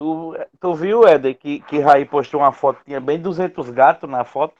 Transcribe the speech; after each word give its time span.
Tu, 0.00 0.36
tu 0.60 0.74
viu, 0.76 1.08
Éder, 1.08 1.36
que, 1.36 1.58
que 1.58 1.80
Raí 1.80 2.04
postou 2.04 2.38
uma 2.38 2.52
foto, 2.52 2.78
tinha 2.84 3.00
bem 3.00 3.18
200 3.18 3.68
gatos 3.70 4.08
na 4.08 4.24
foto? 4.24 4.54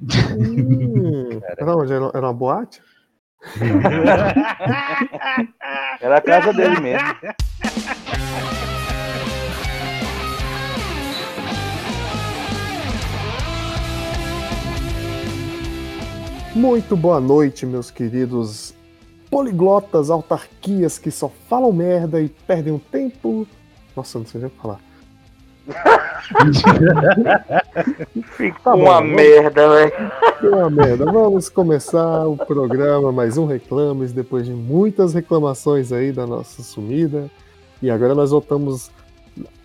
Hum, 0.00 1.40
era 1.44 1.76
onde? 1.76 1.92
Era, 1.92 2.20
uma 2.20 2.32
boate? 2.32 2.82
Era 6.00 6.16
a 6.16 6.20
casa 6.20 6.52
dele 6.52 6.80
mesmo. 6.80 7.08
Muito 16.56 16.96
boa 16.96 17.20
noite, 17.20 17.64
meus 17.64 17.88
queridos 17.88 18.74
poliglotas, 19.30 20.10
autarquias 20.10 20.98
que 20.98 21.12
só 21.12 21.28
falam 21.28 21.72
merda 21.72 22.20
e 22.20 22.28
perdem 22.28 22.72
um 22.72 22.80
tempo. 22.80 23.46
Nossa, 23.96 24.18
não 24.18 24.26
sei 24.26 24.40
nem 24.40 24.48
o 24.48 24.50
que 24.50 24.60
falar. 24.60 24.80
Ficou 28.36 28.60
Tá 28.62 28.72
bom, 28.76 28.82
uma 28.82 28.94
vamos- 28.94 29.16
merda, 29.16 29.68
velho. 29.68 29.92
Que 30.40 30.46
uma 30.48 30.70
merda. 30.70 31.04
Vamos 31.04 31.48
começar 31.48 32.26
o 32.26 32.36
programa, 32.36 33.12
mais 33.12 33.36
um 33.38 33.46
Reclames, 33.46 34.12
depois 34.12 34.46
de 34.46 34.52
muitas 34.52 35.14
reclamações 35.14 35.92
aí 35.92 36.12
da 36.12 36.26
nossa 36.26 36.62
sumida. 36.62 37.30
E 37.80 37.90
agora 37.90 38.14
nós 38.14 38.30
voltamos 38.30 38.90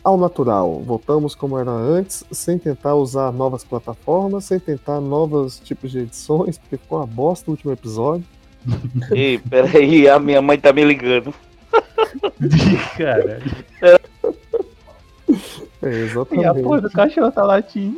ao 0.03 0.17
natural. 0.17 0.81
Voltamos 0.85 1.35
como 1.35 1.57
era 1.57 1.71
antes, 1.71 2.23
sem 2.31 2.57
tentar 2.57 2.95
usar 2.95 3.31
novas 3.31 3.63
plataformas, 3.63 4.45
sem 4.45 4.59
tentar 4.59 4.99
novos 5.01 5.59
tipos 5.59 5.91
de 5.91 5.99
edições, 5.99 6.57
porque 6.57 6.77
ficou 6.77 6.99
uma 6.99 7.07
bosta 7.07 7.49
o 7.49 7.53
último 7.53 7.71
episódio. 7.73 8.25
Ei, 9.11 9.37
peraí, 9.39 10.07
a 10.09 10.19
minha 10.19 10.41
mãe 10.41 10.57
tá 10.59 10.73
me 10.73 10.83
ligando. 10.83 11.33
Cara, 12.97 13.39
É, 15.79 15.89
e 15.89 15.93
a 15.93 16.05
exatamente. 16.05 16.63
porra 16.63 16.81
do 16.81 16.89
cachorro 16.89 17.31
tá 17.31 17.43
latindo. 17.43 17.97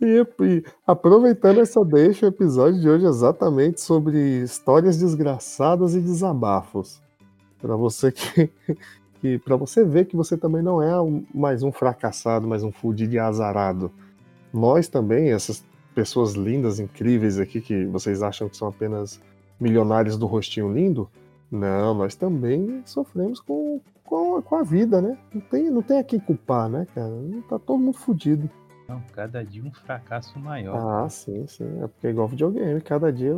E, 0.00 0.26
e 0.42 0.64
aproveitando 0.86 1.60
essa 1.60 1.84
deixa, 1.84 2.26
o 2.26 2.28
episódio 2.28 2.80
de 2.80 2.88
hoje 2.88 3.06
é 3.06 3.08
exatamente 3.08 3.80
sobre 3.80 4.18
histórias 4.42 4.98
desgraçadas 4.98 5.94
e 5.94 6.00
desabafos. 6.00 7.00
Para 7.60 7.76
você 7.76 8.10
que, 8.10 8.50
que 9.20 9.38
para 9.38 9.56
você 9.56 9.84
ver 9.84 10.06
que 10.06 10.16
você 10.16 10.36
também 10.36 10.60
não 10.62 10.82
é 10.82 11.00
um- 11.00 11.24
mais 11.32 11.62
um 11.62 11.70
fracassado, 11.70 12.48
mais 12.48 12.62
um 12.64 12.72
fudido 12.72 13.14
e 13.14 13.18
azarado. 13.18 13.90
Nós 14.52 14.88
também, 14.88 15.30
essas 15.30 15.64
pessoas 15.94 16.32
lindas, 16.34 16.80
incríveis 16.80 17.38
aqui 17.38 17.60
que 17.60 17.84
vocês 17.86 18.22
acham 18.22 18.48
que 18.48 18.56
são 18.56 18.68
apenas 18.68 19.20
milionários 19.60 20.16
do 20.18 20.26
rostinho 20.26 20.72
lindo, 20.72 21.08
não, 21.50 21.94
nós 21.94 22.16
também 22.16 22.82
sofremos 22.84 23.38
com, 23.38 23.80
com, 24.04 24.40
com 24.42 24.56
a 24.56 24.62
vida, 24.62 25.00
né? 25.00 25.16
Não 25.32 25.40
tem, 25.40 25.70
não 25.70 25.82
tem 25.82 25.98
a 25.98 26.04
quem 26.04 26.20
culpar, 26.20 26.68
né, 26.68 26.86
cara? 26.94 27.10
Tá 27.48 27.58
todo 27.58 27.78
mundo 27.78 27.96
fudido. 27.98 28.48
Não, 28.88 29.00
cada 29.14 29.42
dia 29.42 29.62
um 29.64 29.72
fracasso 29.72 30.38
maior. 30.38 30.76
Ah, 30.76 31.08
sim, 31.08 31.46
sim. 31.46 31.64
É 31.82 31.86
porque 31.86 32.06
é 32.06 32.10
igual 32.10 32.28
videogame, 32.28 32.80
cada 32.82 33.10
dia 33.10 33.34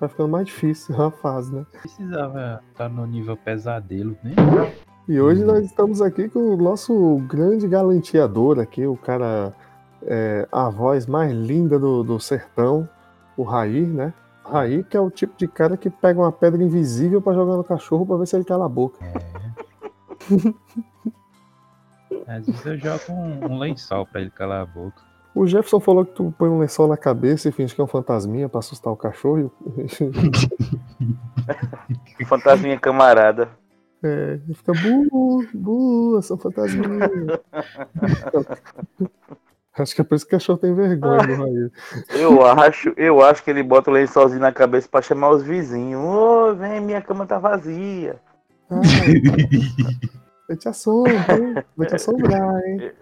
vai 0.00 0.08
ficando 0.08 0.28
mais 0.30 0.46
difícil 0.46 0.94
a 1.00 1.10
fase, 1.10 1.54
né? 1.54 1.66
Precisava 1.82 2.62
estar 2.72 2.88
no 2.88 3.06
nível 3.06 3.36
pesadelo, 3.36 4.16
né? 4.22 4.34
E 5.08 5.20
hoje 5.20 5.42
Uhum. 5.42 5.48
nós 5.48 5.64
estamos 5.66 6.00
aqui 6.02 6.28
com 6.28 6.38
o 6.40 6.56
nosso 6.56 7.18
grande 7.28 7.68
galanteador 7.68 8.58
aqui, 8.58 8.86
o 8.86 8.96
cara, 8.96 9.52
é, 10.02 10.48
a 10.50 10.68
voz 10.70 11.06
mais 11.06 11.30
linda 11.32 11.78
do, 11.78 12.02
do 12.02 12.18
sertão, 12.18 12.88
o 13.36 13.42
Raí, 13.42 13.82
né? 13.86 14.14
Raí, 14.42 14.82
que 14.82 14.96
é 14.96 15.00
o 15.00 15.10
tipo 15.10 15.36
de 15.36 15.46
cara 15.46 15.76
que 15.76 15.90
pega 15.90 16.18
uma 16.20 16.32
pedra 16.32 16.62
invisível 16.62 17.20
pra 17.20 17.34
jogar 17.34 17.56
no 17.56 17.64
cachorro 17.64 18.06
pra 18.06 18.16
ver 18.16 18.26
se 18.26 18.34
ele 18.34 18.44
cala 18.44 18.64
a 18.64 18.68
boca. 18.68 18.98
Às 22.26 22.46
vezes 22.46 22.66
eu 22.66 22.78
jogo 22.78 23.02
um, 23.10 23.52
um 23.52 23.58
lençol 23.58 24.06
pra 24.06 24.20
ele 24.20 24.30
calar 24.30 24.62
a 24.62 24.66
boca. 24.66 25.04
O 25.34 25.46
Jefferson 25.46 25.80
falou 25.80 26.04
que 26.04 26.14
tu 26.14 26.34
põe 26.38 26.48
um 26.48 26.58
lençol 26.58 26.88
na 26.88 26.96
cabeça 26.96 27.48
e 27.48 27.52
finge 27.52 27.74
que 27.74 27.80
é 27.80 27.84
um 27.84 27.88
fantasminha 27.88 28.48
pra 28.48 28.60
assustar 28.60 28.92
o 28.92 28.96
cachorro. 28.96 29.52
Fantasminha 32.26 32.78
camarada. 32.78 33.50
É, 34.02 34.38
e 34.48 34.54
fica 34.54 34.72
bu, 34.72 35.44
bu, 35.52 36.16
eu 36.16 36.22
sou 36.22 36.36
um 36.36 36.40
fantasminha. 36.40 37.10
Acho 39.78 39.94
que 39.94 40.00
é 40.00 40.04
por 40.04 40.14
isso 40.14 40.24
que 40.24 40.34
o 40.34 40.38
cachorro 40.38 40.58
tem 40.58 40.74
vergonha 40.74 41.26
do 41.26 41.34
Raí. 41.34 41.70
Eu 42.18 42.46
acho, 42.46 42.94
eu 42.96 43.22
acho 43.22 43.44
que 43.44 43.50
ele 43.50 43.62
bota 43.62 43.90
o 43.90 43.92
lençolzinho 43.92 44.40
na 44.40 44.50
cabeça 44.50 44.88
pra 44.88 45.02
chamar 45.02 45.28
os 45.28 45.42
vizinhos. 45.42 46.02
Ô, 46.02 46.54
vem, 46.54 46.80
minha 46.80 47.02
cama 47.02 47.26
tá 47.26 47.38
vazia. 47.38 48.16
Ah, 48.70 48.80
eu 50.48 50.56
te 50.56 50.68
assombro, 50.68 51.12
hein? 51.12 51.64
Vou 51.76 51.86
te 51.86 51.94
assombrar, 51.94 52.64
hein? 52.66 52.92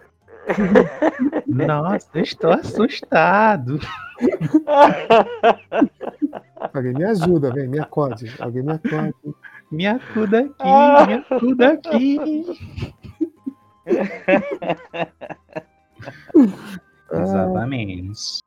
Nossa, 1.47 2.07
eu 2.13 2.21
estou 2.21 2.51
assustado. 2.51 3.79
Alguém 6.73 6.93
me 6.93 7.03
ajuda, 7.03 7.51
vem, 7.51 7.67
me 7.67 7.79
acorde. 7.79 8.31
Alguém 8.39 8.63
me 8.63 8.73
acorde. 8.73 9.13
Me 9.71 9.87
acuda 9.87 10.39
aqui, 10.41 11.07
me 11.07 11.13
acuda 11.13 11.73
aqui. 11.73 12.45
Ah, 17.11 17.21
Exatamente. 17.21 18.39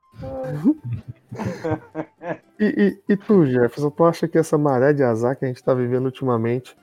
e, 2.59 2.65
e, 2.65 3.13
e 3.13 3.17
tu, 3.17 3.45
Jefferson, 3.45 3.89
tu 3.89 4.05
acha 4.05 4.27
que 4.27 4.37
essa 4.37 4.57
maré 4.57 4.93
de 4.93 5.03
azar 5.03 5.37
que 5.37 5.45
a 5.45 5.47
gente 5.47 5.63
tá 5.63 5.73
vivendo 5.73 6.05
ultimamente 6.05 6.75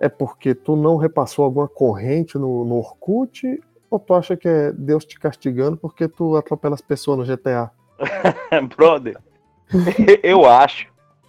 é 0.00 0.08
porque 0.08 0.54
tu 0.54 0.74
não 0.74 0.96
repassou 0.96 1.44
alguma 1.44 1.68
corrente 1.68 2.38
no, 2.38 2.64
no 2.64 2.76
Orkut? 2.76 3.62
Ou 3.90 3.98
tu 3.98 4.14
acha 4.14 4.36
que 4.36 4.48
é 4.48 4.72
Deus 4.72 5.04
te 5.04 5.18
castigando 5.20 5.76
porque 5.76 6.08
tu 6.08 6.36
atropela 6.36 6.74
as 6.74 6.80
pessoas 6.80 7.18
no 7.18 7.24
GTA? 7.24 7.70
Brother, 8.76 9.18
eu 10.22 10.46
acho, 10.46 10.88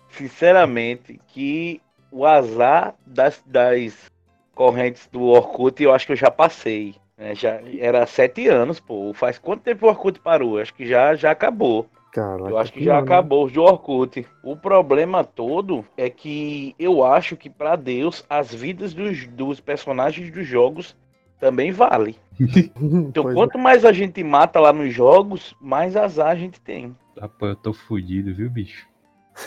sinceramente, 0.09 1.19
que 1.27 1.81
o 2.09 2.25
azar 2.25 2.95
das, 3.05 3.41
das 3.45 4.09
correntes 4.55 5.07
do 5.11 5.23
Orkut 5.23 5.83
eu 5.83 5.93
acho 5.93 6.05
que 6.05 6.13
eu 6.13 6.17
já 6.17 6.31
passei. 6.31 6.95
né? 7.17 7.35
Já 7.35 7.59
era 7.77 8.05
sete 8.05 8.47
anos, 8.47 8.79
pô. 8.79 9.13
Faz 9.13 9.38
quanto 9.38 9.63
tempo 9.63 9.85
o 9.85 9.89
Orkut 9.89 10.19
parou? 10.19 10.59
Acho 10.59 10.73
que 10.73 10.85
já, 10.85 11.13
já 11.15 11.31
acabou. 11.31 11.88
Caraca, 12.11 12.49
Eu 12.49 12.57
acho 12.57 12.73
que 12.73 12.83
já 12.83 12.94
pior, 12.95 12.97
né? 12.97 13.03
acabou 13.03 13.49
de 13.49 13.59
Orkut. 13.59 14.27
O 14.44 14.55
problema 14.57 15.23
todo 15.23 15.85
é 15.95 16.09
que 16.09 16.75
eu 16.77 17.03
acho 17.05 17.38
que 17.38 17.49
pra 17.49 17.75
Deus 17.75 18.25
as 18.29 18.53
vidas 18.53 18.94
dos, 18.94 19.25
dos 19.27 19.59
personagens 19.61 20.29
dos 20.31 20.45
jogos 20.45 20.95
também 21.39 21.71
valem. 21.71 22.16
Então 22.81 23.23
Pois 23.23 23.35
é. 23.35 23.39
quanto 23.39 23.57
mais 23.57 23.85
a 23.85 23.91
gente 23.94 24.23
mata 24.23 24.59
lá 24.59 24.73
nos 24.73 24.94
jogos, 24.94 25.55
mais 25.61 25.95
azar 25.95 26.29
a 26.31 26.35
gente 26.35 26.59
tem. 26.59 26.95
Pô, 27.39 27.47
eu 27.47 27.55
tô 27.55 27.71
fudido, 27.73 28.33
viu, 28.33 28.50
bicho? 28.50 28.88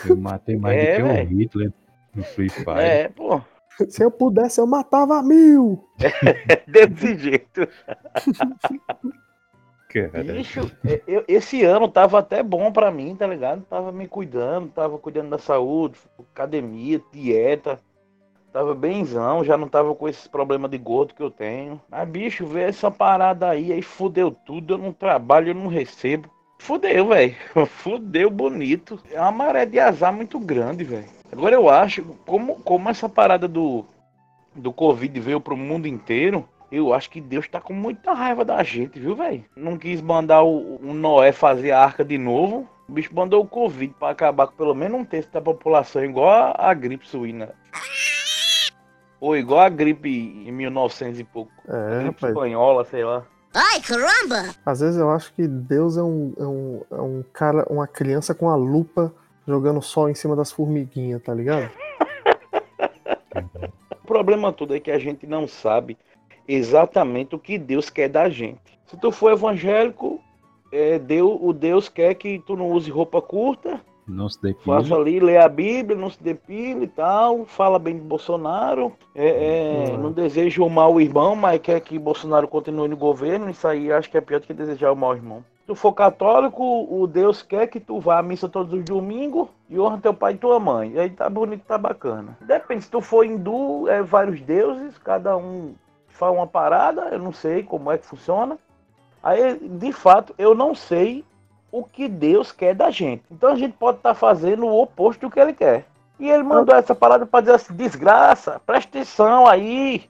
Eu 0.06 0.16
matei 0.16 0.56
mais 0.56 0.76
É, 0.78 0.92
do 0.92 0.96
que 0.96 1.02
o 1.02 1.06
véi. 1.06 1.24
Hitler 1.24 1.72
no 2.14 2.22
Free 2.24 2.48
Fire. 2.48 2.78
É, 2.80 3.08
pô. 3.08 3.40
Se 3.88 4.02
eu 4.04 4.10
pudesse, 4.10 4.60
eu 4.60 4.66
matava 4.66 5.20
mil! 5.22 5.84
Desse 6.66 7.18
jeito. 7.18 7.68
Cara, 9.94 10.24
Bicho, 10.24 10.70
é, 10.84 11.00
eu- 11.06 11.24
esse 11.28 11.62
ano 11.62 11.86
tava 11.86 12.18
até 12.18 12.42
bom 12.42 12.72
pra 12.72 12.90
mim, 12.90 13.14
tá 13.14 13.26
ligado? 13.28 13.62
Tava 13.62 13.92
me 13.92 14.08
cuidando, 14.08 14.68
tava 14.70 14.98
cuidando 14.98 15.30
da 15.30 15.38
saúde, 15.38 15.96
academia, 16.32 17.00
dieta. 17.12 17.78
Tava 18.52 18.74
benzão, 18.74 19.44
já 19.44 19.56
não 19.56 19.68
tava 19.68 19.94
com 19.94 20.08
esses 20.08 20.26
problemas 20.28 20.70
de 20.70 20.78
gordo 20.78 21.14
que 21.14 21.22
eu 21.22 21.30
tenho. 21.30 21.80
Mas, 21.88 22.08
bicho, 22.08 22.46
vê 22.46 22.62
essa 22.62 22.90
parada 22.90 23.48
aí, 23.48 23.72
aí 23.72 23.82
fudeu 23.82 24.30
tudo. 24.30 24.74
Eu 24.74 24.78
não 24.78 24.92
trabalho, 24.92 25.48
eu 25.50 25.54
não 25.54 25.66
recebo. 25.66 26.28
Fudeu, 26.60 27.08
velho. 27.08 27.34
Fudeu 27.66 28.30
bonito. 28.30 28.98
É 29.10 29.20
uma 29.20 29.32
maré 29.32 29.66
de 29.66 29.78
azar 29.80 30.12
muito 30.12 30.38
grande, 30.38 30.84
velho. 30.84 31.06
Agora 31.32 31.54
eu 31.54 31.68
acho, 31.68 32.04
como, 32.24 32.56
como 32.60 32.88
essa 32.88 33.08
parada 33.08 33.48
do, 33.48 33.84
do 34.54 34.72
Covid 34.72 35.18
veio 35.18 35.40
pro 35.40 35.56
mundo 35.56 35.88
inteiro, 35.88 36.48
eu 36.74 36.92
acho 36.92 37.08
que 37.08 37.20
Deus 37.20 37.48
tá 37.48 37.60
com 37.60 37.72
muita 37.72 38.12
raiva 38.12 38.44
da 38.44 38.62
gente, 38.62 38.98
viu, 38.98 39.14
velho? 39.14 39.44
Não 39.56 39.78
quis 39.78 40.00
mandar 40.00 40.42
o, 40.42 40.76
o 40.82 40.92
Noé 40.92 41.30
fazer 41.30 41.70
a 41.70 41.80
arca 41.80 42.04
de 42.04 42.18
novo. 42.18 42.68
O 42.88 42.92
bicho 42.92 43.14
mandou 43.14 43.42
o 43.42 43.46
Covid 43.46 43.94
pra 43.98 44.10
acabar 44.10 44.48
com 44.48 44.56
pelo 44.56 44.74
menos 44.74 45.00
um 45.00 45.04
terço 45.04 45.30
da 45.32 45.40
população, 45.40 46.04
igual 46.04 46.28
a, 46.28 46.70
a 46.70 46.74
gripe 46.74 47.06
suína. 47.08 47.54
Ou 49.20 49.36
igual 49.36 49.60
a 49.60 49.68
gripe 49.68 50.08
em 50.08 50.50
1900 50.50 51.20
e 51.20 51.24
pouco. 51.24 51.52
É, 51.68 52.00
gripe 52.00 52.16
rapaz. 52.16 52.32
espanhola, 52.32 52.84
sei 52.84 53.04
lá. 53.04 53.24
Ai, 53.54 53.80
caramba! 53.80 54.52
Às 54.66 54.80
vezes 54.80 54.98
eu 54.98 55.10
acho 55.10 55.32
que 55.32 55.46
Deus 55.46 55.96
é 55.96 56.02
um, 56.02 56.34
é 56.36 56.44
um, 56.44 56.82
é 56.90 57.00
um 57.00 57.24
cara, 57.32 57.64
uma 57.70 57.86
criança 57.86 58.34
com 58.34 58.50
a 58.50 58.56
lupa 58.56 59.14
jogando 59.46 59.80
sol 59.80 60.10
em 60.10 60.14
cima 60.14 60.34
das 60.34 60.50
formiguinhas, 60.50 61.22
tá 61.22 61.32
ligado? 61.32 61.70
O 64.04 64.06
problema 64.06 64.52
todo 64.52 64.76
é 64.76 64.80
que 64.80 64.90
a 64.90 64.98
gente 64.98 65.26
não 65.26 65.48
sabe 65.48 65.96
exatamente 66.46 67.34
o 67.34 67.38
que 67.38 67.58
Deus 67.58 67.88
quer 67.90 68.08
da 68.08 68.28
gente. 68.28 68.60
Se 68.86 68.96
tu 68.96 69.10
for 69.10 69.32
evangélico, 69.32 70.20
é, 70.72 70.98
Deus, 70.98 71.38
o 71.40 71.52
Deus 71.52 71.88
quer 71.88 72.14
que 72.14 72.38
tu 72.40 72.56
não 72.56 72.70
use 72.70 72.90
roupa 72.90 73.20
curta 73.22 73.80
Não 74.06 74.28
se 74.28 74.40
depila. 74.42 74.80
Faço 74.80 74.94
ali, 74.94 75.18
lê 75.20 75.38
a 75.38 75.48
Bíblia, 75.48 75.96
não 75.96 76.10
se 76.10 76.22
depila 76.22 76.84
e 76.84 76.88
tal, 76.88 77.44
fala 77.46 77.78
bem 77.78 77.94
de 77.94 78.02
Bolsonaro, 78.02 78.92
é, 79.14 79.26
é, 79.28 79.94
Hum. 79.94 79.98
não 79.98 80.12
deseja 80.12 80.62
o 80.62 80.68
mal 80.68 80.92
ao 80.92 81.00
irmão, 81.00 81.34
mas 81.34 81.60
quer 81.60 81.80
que 81.80 81.98
Bolsonaro 81.98 82.46
continue 82.46 82.88
no 82.88 82.96
governo, 82.96 83.48
isso 83.48 83.66
aí 83.66 83.90
acho 83.92 84.10
que 84.10 84.18
é 84.18 84.20
pior 84.20 84.40
do 84.40 84.46
que 84.46 84.52
desejar 84.52 84.92
o 84.92 84.96
mal 84.96 85.10
ao 85.10 85.16
irmão. 85.16 85.44
Se 85.60 85.68
tu 85.68 85.74
for 85.74 85.92
católico, 85.94 86.62
o 86.62 87.06
Deus 87.06 87.40
quer 87.42 87.66
que 87.68 87.80
tu 87.80 87.98
vá 87.98 88.18
à 88.18 88.22
missa 88.22 88.46
todos 88.50 88.74
os 88.74 88.84
domingos 88.84 89.48
e 89.70 89.78
honra 89.80 89.96
teu 89.98 90.12
pai 90.12 90.34
e 90.34 90.36
tua 90.36 90.60
mãe. 90.60 90.90
E 90.92 90.98
aí 91.00 91.08
tá 91.08 91.30
bonito, 91.30 91.64
tá 91.66 91.78
bacana. 91.78 92.36
Depende, 92.42 92.84
se 92.84 92.90
tu 92.90 93.00
for 93.00 93.24
hindu, 93.24 93.88
é 93.88 94.02
vários 94.02 94.42
deuses, 94.42 94.98
cada 94.98 95.34
um 95.38 95.72
fala 96.16 96.32
uma 96.32 96.46
parada, 96.46 97.08
eu 97.12 97.18
não 97.18 97.32
sei 97.32 97.62
como 97.62 97.90
é 97.90 97.98
que 97.98 98.06
funciona. 98.06 98.58
Aí, 99.22 99.58
de 99.58 99.92
fato, 99.92 100.34
eu 100.38 100.54
não 100.54 100.74
sei 100.74 101.24
o 101.72 101.82
que 101.82 102.08
Deus 102.08 102.52
quer 102.52 102.74
da 102.74 102.90
gente. 102.90 103.24
Então 103.30 103.50
a 103.50 103.56
gente 103.56 103.76
pode 103.76 103.98
estar 103.98 104.14
fazendo 104.14 104.66
o 104.66 104.82
oposto 104.82 105.22
do 105.22 105.30
que 105.30 105.40
ele 105.40 105.52
quer. 105.52 105.86
E 106.20 106.30
ele 106.30 106.42
mandou 106.42 106.74
essa 106.74 106.94
parada 106.94 107.26
para 107.26 107.40
dizer 107.40 107.56
assim, 107.56 107.74
desgraça, 107.74 108.60
presta 108.64 108.98
atenção 108.98 109.46
aí. 109.46 110.08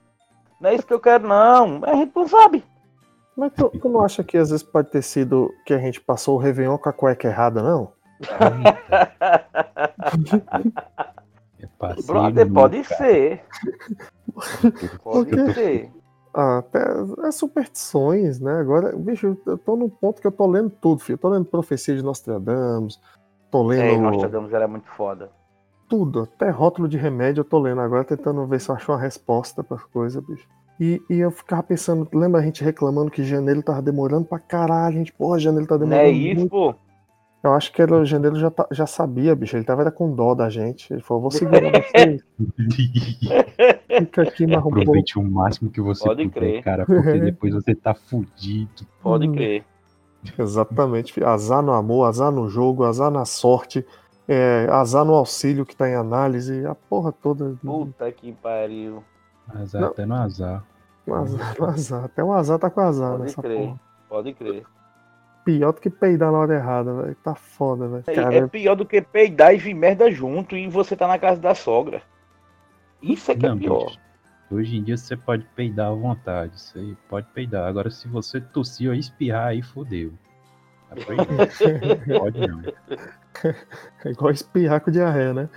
Não 0.61 0.69
é 0.69 0.75
isso 0.75 0.85
que 0.85 0.93
eu 0.93 0.99
quero, 0.99 1.27
não. 1.27 1.81
A 1.83 1.95
gente 1.95 2.11
não 2.15 2.27
sabe. 2.27 2.63
Mas 3.35 3.51
tu, 3.53 3.69
tu 3.69 3.89
não 3.89 4.01
acha 4.01 4.23
que 4.23 4.37
às 4.37 4.49
vezes 4.49 4.63
pode 4.63 4.89
ter 4.89 5.01
sido 5.01 5.51
que 5.65 5.73
a 5.73 5.79
gente 5.79 5.99
passou 5.99 6.35
o 6.35 6.39
Réveillon 6.39 6.77
com 6.77 6.89
a 6.89 6.93
cueca 6.93 7.27
errada, 7.27 7.61
não? 7.61 7.91
É 11.57 11.67
Brother, 12.05 12.51
pode 12.51 12.83
cara. 12.83 12.97
ser. 12.97 13.45
Pode 15.03 15.37
quê? 15.53 15.53
ser. 15.53 15.91
Ah, 16.33 16.57
até 16.59 16.79
é 17.27 17.31
superstições, 17.31 18.39
né? 18.39 18.53
Agora, 18.59 18.95
bicho, 18.97 19.37
eu 19.45 19.57
tô 19.57 19.75
num 19.77 19.89
ponto 19.89 20.21
que 20.21 20.27
eu 20.27 20.31
tô 20.31 20.45
lendo 20.47 20.69
tudo, 20.69 20.99
filho. 21.01 21.15
Eu 21.15 21.19
tô 21.19 21.29
lendo 21.29 21.45
Profecia 21.45 21.95
de 21.95 22.03
Nostradamus, 22.03 22.99
tô 23.51 23.63
É, 23.75 23.97
lendo 23.97 23.97
Nostradamus 23.97 24.53
era 24.53 24.67
muito 24.67 24.87
foda. 24.89 25.31
tudo, 25.87 26.21
até 26.23 26.49
rótulo 26.49 26.87
de 26.87 26.97
remédio 26.97 27.41
eu 27.41 27.45
tô 27.45 27.59
lendo 27.59 27.81
agora, 27.81 28.03
tentando 28.03 28.45
ver 28.47 28.59
se 28.59 28.69
eu 28.69 28.75
acho 28.75 28.91
uma 28.91 28.99
resposta 28.99 29.63
para 29.63 29.77
coisa, 29.77 30.21
bicho. 30.21 30.47
E, 30.79 31.01
e 31.09 31.19
eu 31.19 31.31
ficava 31.31 31.63
pensando, 31.63 32.07
lembra 32.13 32.41
a 32.41 32.43
gente 32.43 32.63
reclamando 32.63 33.09
que 33.11 33.23
janeiro 33.23 33.63
tava 33.63 33.81
demorando 33.81 34.25
pra 34.27 34.39
caralho, 34.39 34.95
a 34.95 34.99
gente, 34.99 35.13
porra, 35.13 35.39
janeiro 35.39 35.67
tá 35.67 35.77
Não 35.77 35.79
demorando 35.79 35.97
é 35.97 36.09
isso, 36.09 36.41
muito. 36.41 36.49
pô? 36.49 36.75
Eu 37.45 37.53
acho 37.53 37.71
que 37.71 37.83
o 37.83 38.05
janeiro 38.05 38.35
já, 38.37 38.49
tá- 38.49 38.67
já 38.71 38.87
sabia, 38.87 39.35
bicho, 39.35 39.55
ele 39.55 39.63
tava 39.63 39.81
era 39.83 39.91
com 39.91 40.11
dó 40.13 40.33
da 40.33 40.49
gente. 40.49 40.91
Ele 40.91 41.01
falou, 41.01 41.21
vou 41.21 41.31
segurar 41.31 41.71
vocês, 41.93 42.21
fica 43.99 44.21
aqui 44.23 44.47
pouco. 44.47 44.69
Aproveite 44.79 45.19
o 45.19 45.23
máximo 45.23 45.69
que 45.69 45.79
você 45.81 46.03
Pode 46.03 46.27
puder, 46.27 46.39
crer. 46.39 46.63
cara, 46.63 46.85
porque 46.85 47.19
depois 47.19 47.53
você 47.53 47.75
tá 47.75 47.93
fudido. 47.93 48.85
Pode 49.01 49.27
Hum. 49.29 49.33
crer. 49.33 49.63
Exatamente, 50.39 51.23
azar 51.23 51.61
no 51.61 51.71
amor, 51.71 52.05
azar 52.05 52.31
no 52.31 52.49
jogo, 52.49 52.83
azar 52.83 53.11
na 53.11 53.25
sorte, 53.25 53.85
é, 54.27 54.67
azar 54.71 55.05
no 55.05 55.13
auxílio 55.13 55.65
que 55.67 55.75
tá 55.75 55.87
em 55.87 55.93
análise, 55.93 56.65
a 56.65 56.73
porra 56.73 57.11
toda. 57.11 57.55
Puta 57.61 58.11
que 58.11 58.31
pariu. 58.33 59.03
Azar 59.47 59.81
Não. 59.81 59.87
até 59.89 60.03
no 60.05 60.15
azar. 60.15 60.63
Azar, 61.07 61.55
no 61.59 61.65
azar. 61.67 62.03
Até 62.05 62.23
o 62.23 62.33
azar 62.33 62.57
tá 62.57 62.71
com 62.71 62.81
azar 62.81 63.11
Pode 63.11 63.21
nessa 63.23 63.41
crer. 63.43 63.59
porra. 63.59 63.79
Pode 64.09 64.33
crer. 64.33 64.63
Pior 65.45 65.71
do 65.71 65.79
que 65.79 65.89
peidar 65.91 66.31
na 66.31 66.39
hora 66.39 66.55
errada, 66.55 66.91
velho. 66.93 67.15
Tá 67.23 67.35
foda, 67.35 67.87
velho. 67.87 68.03
É, 68.07 68.37
é 68.37 68.47
pior 68.47 68.75
do 68.75 68.85
que 68.85 68.99
peidar 69.01 69.53
e 69.53 69.57
vir 69.57 69.75
merda 69.75 70.09
junto 70.11 70.57
e 70.57 70.67
você 70.67 70.95
tá 70.95 71.07
na 71.07 71.19
casa 71.19 71.39
da 71.39 71.53
sogra. 71.55 72.01
Isso 73.01 73.31
é 73.31 73.35
que 73.35 73.45
é 73.45 73.49
Não, 73.49 73.57
pior. 73.59 73.85
bicho. 73.85 73.99
Hoje 74.49 74.77
em 74.77 74.83
dia 74.83 74.97
você 74.97 75.15
pode 75.15 75.45
peidar 75.55 75.91
à 75.91 75.93
vontade. 75.93 76.59
Você 76.59 76.95
pode 77.07 77.27
peidar. 77.27 77.67
Agora, 77.67 77.91
se 77.91 78.07
você 78.07 78.41
tossir 78.41 78.89
ou 78.89 78.95
espirrar, 78.95 79.47
aí 79.47 79.61
fodeu. 79.61 80.11
Pode 82.19 82.47
não. 82.47 82.61
é 84.05 84.11
igual 84.11 84.31
espirrar 84.31 84.79
com 84.79 84.91
diarreia, 84.91 85.33
né? 85.33 85.49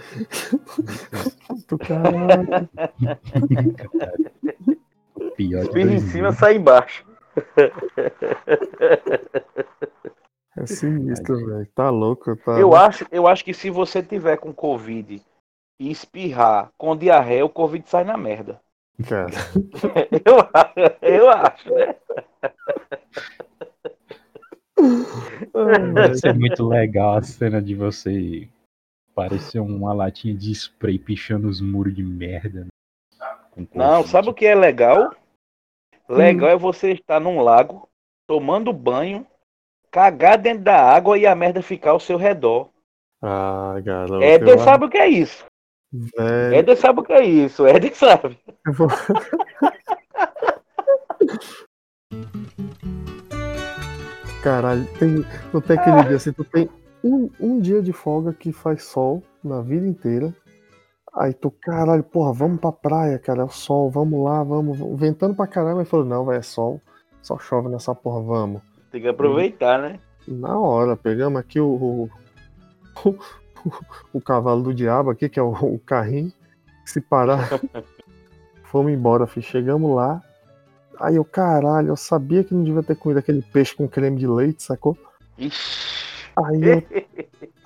Do 1.69 1.79
caralho. 1.79 2.69
Pior 5.37 5.63
Espirra 5.63 5.93
em 5.93 5.99
2000. 5.99 6.01
cima, 6.01 6.33
sai 6.33 6.57
embaixo. 6.57 7.07
É 10.57 10.67
sinistro, 10.67 11.47
velho. 11.47 11.69
Tá 11.75 11.89
louco, 11.89 12.35
tá. 12.37 12.59
Eu 12.59 12.75
acho, 12.75 13.07
eu 13.13 13.29
acho 13.29 13.45
que 13.45 13.55
se 13.55 13.71
você 13.71 14.03
tiver 14.03 14.37
com 14.39 14.53
Covid 14.53 15.23
e 15.81 15.91
espirrar 15.91 16.71
com 16.77 16.97
diarreia, 16.97 17.45
o 17.45 17.51
Covid 17.51 17.89
sai 17.89 18.05
na 18.05 18.17
merda. 18.17 18.61
Cara, 19.09 19.31
Eu, 20.27 21.09
eu 21.09 21.31
acho, 21.31 21.73
né? 21.73 21.95
Deve 25.95 26.15
ser 26.17 26.35
muito 26.35 26.67
legal 26.67 27.17
a 27.17 27.23
cena 27.23 27.63
de 27.63 27.75
você 27.75 28.49
parecer 29.15 29.61
uma 29.61 29.93
latinha 29.93 30.35
de 30.35 30.51
spray 30.53 30.99
pichando 30.99 31.49
os 31.49 31.61
muros 31.61 31.95
de 31.95 32.03
merda. 32.03 32.65
né? 32.65 32.71
Com 33.53 33.67
Não, 33.75 34.05
sabe 34.05 34.29
o 34.29 34.35
que 34.35 34.47
é 34.47 34.55
legal? 34.55 35.15
Legal 36.09 36.49
é 36.51 36.57
você 36.57 36.93
estar 36.93 37.21
num 37.21 37.41
lago, 37.41 37.89
tomando 38.27 38.73
banho, 38.73 39.27
cagar 39.91 40.39
dentro 40.39 40.65
da 40.65 40.81
água 40.83 41.19
e 41.19 41.27
a 41.27 41.35
merda 41.35 41.61
ficar 41.63 41.91
ao 41.91 42.01
seu 42.01 42.17
redor. 42.17 42.71
ah, 43.23 43.75
garoto. 43.83 44.23
Éder 44.23 44.49
eu 44.49 44.59
sabe 44.59 44.85
o 44.87 44.89
que 44.89 44.99
é 44.99 45.09
isso. 45.09 45.45
Velho, 45.93 46.55
Éder 46.55 46.77
sabe 46.77 47.01
o 47.01 47.03
que 47.03 47.13
é 47.13 47.25
isso. 47.25 47.67
Éder 47.67 47.95
sabe. 47.95 48.39
eu 48.67 48.73
vou- 48.73 48.89
Caralho, 54.43 54.87
tem, 54.99 55.25
não 55.53 55.61
tem 55.61 55.79
aquele 55.79 56.05
dia 56.05 56.17
assim, 56.17 56.33
tu 56.33 56.45
tem 56.45 56.69
um, 57.03 57.29
um 57.41 57.61
dia 57.61 57.83
de 57.83 57.93
folga 57.93 58.33
que 58.33 58.53
faz 58.53 58.85
sol 58.85 59.23
na 59.43 59.61
vida 59.61 59.87
inteira. 59.87 60.35
Aí 61.15 61.33
tu, 61.33 61.51
caralho, 61.51 62.03
porra, 62.03 62.33
vamos 62.33 62.61
pra 62.61 62.71
praia, 62.71 63.19
cara, 63.19 63.43
é 63.43 63.45
o 63.45 63.49
sol, 63.49 63.91
vamos 63.91 64.23
lá, 64.23 64.43
vamos, 64.43 64.79
ventando 64.99 65.35
pra 65.35 65.47
caralho, 65.47 65.77
mas 65.77 65.89
falou, 65.89 66.07
não, 66.07 66.25
vai, 66.25 66.39
é 66.39 66.43
sol, 66.43 66.81
só 67.23 67.39
chove 67.39 67.69
nessa 67.69 67.95
porra, 67.95 68.23
vamos. 68.23 68.63
Tem 68.91 69.01
que 69.01 69.09
aproveitar, 69.09 69.81
né? 69.81 69.99
Na 70.27 70.59
hora, 70.59 70.97
pegamos 70.97 71.41
aqui 71.41 71.59
o, 71.59 72.09
o, 73.05 73.19
o 74.13 74.21
cavalo 74.21 74.63
do 74.63 74.75
diabo 74.75 75.11
aqui, 75.11 75.29
que 75.29 75.39
é 75.39 75.43
o, 75.43 75.51
o 75.51 75.79
carrinho. 75.79 76.33
Se 76.85 77.01
parar, 77.01 77.49
fomos 78.65 78.93
embora, 78.93 79.27
filho. 79.27 79.45
Chegamos 79.45 79.95
lá. 79.95 80.23
Aí 80.99 81.17
eu, 81.17 81.25
caralho, 81.25 81.89
eu 81.89 81.97
sabia 81.97 82.43
que 82.43 82.55
não 82.55 82.65
devia 82.65 82.83
ter 82.83 82.97
comido 82.97 83.19
aquele 83.19 83.43
peixe 83.43 83.75
com 83.75 83.89
creme 83.89 84.19
de 84.19 84.27
leite, 84.27 84.63
sacou? 84.63 84.97
Ixi. 85.37 86.08
Aí 86.47 86.63
eu 86.63 86.83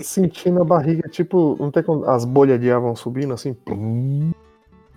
sentindo 0.01 0.61
a 0.61 0.65
barriga, 0.65 1.09
tipo, 1.09 1.57
não 1.61 1.71
tem 1.71 1.83
como. 1.83 2.05
As 2.07 2.25
bolhas 2.25 2.61
de 2.61 2.71
ar 2.71 2.81
vão 2.81 2.97
subindo 2.97 3.33
assim, 3.35 3.53
plum, 3.53 4.33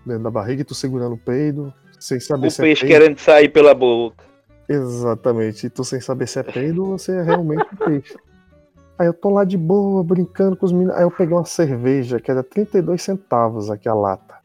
dentro 0.06 0.24
da 0.24 0.32
barriga, 0.32 0.62
e 0.62 0.66
tu 0.66 0.74
segurando 0.76 1.14
o 1.16 1.18
peido, 1.18 1.74
sem 2.00 2.20
saber 2.20 2.48
O 2.48 2.52
se 2.52 2.62
peixe 2.62 2.86
é 2.86 2.88
peido. 2.88 3.02
querendo 3.04 3.20
sair 3.20 3.50
pela 3.50 3.74
boca. 3.74 4.24
Exatamente. 4.68 5.68
E 5.68 5.70
tu 5.70 5.84
sem 5.84 6.00
saber 6.00 6.28
se 6.28 6.40
é 6.40 6.44
peido 6.44 6.90
ou 6.92 6.98
se 6.98 7.12
é 7.12 7.22
realmente 7.22 7.66
um 7.74 7.86
peixe. 7.86 8.16
Aí 8.98 9.08
eu 9.08 9.14
tô 9.14 9.30
lá 9.30 9.44
de 9.44 9.58
boa, 9.58 10.04
brincando 10.04 10.56
com 10.56 10.66
os 10.66 10.72
meninos. 10.72 10.96
Aí 10.96 11.04
eu 11.04 11.12
peguei 11.12 11.36
uma 11.36 11.46
cerveja 11.46 12.20
que 12.20 12.32
era 12.32 12.42
32 12.42 13.02
centavos 13.02 13.70
aqui 13.70 13.90
a 13.90 13.94
lata. 13.94 14.36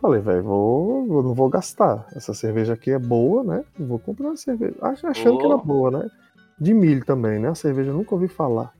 Falei, 0.00 0.20
velho, 0.20 0.42
vou, 0.42 1.06
vou- 1.06 1.22
não 1.22 1.32
vou 1.34 1.48
gastar. 1.48 2.06
Essa 2.14 2.34
cerveja 2.34 2.74
aqui 2.74 2.90
é 2.90 2.98
boa, 2.98 3.42
né? 3.44 3.64
Vou 3.78 3.98
comprar 3.98 4.26
uma 4.28 4.36
cerveja. 4.36 4.74
Ach- 4.82 5.04
Achando 5.04 5.38
que 5.38 5.46
era 5.46 5.56
boa, 5.56 5.90
né? 5.90 6.08
De 6.58 6.72
milho 6.72 7.04
também, 7.04 7.38
né? 7.38 7.48
A 7.48 7.54
cerveja 7.54 7.90
eu 7.90 7.94
nunca 7.94 8.14
ouvi 8.14 8.28
falar. 8.28 8.72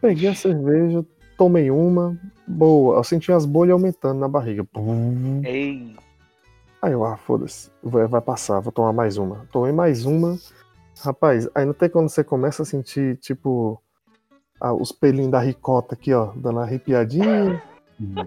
Peguei 0.00 0.28
a 0.28 0.34
cerveja, 0.34 1.04
tomei 1.36 1.70
uma, 1.70 2.18
boa. 2.46 2.96
Eu 2.96 3.04
senti 3.04 3.32
as 3.32 3.46
bolhas 3.46 3.72
aumentando 3.72 4.20
na 4.20 4.28
barriga. 4.28 4.66
Ei. 5.44 5.96
Aí 6.82 6.92
eu, 6.92 7.04
ah, 7.04 7.16
foda-se, 7.16 7.70
vai, 7.82 8.06
vai 8.06 8.20
passar, 8.20 8.60
vou 8.60 8.70
tomar 8.70 8.92
mais 8.92 9.16
uma. 9.16 9.46
Tomei 9.50 9.72
mais 9.72 10.04
uma. 10.04 10.38
Rapaz, 11.00 11.48
aí 11.54 11.64
não 11.64 11.72
tem 11.72 11.88
quando 11.88 12.08
você 12.08 12.22
começa 12.22 12.62
a 12.62 12.66
sentir, 12.66 13.16
tipo, 13.16 13.80
ah, 14.60 14.72
os 14.74 14.92
pelinhos 14.92 15.30
da 15.30 15.40
ricota 15.40 15.94
aqui, 15.94 16.12
ó, 16.12 16.32
dando 16.36 16.60
arrepiadinha, 16.60 17.62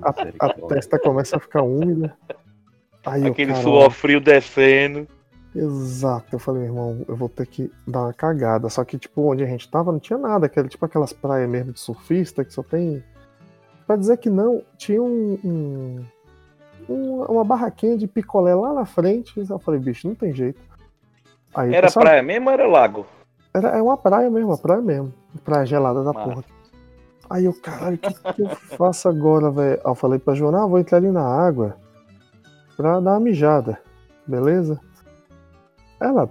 a, 0.02 0.46
a 0.46 0.54
testa 0.68 1.00
começa 1.00 1.38
a 1.38 1.40
ficar 1.40 1.62
úmida. 1.62 2.18
Aí 3.06 3.24
eu, 3.24 3.32
Aquele 3.32 3.52
caralho, 3.52 3.70
suor 3.70 3.92
frio 3.92 4.20
descendo. 4.20 5.08
Exato, 5.60 6.36
eu 6.36 6.40
falei, 6.40 6.64
irmão, 6.64 7.04
eu 7.08 7.16
vou 7.16 7.28
ter 7.28 7.48
que 7.48 7.72
dar 7.88 8.02
uma 8.04 8.14
cagada. 8.14 8.70
Só 8.70 8.84
que, 8.86 8.98
tipo, 8.98 9.22
onde 9.24 9.44
a 9.44 9.48
gente 9.48 9.68
tava 9.70 9.92
não 9.92 10.00
tinha 10.00 10.20
nada, 10.20 10.48
que 10.48 10.60
era 10.60 10.68
tipo 10.68 10.86
aquelas 10.86 11.12
praias 11.12 11.50
mesmo 11.50 11.74
de 11.74 11.80
surfista 11.80 12.46
que 12.46 12.54
só 12.54 12.62
tem. 12.62 13.04
Pra 13.88 13.96
dizer 13.96 14.18
que 14.18 14.30
não, 14.30 14.62
tinha 14.78 15.02
um, 15.02 15.40
um- 15.44 16.06
um- 16.88 17.22
uma 17.24 17.44
barraquinha 17.44 17.98
de 17.98 18.06
picolé 18.08 18.54
lá 18.54 18.72
na 18.74 18.86
frente. 18.86 19.44
Eu 19.50 19.58
falei, 19.60 19.80
bicho, 19.80 20.08
não 20.08 20.14
tem 20.16 20.34
jeito. 20.34 20.60
Aí, 21.56 21.74
Era 21.74 21.88
pessoal- 21.88 22.04
praia 22.06 22.22
mesmo 22.22 22.48
ou 22.50 22.54
era 22.54 22.68
lago? 22.68 23.06
Era, 23.54 23.70
é 23.70 23.82
uma 23.82 23.98
praia 23.98 24.30
mesmo, 24.30 24.50
uma 24.50 24.58
praia 24.58 24.82
mesmo. 24.82 25.12
Praia 25.44 25.66
gelada 25.66 26.04
da 26.04 26.14
Massa. 26.14 26.30
porra. 26.30 26.44
Aí 27.30 27.46
eu, 27.46 27.54
caralho, 27.54 27.96
o 27.96 27.98
que, 28.00 28.14
que 28.34 28.42
eu 28.44 28.50
faço 28.78 29.10
agora, 29.10 29.50
velho? 29.50 29.82
Aí 29.84 29.92
eu 29.92 29.96
falei 29.96 30.20
pra 30.20 30.36
Joana, 30.36 30.64
ah, 30.64 30.68
vou 30.68 30.78
entrar 30.80 30.98
ali 30.98 31.10
na 31.12 31.26
água 31.26 31.76
pra 32.78 33.00
dar 33.00 33.12
uma 33.14 33.20
mijada, 33.20 33.80
beleza? 34.28 34.80
Ela, 36.00 36.30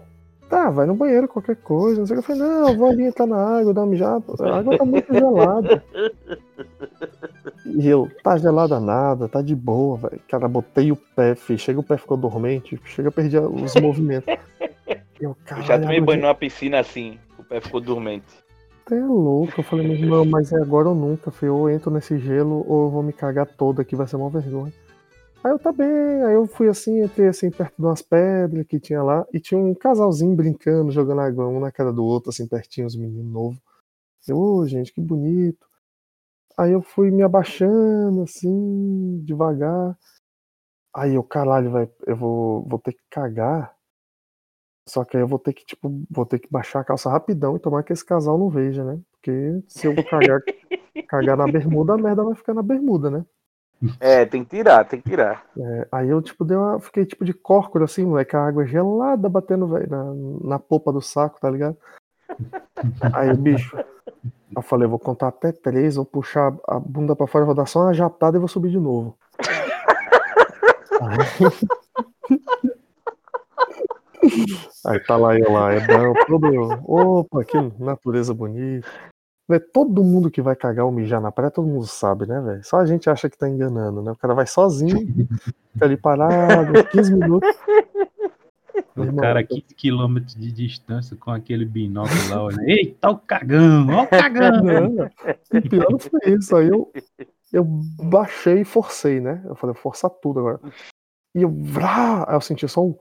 tá, 0.49 0.71
vai 0.71 0.87
no 0.87 0.95
banheiro, 0.95 1.29
qualquer 1.29 1.57
coisa. 1.57 2.01
Não 2.01 2.07
sei 2.07 2.17
o 2.17 2.23
que. 2.23 2.33
Eu 2.33 2.37
falei, 2.37 2.51
não, 2.51 2.69
eu 2.69 2.77
vou 2.77 2.89
ali 2.89 3.05
entrar 3.05 3.27
na 3.27 3.59
água, 3.59 3.75
dar 3.75 3.83
uma 3.83 3.87
mijada. 3.89 4.25
A 4.41 4.59
água 4.59 4.79
tá 4.79 4.85
muito 4.85 5.13
gelada. 5.13 5.83
E 7.65 7.89
eu, 7.89 8.09
tá 8.23 8.37
gelada 8.39 8.79
nada, 8.79 9.29
tá 9.29 9.43
de 9.43 9.55
boa, 9.55 9.97
velho. 9.99 10.21
Cara, 10.29 10.49
botei 10.49 10.93
o 10.93 10.97
pé, 10.97 11.35
filho. 11.35 11.59
Chega 11.59 11.81
o 11.81 11.83
pé 11.83 11.97
ficou 11.97 12.17
dormente, 12.17 12.81
chega, 12.85 13.11
perdi 13.11 13.39
os 13.39 13.75
movimentos. 13.81 14.35
Eu, 15.21 15.37
Eu 15.51 15.63
já 15.63 15.79
tomei 15.79 16.01
banho 16.01 16.23
numa 16.23 16.35
piscina 16.35 16.79
assim, 16.79 17.19
o 17.39 17.43
pé 17.43 17.61
ficou 17.61 17.81
dormente. 17.81 18.27
Você 18.87 18.95
é 18.95 19.05
louco. 19.05 19.53
Eu 19.59 19.65
falei, 19.65 19.89
mas 19.89 20.01
não, 20.01 20.25
mas 20.25 20.53
é 20.53 20.61
agora 20.61 20.89
ou 20.89 20.95
nunca, 20.95 21.31
filho. 21.33 21.57
Ou 21.57 21.69
eu 21.69 21.77
entro 21.77 21.91
nesse 21.91 22.19
gelo 22.19 22.65
ou 22.69 22.85
eu 22.85 22.91
vou 22.91 23.03
me 23.03 23.13
cagar 23.13 23.47
toda 23.47 23.83
aqui, 23.83 23.97
vai 23.97 24.07
ser 24.07 24.17
uma 24.17 24.31
vergonha. 24.31 24.73
Aí 25.47 25.53
eu 25.53 25.61
tá 25.61 25.71
bem, 25.71 25.87
aí 26.25 26.35
eu 26.35 26.45
fui 26.45 26.69
assim, 26.69 27.05
entrei 27.05 27.29
assim 27.29 27.53
perto 27.53 27.76
de 27.79 27.85
umas 27.85 28.03
pedras 28.03 28.67
que 28.67 28.81
tinha 28.81 29.00
lá, 29.00 29.25
e 29.33 29.38
tinha 29.38 29.61
um 29.61 29.73
casalzinho 29.76 30.35
brincando, 30.35 30.91
jogando 30.91 31.21
água 31.21 31.47
um 31.47 31.61
na 31.61 31.71
cara 31.71 31.93
do 31.93 32.05
outro, 32.05 32.31
assim, 32.31 32.49
pertinho, 32.49 32.85
os 32.85 32.97
meninos 32.97 33.33
novos. 33.33 33.61
Eu, 34.26 34.37
ô, 34.38 34.67
gente, 34.67 34.93
que 34.93 35.00
bonito. 35.00 35.65
Aí 36.59 36.73
eu 36.73 36.83
fui 36.83 37.12
me 37.12 37.23
abaixando, 37.23 38.23
assim, 38.25 39.23
devagar. 39.25 39.97
Aí 40.93 41.15
eu, 41.15 41.23
caralho, 41.23 41.71
velho, 41.71 41.93
eu 42.09 42.17
vou, 42.17 42.65
vou 42.67 42.81
ter 42.81 42.95
que 42.95 43.03
cagar. 43.09 43.73
Só 44.88 45.05
que 45.05 45.17
aí 45.17 45.23
eu 45.23 45.29
vou 45.29 45.38
ter 45.38 45.53
que, 45.53 45.65
tipo, 45.65 45.88
vou 46.11 46.26
ter 46.26 46.41
que 46.41 46.50
baixar 46.50 46.81
a 46.81 46.85
calça 46.85 47.09
rapidão 47.09 47.57
e 47.57 47.61
tomar 47.61 47.85
que 47.85 47.93
esse 47.93 48.05
casal 48.05 48.37
não 48.37 48.50
veja, 48.50 48.83
né? 48.83 49.00
Porque 49.12 49.62
se 49.69 49.87
eu 49.87 49.95
cagar, 50.11 50.41
cagar 51.07 51.37
na 51.37 51.47
bermuda, 51.47 51.95
a 51.95 51.99
merda 51.99 52.25
vai 52.25 52.35
ficar 52.35 52.53
na 52.53 52.62
bermuda, 52.65 53.12
né? 53.12 53.25
É, 54.00 54.25
tem 54.25 54.42
que 54.42 54.56
tirar, 54.56 54.85
tem 54.85 55.00
que 55.00 55.11
tirar. 55.11 55.45
É, 55.59 55.88
aí 55.92 56.09
eu, 56.09 56.23
tipo, 56.23 56.45
dei 56.45 56.56
uma, 56.56 56.80
fiquei 56.80 57.04
tipo 57.04 57.25
de 57.25 57.33
córcora, 57.33 57.85
assim, 57.85 58.04
moleque, 58.04 58.35
a 58.35 58.47
água 58.47 58.66
gelada 58.66 59.28
batendo, 59.28 59.66
velho, 59.66 59.88
na, 59.90 60.49
na 60.49 60.59
polpa 60.59 60.92
do 60.92 61.02
saco, 61.02 61.40
tá 61.40 61.50
ligado? 61.50 61.76
Aí, 63.12 63.35
bicho, 63.37 63.76
eu 64.54 64.62
falei, 64.62 64.87
eu 64.87 64.90
vou 64.90 64.99
contar 64.99 65.28
até 65.28 65.52
três, 65.52 65.97
vou 65.97 66.04
puxar 66.04 66.54
a 66.66 66.78
bunda 66.78 67.14
pra 67.14 67.26
fora, 67.26 67.45
vou 67.45 67.54
dar 67.54 67.66
só 67.66 67.83
uma 67.83 67.95
jatada 67.95 68.37
e 68.37 68.40
vou 68.40 68.49
subir 68.49 68.71
de 68.71 68.78
novo. 68.78 69.16
Aí 74.87 75.00
tá 75.00 75.16
lá 75.16 75.38
eu 75.38 75.52
lá, 75.52 75.73
é 75.73 75.80
bom, 75.80 76.14
todo. 76.26 76.49
Opa, 76.85 77.45
que 77.45 77.56
natureza 77.78 78.33
bonita. 78.33 78.88
Véi, 79.49 79.61
todo 79.61 80.03
mundo 80.03 80.31
que 80.31 80.43
vai 80.43 80.57
cagar 80.57 80.85
ou 80.85 80.91
mijar 80.91 81.21
na 81.21 81.31
praia, 81.31 81.53
todo 81.53 81.69
mundo 81.69 81.87
sabe, 81.87 82.26
né, 82.26 82.41
velho? 82.41 82.65
Só 82.65 82.79
a 82.79 82.87
gente 82.87 83.09
acha 83.09 83.31
que 83.31 83.38
tá 83.38 83.49
enganando, 83.49 84.03
né? 84.03 84.11
O 84.11 84.17
cara 84.17 84.35
vai 84.35 84.47
sozinho, 84.47 85.07
fica 85.73 85.85
ali 85.85 85.97
parado, 85.97 86.73
15 86.91 87.15
minutos. 87.15 87.49
O 88.97 89.05
irmão, 89.05 89.23
cara 89.23 89.41
a 89.41 89.45
15 89.45 89.62
quilômetros 89.76 90.35
de 90.35 90.50
distância 90.50 91.17
com 91.17 91.31
aquele 91.31 91.65
binóculo 91.65 92.29
lá, 92.29 92.43
olhando. 92.43 92.69
Eita, 92.69 93.11
o 93.11 93.19
cagão, 93.19 93.87
ó 93.91 94.03
o 94.03 94.07
cagão. 94.09 95.11
O 95.55 95.69
pior 95.69 95.91
não 95.91 95.99
foi 95.99 96.21
isso. 96.26 96.57
Aí 96.57 96.69
eu, 96.69 96.93
eu 97.53 97.65
baixei 97.65 98.62
e 98.62 98.65
forcei, 98.65 99.21
né? 99.21 99.43
Eu 99.45 99.55
falei, 99.55 99.76
força 99.76 100.11
tudo 100.11 100.41
agora. 100.41 100.61
E 101.35 101.43
eu, 101.43 101.50
vrá, 101.50 102.25
aí 102.26 102.35
eu 102.35 102.41
senti 102.41 102.67
só 102.67 102.85
um. 102.85 102.95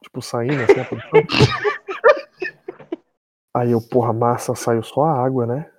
Tipo, 0.00 0.22
saindo 0.22 0.62
assim, 0.62 0.84
produção. 0.84 1.20
Aí 3.56 3.70
eu, 3.70 3.80
porra, 3.80 4.12
massa, 4.12 4.54
saiu 4.54 4.82
só 4.82 5.04
a 5.04 5.24
água, 5.24 5.46
né? 5.46 5.70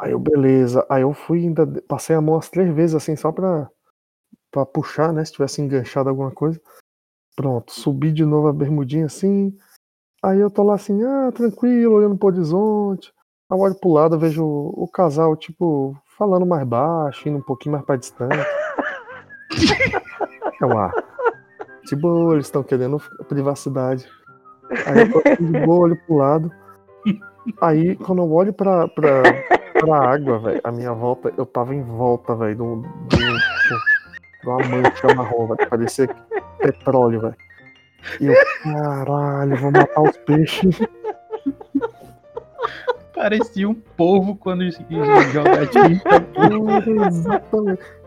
Aí 0.00 0.12
eu, 0.12 0.18
beleza. 0.18 0.86
Aí 0.88 1.02
eu 1.02 1.12
fui 1.12 1.40
ainda. 1.40 1.66
Passei 1.82 2.16
a 2.16 2.22
mão 2.22 2.36
umas 2.36 2.48
três 2.48 2.74
vezes 2.74 2.96
assim, 2.96 3.14
só 3.14 3.30
pra, 3.30 3.70
pra 4.50 4.64
puxar, 4.64 5.12
né? 5.12 5.22
Se 5.22 5.32
tivesse 5.32 5.60
enganchado 5.60 6.08
alguma 6.08 6.30
coisa. 6.30 6.58
Pronto, 7.36 7.70
subi 7.70 8.10
de 8.10 8.24
novo 8.24 8.48
a 8.48 8.52
bermudinha 8.52 9.04
assim. 9.04 9.54
Aí 10.22 10.40
eu 10.40 10.50
tô 10.50 10.62
lá 10.62 10.74
assim, 10.74 11.02
ah, 11.04 11.30
tranquilo, 11.32 11.96
olhando 11.96 12.16
pro 12.16 12.28
horizonte. 12.28 13.12
Aí 13.50 13.58
eu 13.58 13.62
olho 13.62 13.74
pro 13.74 13.92
lado, 13.92 14.18
vejo 14.18 14.42
o, 14.42 14.88
casal, 14.88 15.36
tipo, 15.36 15.94
falando 16.16 16.46
mais 16.46 16.66
baixo, 16.66 17.28
indo 17.28 17.36
um 17.36 17.42
pouquinho 17.42 17.74
mais 17.74 17.84
pra 17.84 17.96
distância. 17.96 18.46
Eu, 20.58 20.78
ah, 20.78 20.90
de 21.84 21.94
boa, 21.94 22.32
eles 22.32 22.46
estão 22.46 22.62
querendo 22.62 22.98
privacidade. 23.28 24.08
Aí 24.86 25.00
eu 25.00 25.12
tô 25.12 25.18
assim, 25.28 25.52
de 25.52 25.60
boa, 25.66 25.84
olho 25.84 25.96
pro 26.06 26.16
lado. 26.16 26.50
Aí, 27.60 27.96
quando 27.96 28.22
eu 28.22 28.32
olho 28.32 28.52
pra, 28.52 28.88
pra, 28.88 29.22
pra 29.80 30.10
água, 30.12 30.38
velho, 30.38 30.60
a 30.64 30.72
minha 30.72 30.92
volta, 30.92 31.32
eu 31.36 31.46
tava 31.46 31.74
em 31.74 31.82
volta, 31.82 32.34
velho, 32.34 32.54
de 32.56 32.62
um- 32.62 32.82
de 32.82 33.24
um- 33.24 33.38
de 33.38 34.46
uma 34.48 34.58
mancha 34.68 35.14
marrom, 35.14 35.46
velho. 35.48 35.68
Parecia 35.70 36.08
petróleo, 36.58 37.20
velho. 37.20 37.36
E 38.20 38.26
eu, 38.26 38.34
caralho, 38.62 39.56
vou 39.56 39.70
matar 39.72 40.00
os 40.02 40.16
peixes. 40.18 40.78
Parecia 43.14 43.68
um 43.68 43.74
polvo 43.74 44.36
quando 44.36 44.62
joga 45.32 45.66
tinta. 45.66 46.24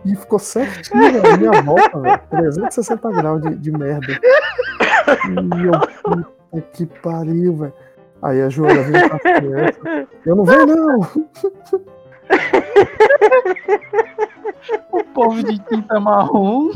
E 0.05 0.15
ficou 0.15 0.39
certinho, 0.39 1.01
velho, 1.21 1.33
a 1.33 1.37
minha 1.37 1.61
volta, 1.63 1.99
velho. 1.99 2.19
360 2.29 3.11
graus 3.11 3.41
de, 3.41 3.55
de 3.55 3.71
merda. 3.71 4.13
E 5.27 5.65
eu, 5.65 5.71
puta 6.51 6.61
que 6.73 6.85
pariu, 6.85 7.57
velho. 7.57 7.73
Aí 8.21 8.41
a 8.41 8.49
Joana 8.49 8.81
vem 8.83 9.09
com 9.09 9.15
as 9.15 9.21
crianças. 9.21 10.07
Eu 10.25 10.35
não 10.35 10.43
vou, 10.45 10.65
não. 10.67 10.99
O 14.91 15.03
polvo 15.13 15.43
de 15.43 15.57
tinta 15.65 15.99
marrom. 15.99 16.69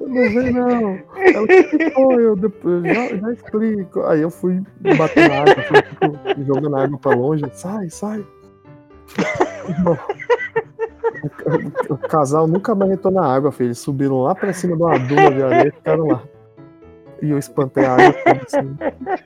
Eu 0.00 0.08
não 0.08 0.34
vem, 0.34 0.52
não. 0.52 0.98
Ela 1.16 1.46
ficou, 1.68 2.20
eu 2.20 2.36
depois 2.36 2.82
já, 2.84 3.16
já 3.16 3.32
explico. 3.32 4.02
Aí 4.02 4.20
eu 4.22 4.30
fui 4.30 4.62
bater 4.96 5.28
na 5.28 5.40
água, 5.40 5.54
fui, 5.64 5.82
tipo, 5.82 6.16
jogando 6.46 6.76
água 6.76 6.98
pra 6.98 7.14
longe. 7.14 7.44
Sai, 7.52 7.90
sai. 7.90 8.24
O, 9.86 9.90
o- 9.90 9.98
o 11.94 11.96
casal 11.96 12.46
nunca 12.46 12.74
mais 12.74 12.90
entrou 12.92 13.12
na 13.12 13.26
água, 13.26 13.50
filho. 13.50 13.68
Eles 13.68 13.78
subiram 13.78 14.20
lá 14.22 14.34
pra 14.34 14.52
cima 14.52 14.76
de 14.76 14.82
uma 14.82 14.98
duna 14.98 15.30
de 15.30 15.42
areia 15.42 15.68
e 15.68 15.72
ficaram 15.72 16.06
lá. 16.06 16.22
E 17.24 17.30
eu 17.30 17.38
espantei 17.38 17.86
a 17.86 17.92
água 17.94 18.14
assim, 18.46 18.76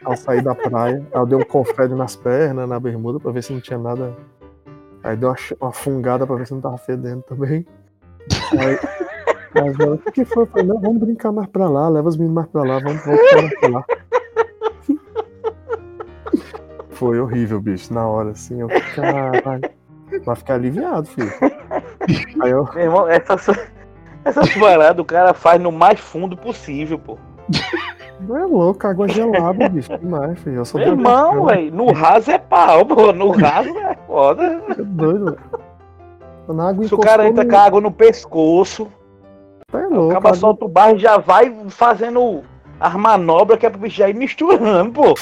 ao 0.05 0.17
sair 0.17 0.41
da 0.41 0.55
praia. 0.55 1.05
Aí 1.13 1.21
eu 1.21 1.27
dei 1.27 1.37
um 1.37 1.43
confere 1.43 1.93
nas 1.97 2.15
pernas, 2.15 2.69
na 2.69 2.79
bermuda, 2.79 3.19
pra 3.19 3.33
ver 3.33 3.43
se 3.43 3.53
não 3.53 3.61
tinha 3.61 3.77
nada. 3.77 4.15
Aí 5.03 5.17
dei 5.17 5.29
uma, 5.29 5.35
uma 5.61 5.73
fungada 5.73 6.25
pra 6.25 6.37
ver 6.37 6.47
se 6.47 6.55
não 6.55 6.61
tava 6.61 6.79
fedendo 6.79 7.23
também. 7.23 7.67
Aí, 8.57 8.79
o 9.85 10.13
que 10.13 10.25
foi? 10.25 10.45
Eu 10.45 10.47
falei, 10.47 10.67
não, 10.69 10.81
vamos 10.81 10.99
brincar 10.99 11.33
mais 11.33 11.49
pra 11.49 11.69
lá, 11.69 11.89
leva 11.89 12.09
os 12.09 12.17
meninos 12.17 12.37
mais 12.37 12.49
pra 12.49 12.63
lá, 12.63 12.79
vamos 12.79 13.05
voltar 13.05 13.43
mais 13.43 13.59
pra 13.59 13.69
lá. 13.69 13.85
Foi 16.91 17.19
horrível, 17.19 17.61
bicho, 17.61 17.93
na 17.93 18.07
hora, 18.07 18.31
assim, 18.31 18.61
eu, 18.61 18.69
caralho. 18.95 19.69
Vai 20.25 20.37
ficar 20.37 20.55
aliviado, 20.55 21.09
filho. 21.09 21.33
Aí 22.43 22.51
eu, 22.51 22.65
Meu 22.75 22.85
irmão, 22.85 23.09
essas 23.09 23.45
paradas 24.55 25.01
o 25.01 25.05
cara 25.05 25.35
faz 25.35 25.61
no 25.61 25.73
mais 25.73 25.99
fundo 25.99 26.37
possível, 26.37 26.97
pô. 26.97 27.19
Não 28.21 28.37
é 28.37 28.45
louco, 28.45 28.87
água 28.87 29.09
gelada, 29.09 29.69
bicho, 29.69 29.97
demais, 29.99 30.39
filho. 30.41 30.57
Eu 30.57 30.65
sou 30.65 30.81
Meu 30.81 30.91
irmão, 30.91 31.47
velho, 31.47 31.75
no 31.75 31.93
raso 31.93 32.31
é 32.31 32.39
pau, 32.39 32.85
pô. 32.87 33.13
No 33.13 33.31
raso 33.31 33.71
é 33.79 33.97
foda. 34.07 34.63
É 34.71 34.75
doido, 34.83 35.25
velho. 35.27 35.39
Se 36.89 36.95
o 36.95 36.99
cara 36.99 37.29
entra 37.29 37.45
no- 37.45 37.51
com 37.51 37.57
a 37.57 37.61
água 37.63 37.81
no 37.81 37.91
pescoço, 37.91 38.89
Tá 39.71 39.81
é 39.83 39.87
o 39.87 39.91
louco, 39.91 40.09
cara 40.15 40.19
água- 40.19 40.35
solta 40.35 40.65
o 40.65 40.69
barro 40.69 40.97
e 40.97 40.99
já 40.99 41.19
vai 41.19 41.55
fazendo 41.69 42.43
as 42.81 42.95
manobras 42.95 43.59
que 43.59 43.67
é 43.67 43.71
pro 43.71 43.79
bicho 43.81 43.97
já 43.99 44.09
ir 44.09 44.15
misturando, 44.15 44.93
pô. 44.93 45.15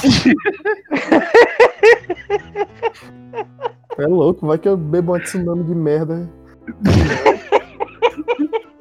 é 3.99 4.07
louco, 4.07 4.47
vai 4.47 4.59
que 4.59 4.69
eu 4.69 4.77
bebo 4.77 5.13
uma 5.13 5.21
tsunami 5.21 5.65
de 5.65 5.75
merda. 5.75 6.29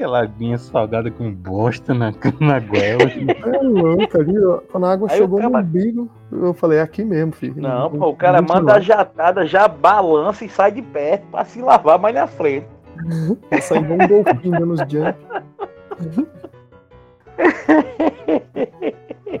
Aquela 0.00 0.22
aguinha 0.22 0.56
salgada 0.56 1.10
com 1.10 1.30
bosta 1.30 1.92
na, 1.92 2.10
na 2.40 2.58
goela. 2.58 3.02
É 3.02 3.58
louco, 3.62 4.18
ali, 4.18 4.38
ó, 4.46 4.60
quando 4.72 4.86
a 4.86 4.92
água 4.94 5.08
Aí 5.10 5.18
chegou 5.18 5.38
o 5.38 5.42
no 5.42 5.50
cara- 5.52 5.62
umbigo, 5.62 6.10
eu 6.32 6.54
falei, 6.54 6.78
é 6.78 6.80
aqui 6.80 7.04
mesmo, 7.04 7.32
filho. 7.32 7.60
Não, 7.60 7.90
pô, 7.90 8.08
o 8.08 8.16
cara 8.16 8.40
manda 8.40 8.76
a 8.76 8.80
jatada, 8.80 9.44
já 9.44 9.68
balança 9.68 10.42
e 10.42 10.48
sai 10.48 10.72
de 10.72 10.80
perto 10.80 11.26
pra 11.30 11.44
se 11.44 11.60
lavar 11.60 11.98
mais 11.98 12.14
na 12.14 12.26
frente. 12.26 12.66
Sair 13.60 13.82
igual 13.82 13.98
um 14.00 14.08
golfinho 14.24 14.58
dando 14.58 14.72
os 14.72 14.80
jump. 14.90 15.18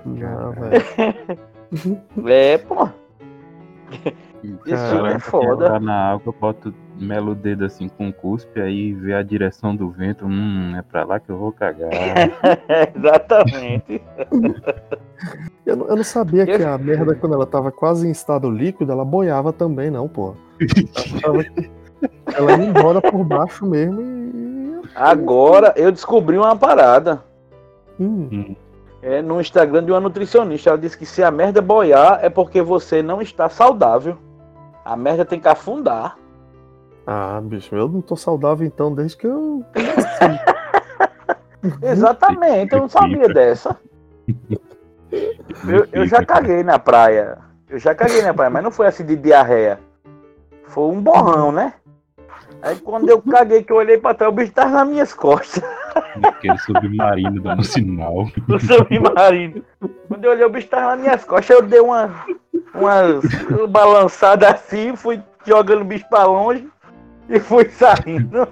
Não, 0.04 0.52
velho. 0.52 2.00
É, 2.28 2.58
pô. 2.58 2.86
Isso 4.44 4.58
Cara, 4.92 5.12
é 5.14 5.18
foda. 5.18 5.80
Na 5.80 6.12
água, 6.12 6.34
bota 6.38 6.72
melo 7.00 7.32
o 7.32 7.34
dedo 7.34 7.64
assim 7.64 7.88
com 7.88 8.12
cuspe, 8.12 8.60
aí 8.60 8.92
vê 8.92 9.14
a 9.14 9.22
direção 9.22 9.74
do 9.74 9.88
vento. 9.90 10.26
Hum, 10.26 10.76
é 10.76 10.82
pra 10.82 11.04
lá 11.04 11.18
que 11.18 11.30
eu 11.30 11.36
vou 11.38 11.50
cagar. 11.52 11.90
Exatamente. 12.94 14.00
Eu, 15.66 15.76
não- 15.76 15.86
eu 15.88 15.96
não 15.96 16.02
sabia 16.02 16.46
que 16.46 16.62
a 16.64 16.78
merda, 16.78 17.14
quando 17.14 17.34
ela 17.34 17.46
tava 17.46 17.70
quase 17.70 18.08
em 18.08 18.10
estado 18.10 18.50
líquido, 18.50 18.90
ela 18.90 19.04
boiava 19.04 19.52
também, 19.52 19.90
não, 19.90 20.08
pô. 20.08 20.34
Que 20.58 22.34
ela 22.34 22.52
ia 22.56 22.64
embora 22.64 23.00
por 23.02 23.22
baixo 23.22 23.66
mesmo 23.66 24.00
e 24.00 24.80
Agora 24.94 25.74
eu 25.76 25.92
descobri 25.92 26.38
uma 26.38 26.56
parada. 26.56 27.22
Hum, 28.00 28.56
É 29.02 29.20
no 29.20 29.38
Instagram 29.40 29.84
de 29.84 29.92
uma 29.92 30.00
nutricionista. 30.00 30.70
Ela 30.70 30.78
disse 30.78 30.96
que 30.98 31.04
se 31.06 31.22
a 31.22 31.30
merda 31.30 31.60
boiar 31.60 32.18
é 32.22 32.30
porque 32.30 32.62
você 32.62 33.02
não 33.02 33.20
está 33.20 33.48
saudável. 33.50 34.16
A 34.84 34.96
merda 34.96 35.24
tem 35.24 35.38
que 35.38 35.48
afundar. 35.48 36.16
Ah, 37.12 37.40
bicho, 37.42 37.74
eu 37.74 37.88
não 37.88 38.00
tô 38.00 38.14
saudável 38.14 38.64
então 38.64 38.94
desde 38.94 39.16
que 39.16 39.26
eu. 39.26 39.64
Exatamente, 41.82 42.72
eu 42.72 42.82
não 42.82 42.88
sabia 42.88 43.26
dessa. 43.26 43.76
Eu, 45.66 45.88
eu 45.90 46.06
já 46.06 46.24
caguei 46.24 46.62
na 46.62 46.78
praia. 46.78 47.38
Eu 47.68 47.80
já 47.80 47.96
caguei 47.96 48.22
na 48.22 48.32
praia, 48.32 48.48
mas 48.48 48.62
não 48.62 48.70
foi 48.70 48.86
assim 48.86 49.04
de 49.04 49.16
diarreia. 49.16 49.80
Foi 50.68 50.84
um 50.84 51.00
borrão, 51.00 51.50
né? 51.50 51.74
Aí 52.62 52.76
quando 52.76 53.08
eu 53.08 53.20
caguei, 53.20 53.64
que 53.64 53.72
eu 53.72 53.78
olhei 53.78 53.98
pra 53.98 54.14
trás, 54.14 54.32
o 54.32 54.36
bicho 54.36 54.52
tava 54.52 54.70
nas 54.70 54.88
minhas 54.88 55.12
costas. 55.12 55.64
Aquele 56.22 56.58
submarino 56.58 57.42
dando 57.42 57.64
sinal. 57.64 58.28
O 58.48 58.60
submarino. 58.60 59.64
Quando 60.06 60.26
eu 60.26 60.30
olhei, 60.30 60.44
o 60.44 60.50
bicho 60.50 60.68
tava 60.68 60.92
nas 60.92 61.00
minhas 61.00 61.24
costas. 61.24 61.56
Eu 61.56 61.62
dei 61.62 61.80
uma, 61.80 62.08
uma 62.72 63.66
balançada 63.66 64.48
assim, 64.48 64.94
fui 64.94 65.20
jogando 65.44 65.80
o 65.80 65.84
bicho 65.84 66.08
pra 66.08 66.22
longe 66.22 66.70
e 67.30 67.40
fui 67.40 67.68
saindo. 67.70 68.46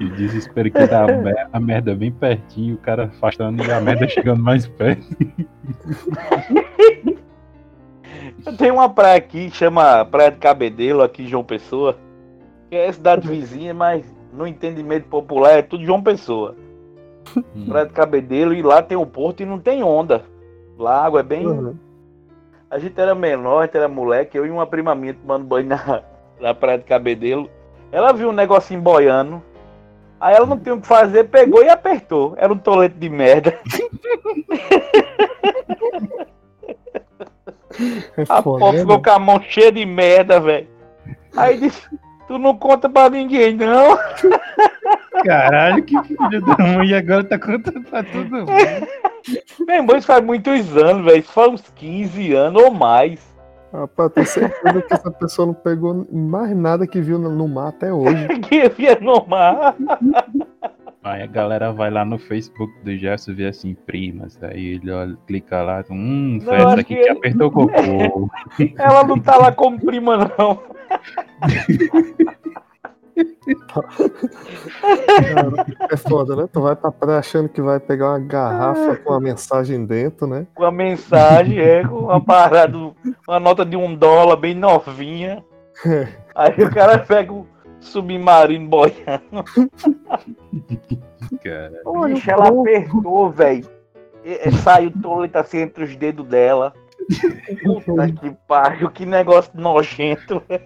E 0.00 0.08
desespero 0.10 0.70
que 0.70 0.86
dá 0.86 1.02
a 1.02 1.06
mer- 1.16 1.48
a 1.52 1.58
merda 1.60 1.94
bem 1.94 2.12
pertinho, 2.12 2.76
o 2.76 2.78
cara 2.78 3.04
afastando 3.06 3.62
e 3.64 3.70
a 3.70 3.80
merda 3.80 4.06
chegando 4.08 4.40
mais 4.42 4.66
perto. 4.66 5.04
Eu 8.46 8.56
tenho 8.56 8.74
uma 8.74 8.88
praia 8.88 9.16
aqui, 9.18 9.50
chama 9.50 10.04
Praia 10.04 10.30
de 10.30 10.38
Cabedelo, 10.38 11.02
aqui 11.02 11.24
em 11.24 11.26
João 11.26 11.42
Pessoa. 11.44 11.98
Que 12.70 12.76
é 12.76 12.92
cidade 12.92 13.26
vizinha, 13.26 13.74
mas 13.74 14.04
no 14.32 14.46
entendimento 14.46 15.08
popular 15.08 15.58
é 15.58 15.62
tudo 15.62 15.84
João 15.84 16.02
Pessoa. 16.02 16.54
Hum. 17.36 17.66
Praia 17.68 17.86
de 17.86 17.92
Cabedelo 17.92 18.54
e 18.54 18.62
lá 18.62 18.80
tem 18.82 18.96
o 18.96 19.04
porto 19.04 19.42
e 19.42 19.46
não 19.46 19.58
tem 19.58 19.82
onda. 19.82 20.22
Lá 20.78 20.98
a 20.98 21.06
água 21.06 21.20
é 21.20 21.24
bem. 21.24 21.46
Uhum. 21.46 21.74
A 22.70 22.78
gente 22.78 22.98
era 23.00 23.14
menor, 23.14 23.60
a 23.60 23.64
gente 23.64 23.76
era 23.76 23.88
moleque, 23.88 24.36
eu 24.38 24.46
e 24.46 24.50
uma 24.50 24.66
prima 24.66 24.94
minha 24.94 25.14
tomando 25.14 25.44
banho 25.44 25.66
na, 25.66 26.02
na 26.40 26.54
Praia 26.54 26.78
de 26.78 26.84
Cabedelo. 26.84 27.50
Ela 27.90 28.12
viu 28.12 28.30
um 28.30 28.32
negocinho 28.32 28.80
boiando. 28.80 29.42
Aí 30.20 30.34
ela 30.34 30.46
não 30.46 30.58
tinha 30.58 30.74
o 30.74 30.80
que 30.80 30.86
fazer, 30.86 31.24
pegou 31.24 31.62
e 31.62 31.68
apertou. 31.68 32.34
Era 32.36 32.52
um 32.52 32.58
tolete 32.58 32.96
de 32.96 33.08
merda. 33.08 33.58
É 38.16 38.24
A 38.28 38.42
porra 38.42 38.72
né, 38.72 38.80
ficou 38.80 39.00
com 39.00 39.10
a 39.10 39.18
mão 39.18 39.40
cheia 39.40 39.70
de 39.70 39.86
merda, 39.86 40.40
velho. 40.40 40.66
Aí 41.36 41.58
disse, 41.58 41.88
tu 42.26 42.38
não 42.38 42.56
conta 42.56 42.88
pra 42.88 43.08
ninguém, 43.08 43.54
não. 43.54 43.96
Caralho, 45.24 45.84
que 45.84 45.96
filho 46.02 46.40
da 46.44 46.56
mãe, 46.58 46.88
e 46.88 46.94
agora 46.94 47.24
tá 47.24 47.38
contando 47.38 47.82
pra 47.82 48.02
todo 48.02 48.30
mundo. 48.30 48.52
Meu 49.60 49.76
irmão, 49.76 49.96
isso 49.96 50.06
faz 50.06 50.24
muitos 50.24 50.76
anos, 50.76 51.04
velho. 51.04 51.20
Isso 51.20 51.32
faz 51.32 51.52
uns 51.52 51.70
15 51.76 52.32
anos 52.34 52.62
ou 52.62 52.70
mais. 52.72 53.20
Rapaz, 53.72 54.12
tenho 54.12 54.26
certeza 54.26 54.82
que 54.82 54.94
essa 54.94 55.10
pessoa 55.10 55.46
não 55.46 55.54
pegou 55.54 56.06
mais 56.10 56.56
nada 56.56 56.86
que 56.86 57.00
viu 57.00 57.18
no- 57.18 57.48
mar 57.48 57.68
até 57.68 57.92
hoje. 57.92 58.26
Que 58.48 58.68
via 58.70 58.98
no 59.00 59.26
mar. 59.26 59.74
Aí 61.04 61.22
a 61.22 61.26
galera 61.26 61.72
vai 61.72 61.90
lá 61.90 62.04
no 62.04 62.18
Facebook 62.18 62.72
do 62.82 62.96
Gerson 62.96 63.30
e 63.30 63.34
vê 63.34 63.46
assim, 63.46 63.74
primas. 63.74 64.38
Aí 64.42 64.74
ele 64.74 64.90
olha, 64.90 65.16
clica 65.26 65.62
lá, 65.62 65.84
hum, 65.90 66.38
foi 66.42 66.58
Não, 66.58 66.68
essa 66.70 66.80
aqui 66.80 66.94
que 66.96 67.02
que 67.02 67.08
ele- 67.08 67.18
apertou 67.18 67.48
o 67.48 67.50
cocô. 67.50 68.30
Ela 68.78 69.04
não 69.04 69.18
tá 69.18 69.36
lá 69.36 69.52
como 69.52 69.78
prima, 69.78 70.16
não. 70.38 70.60
É 75.90 75.96
foda, 75.96 76.36
né? 76.36 76.48
Tu 76.52 76.60
vai 76.60 76.76
pra 76.76 76.90
praia 76.92 77.18
achando 77.18 77.48
que 77.48 77.60
vai 77.60 77.80
pegar 77.80 78.10
uma 78.10 78.18
garrafa 78.18 78.96
com 78.96 79.10
uma 79.10 79.20
mensagem 79.20 79.84
dentro, 79.84 80.26
né? 80.26 80.46
Com 80.54 80.64
a 80.64 80.70
mensagem, 80.72 81.58
é, 81.58 81.82
com 81.84 81.96
uma 81.96 82.20
parada, 82.22 82.76
uma 83.26 83.40
nota 83.40 83.64
de 83.64 83.76
um 83.76 83.94
dólar 83.94 84.36
bem 84.36 84.54
novinha. 84.54 85.44
Aí 86.34 86.54
o 86.62 86.70
cara 86.70 86.98
pega 86.98 87.32
o 87.32 87.46
submarino 87.80 88.68
boiando. 88.68 89.44
Cara, 91.42 91.80
Bicho, 92.14 92.30
ela 92.30 92.48
apertou, 92.48 93.30
velho. 93.30 93.66
E- 94.24 94.48
e 94.48 94.52
Saiu 94.52 94.88
o 94.90 95.02
tolete 95.02 95.36
assim 95.38 95.58
entre 95.58 95.84
os 95.84 95.94
dedos 95.96 96.26
dela. 96.26 96.72
Puta 97.64 98.12
que 98.12 98.30
pariu, 98.46 98.90
que 98.90 99.06
negócio 99.06 99.52
nojento, 99.54 100.42
velho. 100.48 100.62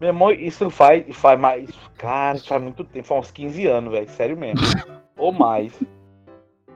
Meu 0.00 0.08
irmão, 0.08 0.30
isso 0.32 0.70
faz, 0.70 1.04
faz 1.14 1.38
mais. 1.38 1.68
Cara, 1.98 2.36
isso 2.36 2.48
faz 2.48 2.62
muito 2.62 2.82
tempo, 2.84 3.06
faz 3.06 3.26
uns 3.26 3.30
15 3.30 3.66
anos, 3.66 3.92
velho. 3.92 4.08
Sério 4.08 4.36
mesmo. 4.36 4.60
Ou 5.18 5.30
mais. 5.32 5.78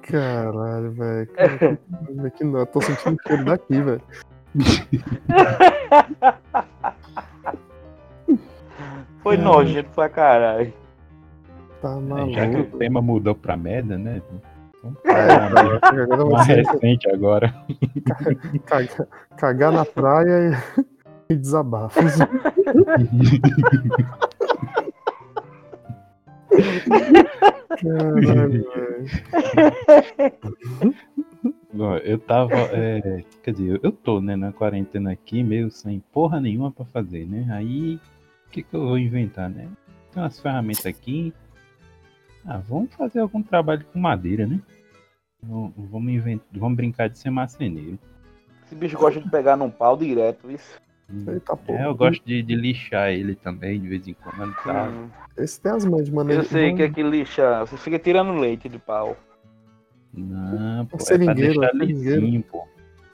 Caralho, 0.02 0.92
velho. 0.92 1.26
Cara, 1.28 1.58
que- 1.58 2.30
que 2.36 2.44
não, 2.44 2.58
eu 2.60 2.66
tô 2.66 2.80
sentindo 2.82 3.16
o 3.16 3.22
cheiro 3.28 3.44
daqui, 3.46 3.80
velho. 3.80 4.02
Foi 9.22 9.36
É. 9.36 9.38
nojento 9.38 9.88
pra 9.94 10.08
caralho. 10.08 10.72
Tá 11.80 11.98
é, 11.98 12.30
já 12.30 12.42
que 12.46 12.54
o 12.54 12.58
maluco. 12.58 12.78
tema 12.78 13.00
mudou 13.02 13.34
pra 13.34 13.56
merda, 13.56 13.96
né? 13.98 14.22
Vamos 14.82 14.98
É, 15.06 16.06
mais 16.30 16.46
recente 16.46 17.08
agora. 17.10 17.52
cagar, 18.66 19.06
cagar 19.36 19.72
na 19.72 19.84
praia 19.86 20.50
e, 20.50 20.52
e 21.28 21.34
desabafos. 21.36 22.12
Caralho. 27.80 28.64
Bom, 31.72 31.96
eu 31.96 32.18
tava. 32.18 32.54
é, 32.54 33.24
quer 33.42 33.52
dizer, 33.52 33.80
eu 33.82 33.90
tô, 33.90 34.20
né, 34.20 34.36
na 34.36 34.52
quarentena 34.52 35.10
aqui, 35.12 35.42
meio 35.42 35.70
sem 35.70 35.98
porra 36.12 36.40
nenhuma 36.40 36.70
pra 36.70 36.84
fazer, 36.84 37.26
né? 37.26 37.46
Aí, 37.50 37.96
o 38.46 38.50
que 38.50 38.62
que 38.62 38.74
eu 38.74 38.86
vou 38.86 38.98
inventar, 38.98 39.50
né? 39.50 39.68
Tem 40.12 40.22
umas 40.22 40.38
ferramentas 40.38 40.86
aqui. 40.86 41.34
Ah, 42.46 42.58
vamos 42.58 42.94
fazer 42.94 43.20
algum 43.20 43.42
trabalho 43.42 43.84
com 43.92 43.98
madeira, 43.98 44.46
né? 44.46 44.60
Vamos, 45.42 45.72
vamos, 45.76 46.12
inventar, 46.12 46.46
vamos 46.52 46.76
brincar 46.76 47.08
de 47.08 47.18
ser 47.18 47.30
marceneiro. 47.30 47.98
Esse 48.64 48.74
bicho 48.74 48.96
gosta 48.96 49.20
de 49.20 49.28
pegar 49.28 49.56
num 49.56 49.70
pau 49.70 49.96
direto, 49.96 50.50
isso. 50.50 50.80
Eita 51.28 51.56
porra. 51.56 51.78
É, 51.80 51.86
eu 51.86 51.94
gosto 51.94 52.24
de, 52.24 52.42
de 52.42 52.54
lixar 52.54 53.10
ele 53.10 53.34
também, 53.34 53.80
de 53.80 53.88
vez 53.88 54.08
em 54.08 54.14
quando. 54.14 54.54
Tá? 54.64 54.88
Hum, 54.88 55.08
Esse 55.36 55.60
tem 55.60 55.72
as 55.72 55.84
mãos 55.84 56.06
de 56.06 56.12
maneira. 56.12 56.42
eu 56.42 56.46
sei 56.46 56.74
que 56.74 56.82
é 56.82 56.88
que 56.90 57.02
lixa. 57.02 57.60
Você 57.60 57.76
fica 57.76 57.98
tirando 57.98 58.32
leite 58.38 58.68
do 58.68 58.78
pau. 58.80 59.16
Não, 60.12 60.86
pô, 60.86 60.96
é 60.96 60.98
pra 60.98 61.06
seringueiro, 61.06 61.60
deixar 61.60 61.74
é 61.74 61.84
lisinho, 61.84 62.42
pô. 62.42 62.66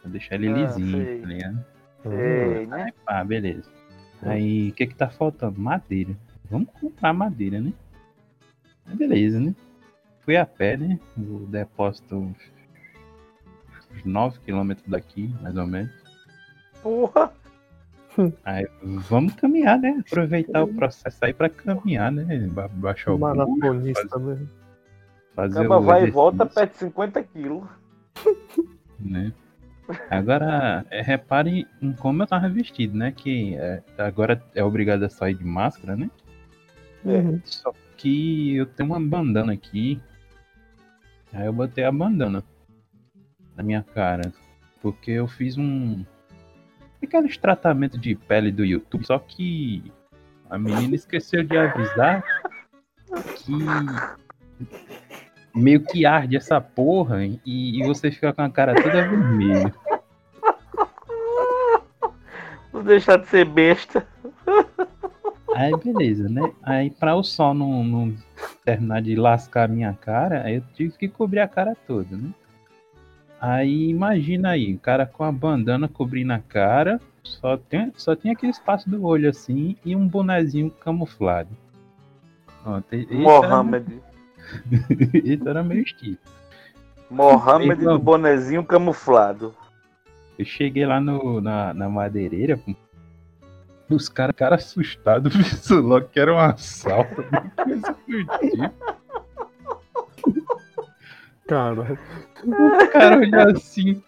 Pra 0.03 0.11
deixar 0.11 0.35
ele 0.37 0.49
Ah, 0.49 0.53
lisinho, 0.55 1.05
sei. 1.05 1.21
tá 1.21 1.27
ligado? 1.27 1.65
Sei, 2.03 2.67
né? 2.67 2.93
Ah, 3.07 3.25
beleza. 3.25 3.69
Aí, 4.23 4.69
o 4.71 4.73
que 4.73 4.87
que 4.87 4.95
tá 4.95 5.09
faltando? 5.09 5.61
Madeira. 5.61 6.17
Vamos 6.51 6.69
comprar 6.81 7.13
madeira, 7.13 7.61
né? 7.61 7.73
Aí, 8.87 8.95
beleza, 8.97 9.41
né? 9.41 9.55
Fui 10.21 10.37
a 10.37 10.45
pé, 10.47 10.77
né? 10.77 10.99
O 11.19 11.47
depósito 11.47 12.17
uns 12.17 12.37
9 14.05 14.39
km 14.41 14.73
daqui, 14.87 15.35
mais 15.41 15.57
ou 15.57 15.67
menos. 15.67 15.91
Porra. 16.83 17.33
Aí, 18.45 18.67
vamos 18.83 19.35
caminhar, 19.35 19.79
né? 19.79 20.03
Aproveitar 20.07 20.63
o 20.65 20.69
processo 20.75 21.25
aí 21.25 21.33
pra 21.33 21.49
caminhar, 21.49 22.11
né? 22.11 22.49
Ba- 22.49 22.69
Baixar 22.69 23.15
o 23.15 23.19
Maratonista 23.19 24.19
mesmo. 24.19 24.49
fazer 25.35 25.59
Acaba 25.61 25.81
vai 25.81 26.07
e 26.07 26.11
volta, 26.11 26.45
perde 26.47 26.77
50 26.77 27.23
quilos. 27.23 27.65
né? 28.99 29.33
Agora, 30.09 30.85
é, 30.91 31.01
repare 31.03 31.67
em 31.83 31.93
como 31.93 32.23
eu 32.23 32.27
tava 32.27 32.49
vestido, 32.49 32.97
né? 32.97 33.13
Que 33.13 33.57
é, 33.57 33.83
agora 33.99 34.41
é 34.55 34.63
obrigado 34.63 35.03
a 35.05 35.09
sair 35.11 35.35
de 35.35 35.45
máscara, 35.45 35.97
né? 35.97 36.11
É. 37.05 37.09
Uhum. 37.19 37.41
Só 37.45 37.73
que 37.97 38.57
eu 38.57 38.67
tenho 38.67 38.91
uma 38.91 39.01
bandana 39.01 39.53
aqui. 39.53 40.01
Aí 41.33 41.47
eu 41.47 41.53
botei 41.53 41.85
a 41.85 41.93
bandana 41.93 42.43
na 43.57 43.63
minha 43.63 43.83
cara. 43.83 44.33
Porque 44.81 45.11
eu 45.11 45.27
fiz 45.27 45.57
um. 45.59 46.05
Aqueles 47.03 47.37
tratamentos 47.37 48.01
de 48.01 48.15
pele 48.15 48.53
do 48.53 48.65
YouTube. 48.65 49.05
Só 49.05 49.19
que 49.19 49.91
a 50.49 50.59
menina 50.59 50.95
esqueceu 50.95 51.43
de 51.43 51.57
avisar 51.57 52.23
que 53.37 53.53
meio 55.55 55.85
que 55.85 56.07
arde 56.07 56.37
essa 56.37 56.61
porra 56.61 57.25
e, 57.25 57.41
e 57.45 57.87
você 57.87 58.11
fica 58.11 58.33
com 58.33 58.43
a 58.43 58.51
cara 58.51 58.75
toda 58.75 59.09
vermelha. 59.09 59.75
Não 62.73 62.85
deixar 62.85 63.17
de 63.19 63.27
ser 63.27 63.45
besta. 63.47 64.07
Aí 65.55 65.73
beleza, 65.77 66.29
né? 66.29 66.53
Aí 66.63 66.91
pra 66.91 67.17
o 67.17 67.23
sol 67.23 67.53
não, 67.53 67.83
não 67.83 68.15
terminar 68.65 69.03
de 69.03 69.17
lascar 69.17 69.65
a 69.65 69.73
minha 69.73 69.93
cara, 69.93 70.43
aí 70.45 70.57
eu 70.57 70.63
tive 70.75 70.97
que 70.97 71.09
cobrir 71.09 71.41
a 71.41 71.49
cara 71.49 71.77
toda, 71.87 72.17
né? 72.17 72.31
Aí 73.41 73.89
imagina 73.89 74.51
aí, 74.51 74.75
o 74.75 74.79
cara 74.79 75.07
com 75.07 75.25
a 75.25 75.33
bandana 75.33 75.89
cobrindo 75.89 76.33
a 76.33 76.39
cara 76.39 77.01
só, 77.23 77.57
tem, 77.57 77.93
só 77.97 78.15
tinha 78.15 78.35
aquele 78.35 78.53
espaço 78.53 78.89
do 78.91 79.05
olho 79.05 79.31
assim 79.31 79.77
e 79.85 79.97
um 79.97 80.07
bonezinho 80.07 80.71
camuflado. 80.71 81.49
Pronto, 82.63 82.87
esse 82.93 83.15
Mohamed. 83.15 84.01
Era, 84.71 85.19
esse 85.25 85.49
era 85.49 85.63
meu 85.63 85.79
estilo. 85.83 86.19
Mohamed 87.11 87.81
Então- 87.81 87.97
do 87.97 87.99
bonezinho 88.03 88.63
camuflado. 88.65 89.55
Eu 90.39 90.45
cheguei 90.45 90.87
lá 90.87 91.01
no, 91.01 91.41
na, 91.41 91.73
na 91.75 91.89
madeireira, 91.89 92.59
os 93.91 94.09
caras 94.09 94.35
cara 94.37 94.55
assustados, 94.57 95.35
logo 95.71 96.09
que 96.09 96.21
era 96.21 96.33
um 96.35 96.39
assalto. 96.39 97.25
coisa 97.57 97.97
do 98.07 98.25
tipo. 98.49 99.00
Cara, 101.51 101.99
O 102.45 102.89
cara 102.93 103.19
olhou 103.19 103.51
assim, 103.51 104.01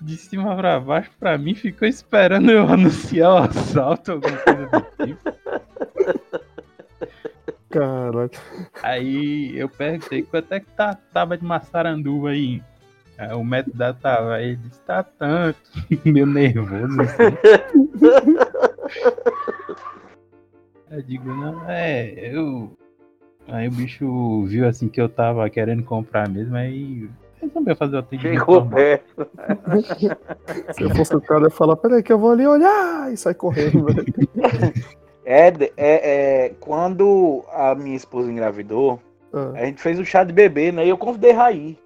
de 0.00 0.16
cima 0.16 0.56
pra 0.56 0.80
baixo, 0.80 1.08
pra 1.20 1.38
mim, 1.38 1.54
ficou 1.54 1.86
esperando 1.86 2.50
eu 2.50 2.66
anunciar 2.68 3.30
o 3.32 3.36
assalto, 3.36 4.10
alguma 4.12 4.36
coisa 4.38 4.66
do 4.66 5.06
tipo. 5.06 5.30
cara. 7.70 8.28
Aí 8.82 9.56
eu 9.56 9.68
perguntei 9.68 10.22
quanto 10.22 10.52
é 10.52 10.58
que 10.58 10.70
tá, 10.72 10.98
tava 11.12 11.38
de 11.38 11.44
maçaranduba 11.44 12.30
aí. 12.30 12.60
Aí 13.16 13.32
o 13.34 13.44
método 13.44 13.78
da 13.78 13.94
tava, 13.94 14.34
aí 14.34 14.48
ele 14.48 14.56
disse, 14.56 14.80
tá 14.80 15.04
tanto, 15.04 15.60
meio 16.04 16.26
nervoso 16.26 17.00
assim. 17.02 17.36
Eu 20.90 21.02
digo, 21.02 21.32
não, 21.32 21.70
é, 21.70 22.34
eu. 22.34 22.76
Aí 23.50 23.68
o 23.68 23.70
bicho 23.70 24.44
viu 24.46 24.66
assim 24.68 24.88
que 24.88 25.00
eu 25.00 25.08
tava 25.08 25.48
querendo 25.50 25.82
comprar 25.82 26.28
mesmo, 26.28 26.54
aí 26.56 27.08
resolveu 27.40 27.74
fazer 27.76 27.96
o 27.96 27.98
atendimento. 27.98 28.66
Perto. 28.66 29.28
Se 30.72 30.82
eu 30.82 30.90
fosse 30.90 31.16
o 31.16 31.20
cara, 31.20 31.40
eu 31.40 31.44
ia 31.44 31.50
falar, 31.50 31.76
peraí 31.76 32.02
que 32.02 32.12
eu 32.12 32.18
vou 32.18 32.32
ali 32.32 32.46
olhar 32.46 33.12
e 33.12 33.16
sai 33.16 33.34
correndo. 33.34 33.86
É, 35.22 35.48
é, 35.48 35.70
é, 35.76 36.54
quando 36.58 37.44
a 37.52 37.72
minha 37.76 37.94
esposa 37.94 38.32
engravidou, 38.32 38.98
Ah, 39.32 39.52
a 39.54 39.64
gente 39.66 39.80
fez 39.80 39.96
o 40.00 40.04
chá 40.04 40.24
de 40.24 40.32
bebê, 40.32 40.72
né? 40.72 40.84
E 40.84 40.88
eu 40.88 40.98
convidei 40.98 41.30
Raí. 41.30 41.78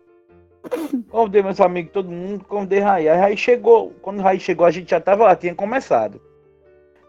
Convidei 1.10 1.42
meus 1.42 1.60
amigos, 1.60 1.92
todo 1.92 2.10
mundo, 2.10 2.42
convidei 2.46 2.78
Raí. 2.78 3.06
Aí 3.06 3.18
Raí 3.18 3.36
chegou, 3.36 3.92
quando 4.00 4.22
Raí 4.22 4.40
chegou, 4.40 4.64
a 4.64 4.70
gente 4.70 4.88
já 4.88 4.98
tava 5.00 5.24
lá, 5.24 5.36
tinha 5.36 5.54
começado. 5.54 6.22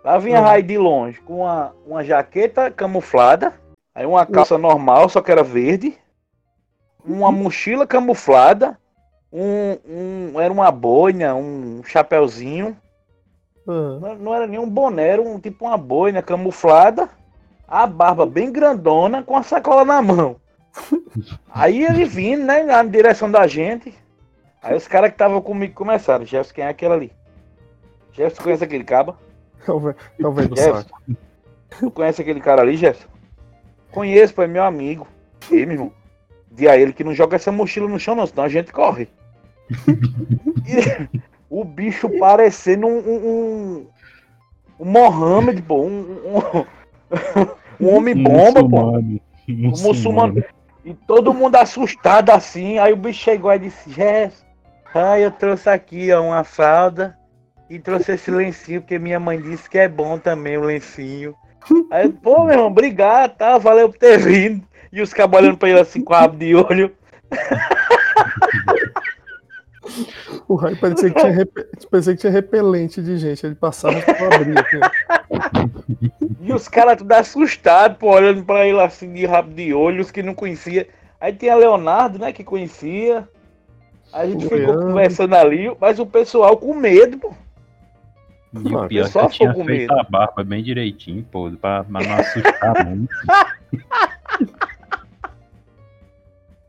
Lá 0.03 0.17
vinha 0.17 0.39
Uhum. 0.39 0.45
Raí 0.45 0.61
de 0.61 0.77
longe, 0.77 1.21
com 1.21 1.37
uma, 1.37 1.73
uma 1.87 2.03
jaqueta 2.03 2.69
camuflada, 2.69 3.53
aí 3.95 4.05
uma 4.05 4.25
calça 4.25 4.57
normal, 4.57 5.07
só 5.09 5.21
que 5.21 5.31
era 5.31 5.43
verde, 5.43 5.97
uma 7.03 7.31
mochila 7.31 7.87
camuflada, 7.87 8.77
um, 9.31 9.77
um- 10.33 10.39
era 10.41 10.53
uma 10.53 10.69
boina, 10.71 11.33
um 11.33 11.81
chapéuzinho, 11.83 12.77
ah. 13.67 13.97
não, 14.01 14.15
não 14.15 14.35
era 14.35 14.45
nem 14.45 14.59
um 14.59 14.69
boné, 14.69 15.07
era 15.07 15.21
um, 15.21 15.39
tipo 15.39 15.65
uma 15.65 15.77
boina 15.77 16.21
camuflada, 16.21 17.09
a 17.67 17.87
barba 17.87 18.25
bem 18.25 18.51
grandona 18.51 19.23
com 19.23 19.35
a 19.35 19.41
sacola 19.43 19.83
na 19.83 20.01
mão. 20.01 20.35
Aí 21.49 21.83
ele 21.83 22.05
vindo, 22.05 22.43
né, 22.43 22.63
na 22.63 22.83
direção 22.83 23.31
da 23.31 23.47
gente. 23.47 23.93
Aí 24.61 24.75
os 24.75 24.87
caras 24.87 25.09
que 25.09 25.15
estavam 25.15 25.41
comigo 25.41 25.73
começaram. 25.73 26.25
Jefferson, 26.25 26.53
quem 26.53 26.63
é 26.65 26.69
aquele 26.69 26.93
ali? 26.93 27.11
Jefferson 28.11 28.43
conhece 28.43 28.63
aquele 28.63 28.83
caba? 28.83 29.17
É 29.67 29.71
o 29.71 29.79
velho 29.79 29.95
é 30.19 30.27
o 30.27 30.31
velho 30.31 30.49
do 30.49 30.55
Jefferson. 30.55 30.81
saco. 30.89 31.01
Tu 31.79 31.91
conhece 31.91 32.21
aquele 32.21 32.39
cara 32.41 32.61
ali, 32.61 32.75
Jefferson? 32.75 33.09
Conheço, 33.95 34.33
pô, 34.33 34.43
é 34.43 34.47
meu 34.47 34.65
amigo. 34.65 35.07
Ei, 35.49 35.65
meu 35.65 35.75
irmão. 35.75 35.91
A 36.69 36.77
ele 36.77 36.91
que 36.91 37.03
não 37.03 37.13
joga 37.13 37.37
essa 37.37 37.51
mochila 37.51 37.87
no 37.87 37.97
chão, 37.97 38.13
não, 38.13 38.27
senão 38.27 38.43
a 38.43 38.49
gente 38.49 38.71
corre. 38.71 39.07
E 40.67 41.21
o 41.49 41.63
bicho 41.63 42.09
parecendo 42.17 42.87
um. 42.87 42.97
um, 42.97 43.29
um, 43.29 43.87
um 44.79 44.85
Mohamed, 44.85 45.61
pô. 45.61 45.83
Um, 45.83 46.01
um, 47.79 47.85
um 47.85 47.95
homem 47.95 48.15
bomba, 48.21 48.67
pô. 48.67 48.97
Um 49.47 49.69
muçulmano. 49.81 50.43
E 50.83 50.93
todo 50.93 51.33
mundo 51.33 51.55
assustado 51.55 52.31
assim. 52.31 52.79
Aí 52.79 52.91
o 52.91 52.97
bicho 52.97 53.23
chegou 53.23 53.53
e 53.53 53.59
disse: 53.59 53.91
Jess, 53.91 54.43
ai, 54.93 55.23
eu 55.23 55.31
trouxe 55.31 55.69
aqui 55.69 56.11
ó, 56.11 56.21
uma 56.23 56.43
fralda 56.43 57.15
e 57.69 57.79
trouxe 57.79 58.13
esse 58.13 58.31
lencinho, 58.31 58.81
porque 58.81 58.97
minha 58.97 59.19
mãe 59.19 59.39
disse 59.39 59.69
que 59.69 59.77
é 59.77 59.87
bom 59.87 60.17
também 60.17 60.57
o 60.57 60.63
lencinho. 60.63 61.35
Aí, 61.91 62.09
pô, 62.09 62.43
meu 62.43 62.53
irmão, 62.53 62.67
obrigado, 62.67 63.35
tá? 63.35 63.57
Valeu 63.57 63.89
por 63.89 63.97
ter 63.97 64.17
vindo. 64.17 64.63
E 64.91 65.01
os 65.01 65.13
cabos 65.13 65.39
olhando 65.39 65.57
pra 65.57 65.69
ele 65.69 65.79
assim 65.79 66.01
com 66.01 66.13
o 66.13 66.15
rabo 66.15 66.37
de 66.37 66.55
olho. 66.55 66.91
O 70.47 70.55
raio 70.55 70.77
parecia 70.77 71.09
que 71.09 71.19
tinha, 71.19 71.31
rep... 71.31 71.49
parecia 71.89 72.13
que 72.13 72.19
tinha 72.21 72.31
repelente 72.31 73.01
de 73.01 73.17
gente. 73.17 73.45
Ele 73.45 73.55
passava 73.55 73.95
e 73.97 74.03
abria. 74.35 74.61
Assim. 74.61 76.11
E 76.41 76.53
os 76.53 76.67
caras 76.67 76.97
tudo 76.97 77.11
assustados, 77.13 77.97
pô, 77.97 78.11
olhando 78.11 78.43
pra 78.43 78.67
ele 78.67 78.79
assim 78.79 79.11
de 79.11 79.25
rabo 79.25 79.53
de 79.53 79.73
olho, 79.73 80.01
os 80.01 80.11
que 80.11 80.21
não 80.21 80.33
conhecia. 80.35 80.87
Aí 81.19 81.33
tinha 81.33 81.55
Leonardo, 81.55 82.19
né, 82.19 82.31
que 82.31 82.43
conhecia. 82.43 83.27
Aí 84.13 84.27
a 84.27 84.31
gente 84.31 84.45
O 84.45 84.49
ficou 84.49 84.57
Leandro. 84.57 84.87
conversando 84.87 85.35
ali, 85.35 85.75
mas 85.79 85.99
o 85.99 86.05
pessoal 86.05 86.57
com 86.57 86.73
medo, 86.75 87.17
pô. 87.17 87.33
E 88.63 88.67
o 88.67 88.71
Mano, 88.71 88.87
pior 88.87 89.01
é 89.01 89.05
que 89.05 89.11
só 89.11 89.23
eu 89.23 89.29
tinha 89.29 89.53
feito 89.53 89.65
medo. 89.65 89.93
a 89.93 90.03
barba 90.03 90.43
bem 90.43 90.63
direitinho, 90.63 91.23
pô, 91.31 91.51
pra, 91.51 91.83
pra 91.83 92.01
não 92.01 92.13
assustar 92.15 92.85
muito. 92.85 93.15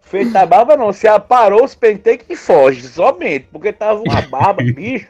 Feita 0.00 0.40
a 0.40 0.46
barba 0.46 0.76
não, 0.76 0.92
se 0.92 1.06
aparou 1.08 1.64
os 1.64 1.74
penteiros 1.74 2.26
que 2.26 2.36
foge, 2.36 2.82
somente, 2.82 3.48
porque 3.52 3.72
tava 3.72 4.00
uma 4.00 4.22
barba, 4.22 4.62
bicho. 4.74 5.08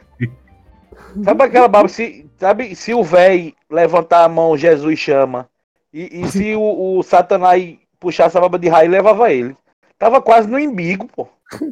Sabe 1.23 1.43
aquela 1.43 1.67
barba, 1.67 1.87
se, 1.87 2.29
sabe, 2.37 2.75
se 2.75 2.93
o 2.93 3.03
velho 3.03 3.53
levantar 3.69 4.23
a 4.23 4.29
mão, 4.29 4.57
Jesus 4.57 4.99
chama, 4.99 5.47
e, 5.93 6.21
e 6.21 6.27
se 6.27 6.55
o, 6.55 6.97
o 6.97 7.03
Satanás 7.03 7.75
puxasse 7.99 8.37
a 8.37 8.41
barba 8.41 8.59
de 8.59 8.67
raio, 8.67 8.91
levava 8.91 9.31
ele. 9.31 9.55
Tava 9.97 10.21
quase 10.21 10.47
no 10.47 10.59
embigo, 10.59 11.07
pô. 11.07 11.27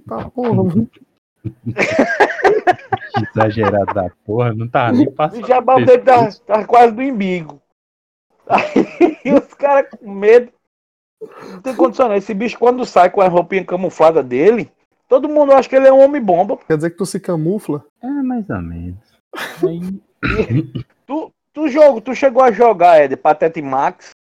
Tá, 0.07 0.29
porra, 0.29 0.63
mano. 0.63 0.89
Exagerado 3.33 3.93
da 3.93 4.09
porra, 4.25 4.53
não 4.53 4.67
tava 4.67 4.93
nem 4.93 5.11
passando. 5.11 5.47
Já 5.47 5.57
a 5.57 5.61
barba 5.61 5.85
dele 5.85 6.01
tava, 6.03 6.31
tava 6.45 6.65
quase 6.65 6.93
no 6.93 7.01
embigo. 7.01 7.61
Aí 8.47 9.33
os 9.33 9.53
caras 9.53 9.89
com 9.97 10.11
medo. 10.11 10.51
Não 11.51 11.61
tem 11.61 11.75
condição 11.75 12.09
não. 12.09 12.15
Esse 12.15 12.33
bicho 12.33 12.59
quando 12.59 12.85
sai 12.85 13.09
com 13.09 13.21
a 13.21 13.27
roupinha 13.27 13.63
camuflada 13.65 14.21
dele, 14.21 14.69
todo 15.07 15.29
mundo 15.29 15.53
acha 15.53 15.67
que 15.67 15.75
ele 15.75 15.87
é 15.87 15.93
um 15.93 16.03
homem 16.03 16.21
bomba. 16.21 16.57
Quer 16.67 16.75
dizer 16.75 16.91
que 16.91 16.97
tu 16.97 17.05
se 17.05 17.19
camufla? 17.19 17.83
É, 18.01 18.07
mais 18.07 18.49
ou 18.49 18.61
menos. 18.61 18.99
Aí, 19.63 20.01
Tu, 21.05 21.31
tu, 21.53 21.67
jogo, 21.67 22.01
tu 22.01 22.15
chegou 22.15 22.43
a 22.43 22.51
jogar, 22.51 23.03
Ed, 23.03 23.15
Patete 23.15 23.61
Max, 23.61 24.11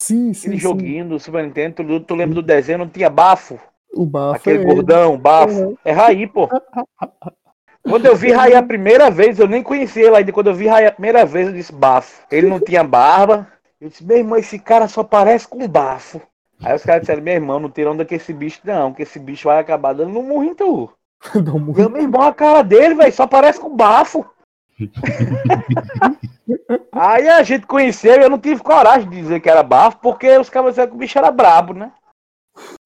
Sim, 0.00 0.32
sim. 0.32 0.48
aquele 0.48 0.60
sim. 0.60 0.62
joguinho 0.62 1.08
do 1.08 1.20
Super 1.20 1.44
Nintendo, 1.44 1.76
tu, 1.76 2.00
tu 2.00 2.14
lembra 2.14 2.36
do 2.36 2.42
desenho, 2.42 2.78
não 2.78 2.88
tinha 2.88 3.10
bafo? 3.10 3.60
O 3.92 4.06
bafo 4.06 4.36
Aquele 4.36 4.58
é 4.58 4.62
ele. 4.62 4.74
gordão, 4.74 5.18
bafo. 5.18 5.60
Uhum. 5.60 5.76
É 5.84 5.92
Raí, 5.92 6.26
pô. 6.26 6.48
Quando 7.82 8.06
eu 8.06 8.14
vi 8.14 8.32
Raí 8.32 8.54
a 8.54 8.62
primeira 8.62 9.10
vez, 9.10 9.38
eu 9.38 9.48
nem 9.48 9.62
conhecia 9.62 10.06
ele 10.06 10.16
ainda. 10.16 10.32
Quando 10.32 10.48
eu 10.48 10.54
vi 10.54 10.66
Raí 10.66 10.86
a 10.86 10.92
primeira 10.92 11.24
vez, 11.24 11.48
eu 11.48 11.54
disse 11.54 11.72
bafo. 11.72 12.22
Ele 12.30 12.48
não 12.48 12.60
tinha 12.60 12.84
barba. 12.84 13.46
Eu 13.80 13.88
disse, 13.88 14.04
meu 14.04 14.18
irmão, 14.18 14.38
esse 14.38 14.58
cara 14.58 14.88
só 14.88 15.02
parece 15.02 15.46
com 15.46 15.66
bafo. 15.66 16.20
Aí 16.62 16.74
os 16.74 16.82
caras 16.82 17.02
disseram, 17.02 17.22
meu 17.22 17.34
irmão, 17.34 17.60
não 17.60 17.70
tira 17.70 17.90
onda 17.90 18.06
esse 18.10 18.32
bicho 18.32 18.60
não, 18.64 18.92
que 18.92 19.02
esse 19.02 19.18
bicho 19.18 19.48
vai 19.48 19.60
acabar 19.60 19.94
dando 19.94 20.18
um 20.18 20.22
murro 20.22 20.44
em 20.44 20.54
tu. 20.54 20.90
Meu 21.34 22.02
irmão, 22.02 22.22
a 22.22 22.34
cara 22.34 22.62
dele, 22.62 22.94
velho, 22.94 23.12
só 23.12 23.26
parece 23.26 23.60
com 23.60 23.74
bafo. 23.74 24.24
Aí 26.92 27.28
a 27.28 27.42
gente 27.42 27.66
conheceu 27.66 28.14
e 28.14 28.22
eu 28.22 28.30
não 28.30 28.38
tive 28.38 28.62
coragem 28.62 29.08
de 29.08 29.16
dizer 29.16 29.40
que 29.40 29.50
era 29.50 29.62
bafo, 29.62 29.98
porque 29.98 30.38
os 30.38 30.48
caras 30.48 30.70
disseram 30.70 30.90
que 30.90 30.96
o 30.96 30.98
bicho 30.98 31.18
era 31.18 31.30
brabo, 31.30 31.74
né? 31.74 31.92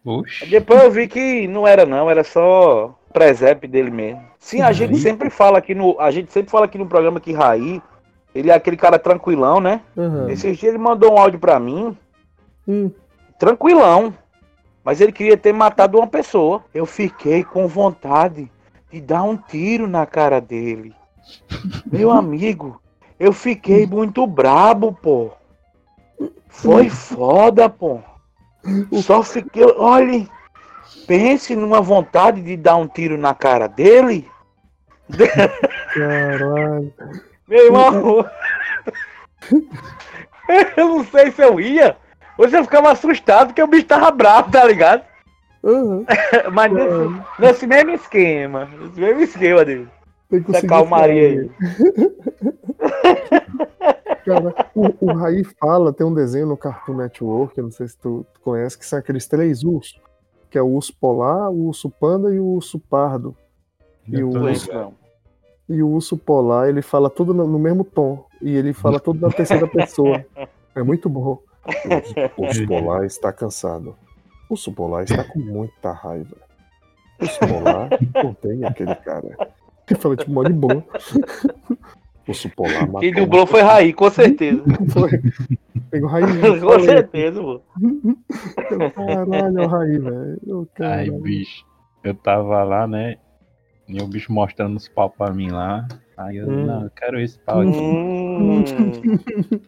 Oxe, 0.04 0.46
Depois 0.48 0.82
eu 0.82 0.90
vi 0.90 1.08
que 1.08 1.46
não 1.46 1.66
era 1.66 1.84
não, 1.86 2.10
era 2.10 2.24
só 2.24 2.94
presépio 3.12 3.68
dele 3.68 3.90
mesmo. 3.90 4.22
Sim, 4.38 4.62
a 4.62 4.72
gente 4.72 4.98
sempre 4.98 5.30
fala 5.30 5.58
aqui 5.58 5.74
no, 5.74 5.98
a 6.00 6.10
gente 6.10 6.32
sempre 6.32 6.50
fala 6.50 6.64
aqui 6.64 6.78
no 6.78 6.86
programa 6.86 7.20
que 7.20 7.32
Raí, 7.32 7.80
ele 8.34 8.50
é 8.50 8.54
aquele 8.54 8.76
cara 8.76 8.98
tranquilão, 8.98 9.60
né? 9.60 9.82
Aham. 9.96 10.30
Esses 10.30 10.56
dias 10.58 10.74
ele 10.74 10.82
mandou 10.82 11.12
um 11.12 11.18
áudio 11.18 11.38
pra 11.38 11.60
mim, 11.60 11.96
Hum. 12.66 12.90
tranquilão, 13.38 14.14
mas 14.84 15.00
ele 15.00 15.12
queria 15.12 15.36
ter 15.36 15.52
matado 15.52 15.98
uma 15.98 16.06
pessoa. 16.06 16.64
Eu 16.72 16.86
fiquei 16.86 17.44
com 17.44 17.68
vontade 17.68 18.50
de 18.90 19.00
dar 19.00 19.22
um 19.22 19.36
tiro 19.36 19.86
na 19.86 20.06
cara 20.06 20.40
dele. 20.40 20.94
Meu 21.90 22.10
amigo, 22.10 22.80
eu 23.18 23.32
fiquei 23.32 23.86
muito 23.86 24.26
brabo, 24.26 24.92
pô. 24.92 25.30
Foi 26.48 26.88
foda, 26.88 27.68
pô. 27.68 28.00
Só 29.02 29.22
fiquei, 29.22 29.64
olhe, 29.76 30.28
pense 31.06 31.54
numa 31.56 31.80
vontade 31.80 32.40
de 32.40 32.56
dar 32.56 32.76
um 32.76 32.86
tiro 32.86 33.18
na 33.18 33.34
cara 33.34 33.66
dele. 33.66 34.28
Caralho. 35.94 36.92
Meu 37.48 37.66
irmão, 37.66 38.24
eu 40.76 40.88
não 40.88 41.04
sei 41.04 41.30
se 41.30 41.42
eu 41.42 41.60
ia. 41.60 41.96
Ou 42.38 42.48
se 42.48 42.56
eu 42.56 42.64
ficava 42.64 42.90
assustado 42.90 43.48
porque 43.48 43.62
o 43.62 43.66
bicho 43.66 43.86
tava 43.86 44.10
bravo, 44.10 44.50
tá 44.50 44.64
ligado? 44.64 45.04
Aham. 45.64 46.04
Mas 46.52 46.72
nesse, 46.72 47.38
nesse 47.38 47.66
mesmo 47.66 47.90
esquema. 47.90 48.68
Nesse 48.80 49.00
mesmo 49.00 49.20
esquema 49.20 49.64
dele. 49.64 49.88
Que 50.30 50.56
Essa 50.56 50.66
calmaria 50.66 51.28
aí. 51.28 51.50
Cara, 54.24 54.54
o, 54.74 55.06
o 55.06 55.12
Raí 55.14 55.42
fala, 55.44 55.92
tem 55.92 56.06
um 56.06 56.14
desenho 56.14 56.46
no 56.46 56.56
Cartoon 56.56 56.94
Network, 56.94 57.58
eu 57.58 57.64
não 57.64 57.70
sei 57.72 57.88
se 57.88 57.98
tu, 57.98 58.24
tu 58.32 58.40
conhece, 58.40 58.78
que 58.78 58.86
são 58.86 58.98
aqueles 58.98 59.26
três 59.26 59.64
ursos, 59.64 60.00
que 60.48 60.56
é 60.56 60.62
o 60.62 60.68
urso 60.68 60.94
polar, 61.00 61.50
o 61.50 61.66
urso 61.66 61.90
panda 61.90 62.32
e 62.32 62.38
o 62.38 62.44
urso 62.44 62.78
pardo. 62.78 63.36
E 64.06 64.20
Eu 64.20 64.30
o 64.30 64.32
não. 64.32 64.94
E 65.68 65.82
o 65.82 65.88
urso 65.88 66.16
polar, 66.16 66.68
ele 66.68 66.82
fala 66.82 67.08
tudo 67.08 67.32
no, 67.32 67.46
no 67.46 67.58
mesmo 67.58 67.84
tom. 67.84 68.26
E 68.40 68.54
ele 68.54 68.72
fala 68.72 69.00
tudo 69.00 69.20
na 69.20 69.32
terceira 69.32 69.66
pessoa. 69.66 70.24
É 70.74 70.82
muito 70.82 71.08
bom. 71.08 71.38
O 71.64 71.94
urso, 71.94 72.14
urso 72.36 72.66
polar 72.66 73.04
está 73.04 73.32
cansado. 73.32 73.96
O 74.48 74.54
urso 74.54 74.72
polar 74.72 75.04
está 75.04 75.24
com 75.24 75.38
muita 75.38 75.92
raiva. 75.92 76.36
O 77.20 77.24
urso 77.24 77.38
polar 77.40 77.88
contém 78.20 78.64
aquele 78.64 78.94
cara. 78.96 79.36
Ele 79.88 80.00
fala 80.00 80.16
tipo 80.16 80.32
boa. 80.32 80.74
O 80.74 82.01
urso 82.28 82.48
polar 82.50 82.88
Quem 83.00 83.12
dublou 83.12 83.46
foi 83.46 83.62
Raí, 83.62 83.92
com 83.92 84.10
certeza. 84.10 84.62
Pegou 85.90 86.08
Raí. 86.08 86.22
com 86.60 86.80
certeza, 86.80 87.40
pô. 87.42 87.60
Caralho, 88.94 89.62
o 89.62 89.66
Raí, 89.66 89.98
velho. 89.98 90.68
Ai, 90.80 91.10
bicho. 91.10 91.64
Eu 92.02 92.14
tava 92.14 92.62
lá, 92.64 92.86
né? 92.86 93.16
E 93.88 94.00
o 94.00 94.06
bicho 94.06 94.32
mostrando 94.32 94.76
os 94.76 94.88
pau 94.88 95.10
pra 95.10 95.32
mim 95.32 95.50
lá. 95.50 95.86
Aí 96.16 96.36
eu, 96.36 96.48
Hum. 96.48 96.66
não, 96.66 96.84
eu 96.84 96.90
quero 96.90 97.20
esse 97.20 97.38
pau 97.40 97.60
aqui. 97.60 97.70
Hum, 97.78 98.64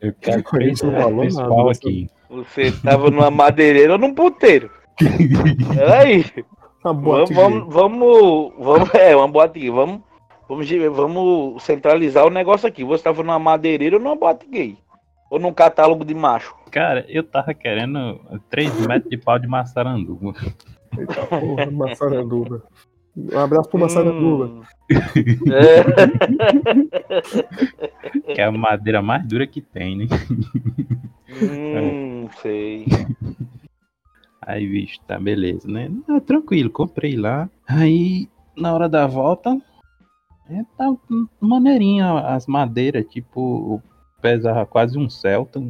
Eu 0.00 0.14
quero 0.20 0.42
A 0.52 0.60
gente 0.60 0.72
esse, 0.72 0.86
nada 0.86 1.48
pau 1.48 1.68
aqui. 1.68 2.08
você 2.30 2.70
tava 2.82 3.10
numa 3.10 3.30
madeireira 3.30 3.92
ou 3.94 3.98
num 3.98 4.14
puteiro? 4.14 4.70
Peraí. 5.74 6.24
Uma 6.84 6.92
Vamos, 6.92 7.02
boate 7.02 7.34
vamos, 7.34 7.74
vamos, 7.74 8.52
vamos, 8.58 8.94
é, 8.94 9.16
uma 9.16 9.26
boate 9.26 9.58
gay. 9.58 9.70
Vamos, 9.70 10.00
vamos, 10.48 10.68
vamos 10.92 11.62
centralizar 11.62 12.26
o 12.26 12.30
negócio 12.30 12.68
aqui. 12.68 12.84
Você 12.84 13.04
tava 13.04 13.22
numa 13.22 13.38
madeireira 13.38 13.96
ou 13.96 14.02
numa 14.02 14.16
boate 14.16 14.46
gay? 14.48 14.76
Ou 15.30 15.38
num 15.38 15.52
catálogo 15.52 16.04
de 16.04 16.14
macho? 16.14 16.54
Cara, 16.70 17.04
eu 17.08 17.22
tava 17.22 17.54
querendo 17.54 18.20
3 18.50 18.86
metros 18.86 19.10
de 19.10 19.16
pau 19.16 19.38
de 19.38 19.46
maçaranduba. 19.46 20.34
Eita 20.98 21.26
porra, 21.26 21.70
Massaranduba. 21.70 22.62
Um 23.16 23.38
abraço 23.38 23.68
pro 23.68 23.78
Massaranduba. 23.78 24.46
Hum. 24.46 24.62
É, 28.28 28.34
Que 28.34 28.40
é 28.40 28.44
a 28.44 28.52
madeira 28.52 29.00
mais 29.00 29.26
dura 29.26 29.46
que 29.46 29.60
tem, 29.60 29.96
né? 29.96 30.06
hum, 31.42 32.28
sei. 32.42 32.86
Aí, 34.42 34.66
bicho, 34.66 35.00
tá 35.06 35.18
beleza, 35.18 35.66
né? 35.68 35.90
Ah, 36.08 36.20
tranquilo, 36.20 36.70
comprei 36.70 37.16
lá. 37.16 37.48
Aí, 37.66 38.28
na 38.56 38.74
hora 38.74 38.88
da 38.88 39.06
volta, 39.06 39.58
é, 40.50 40.62
tá 40.76 40.94
maneirinha 41.40 42.12
as 42.20 42.46
madeiras, 42.46 43.04
tipo, 43.06 43.82
pesava 44.20 44.64
quase 44.66 44.98
um 44.98 45.08
Celta 45.08 45.62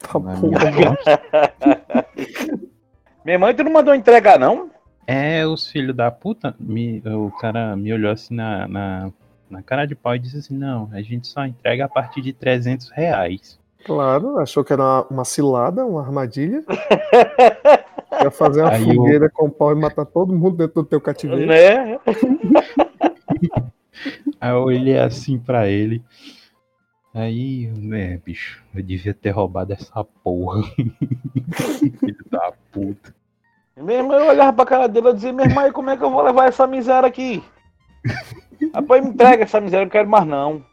Tá 0.00 0.18
porra. 0.18 0.70
minha. 0.70 0.98
Minha 3.24 3.38
mãe, 3.38 3.54
tu 3.54 3.62
não 3.62 3.72
mandou 3.72 3.94
entregar, 3.94 4.38
não? 4.38 4.70
É, 5.06 5.46
os 5.46 5.68
filhos 5.68 5.94
da 5.94 6.10
puta, 6.10 6.54
me, 6.58 7.02
o 7.06 7.30
cara 7.32 7.76
me 7.76 7.92
olhou 7.92 8.10
assim 8.10 8.34
na, 8.34 8.66
na, 8.66 9.10
na 9.50 9.62
cara 9.62 9.84
de 9.86 9.94
pau 9.94 10.14
e 10.14 10.18
disse 10.18 10.38
assim, 10.38 10.56
não, 10.56 10.88
a 10.92 11.02
gente 11.02 11.26
só 11.28 11.44
entrega 11.44 11.84
a 11.84 11.88
partir 11.88 12.22
de 12.22 12.32
300 12.32 12.88
reais. 12.90 13.58
Claro, 13.84 14.38
achou 14.38 14.64
que 14.64 14.72
era 14.72 14.82
uma, 14.82 15.06
uma 15.10 15.24
cilada, 15.24 15.84
uma 15.84 16.00
armadilha. 16.00 16.62
Ia 18.22 18.30
fazer 18.30 18.62
uma 18.62 18.70
Aí 18.70 18.88
eu- 18.88 18.94
fogueira 18.94 19.30
com 19.30 19.48
pau 19.50 19.72
e 19.72 19.74
matar 19.74 20.04
todo 20.06 20.32
mundo 20.34 20.56
dentro 20.56 20.82
do 20.82 20.88
teu 20.88 21.00
cativeiro. 21.00 21.46
Né? 21.46 21.98
Aí 24.40 24.50
eu 24.50 24.62
olhei 24.62 24.98
assim 24.98 25.38
pra 25.38 25.68
ele. 25.68 26.02
Aí, 27.12 27.70
é, 27.92 28.16
bicho, 28.18 28.62
eu 28.74 28.82
devia 28.82 29.12
ter 29.12 29.30
roubado 29.30 29.72
essa 29.72 30.04
porra. 30.04 30.62
Filho 31.98 32.24
da 32.30 32.52
puta. 32.72 33.14
Minha 33.76 33.98
irmã, 33.98 34.14
eu 34.14 34.28
olhava 34.28 34.52
pra 34.52 34.64
cara 34.66 34.88
dele 34.88 35.08
e 35.08 35.14
dizia, 35.14 35.32
minha 35.32 35.48
irmã, 35.48 35.66
e 35.66 35.72
como 35.72 35.90
é 35.90 35.96
que 35.96 36.04
eu 36.04 36.10
vou 36.10 36.22
levar 36.22 36.46
essa 36.48 36.66
miséria 36.66 37.08
aqui? 37.08 37.42
Rapaz, 38.74 39.02
me 39.02 39.10
entrega 39.10 39.42
essa 39.44 39.60
miséria, 39.60 39.82
eu 39.82 39.86
não 39.86 39.90
quero 39.90 40.08
mais 40.08 40.26
não. 40.26 40.64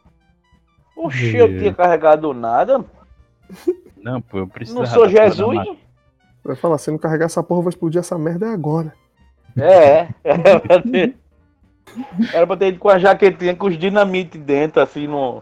Oxi, 0.95 1.35
eu 1.35 1.47
É. 1.47 1.57
tinha 1.57 1.73
carregado 1.73 2.33
nada. 2.33 2.83
Não, 3.97 4.21
pô, 4.21 4.39
eu 4.39 4.47
precisava. 4.47 4.85
Não 4.85 4.91
sou 4.93 5.07
Jesus. 5.09 5.77
Vai 6.43 6.55
falar, 6.55 6.77
se 6.77 6.91
não 6.91 6.97
carregar 6.97 7.25
essa 7.25 7.41
porra, 7.43 7.59
eu 7.59 7.63
vou 7.63 7.69
explodir 7.69 7.99
essa 7.99 8.17
merda 8.17 8.47
é 8.47 8.53
agora. 8.53 8.93
É, 9.55 10.05
pra 10.59 10.81
ter, 10.81 11.15
era 12.33 12.45
pra 12.45 12.57
ter 12.57 12.67
ido 12.69 12.79
com 12.79 12.89
a 12.89 12.99
jaquetinha 12.99 13.55
com 13.55 13.67
os 13.67 13.77
dinamite 13.77 14.37
dentro, 14.37 14.81
assim, 14.81 15.07
no, 15.07 15.41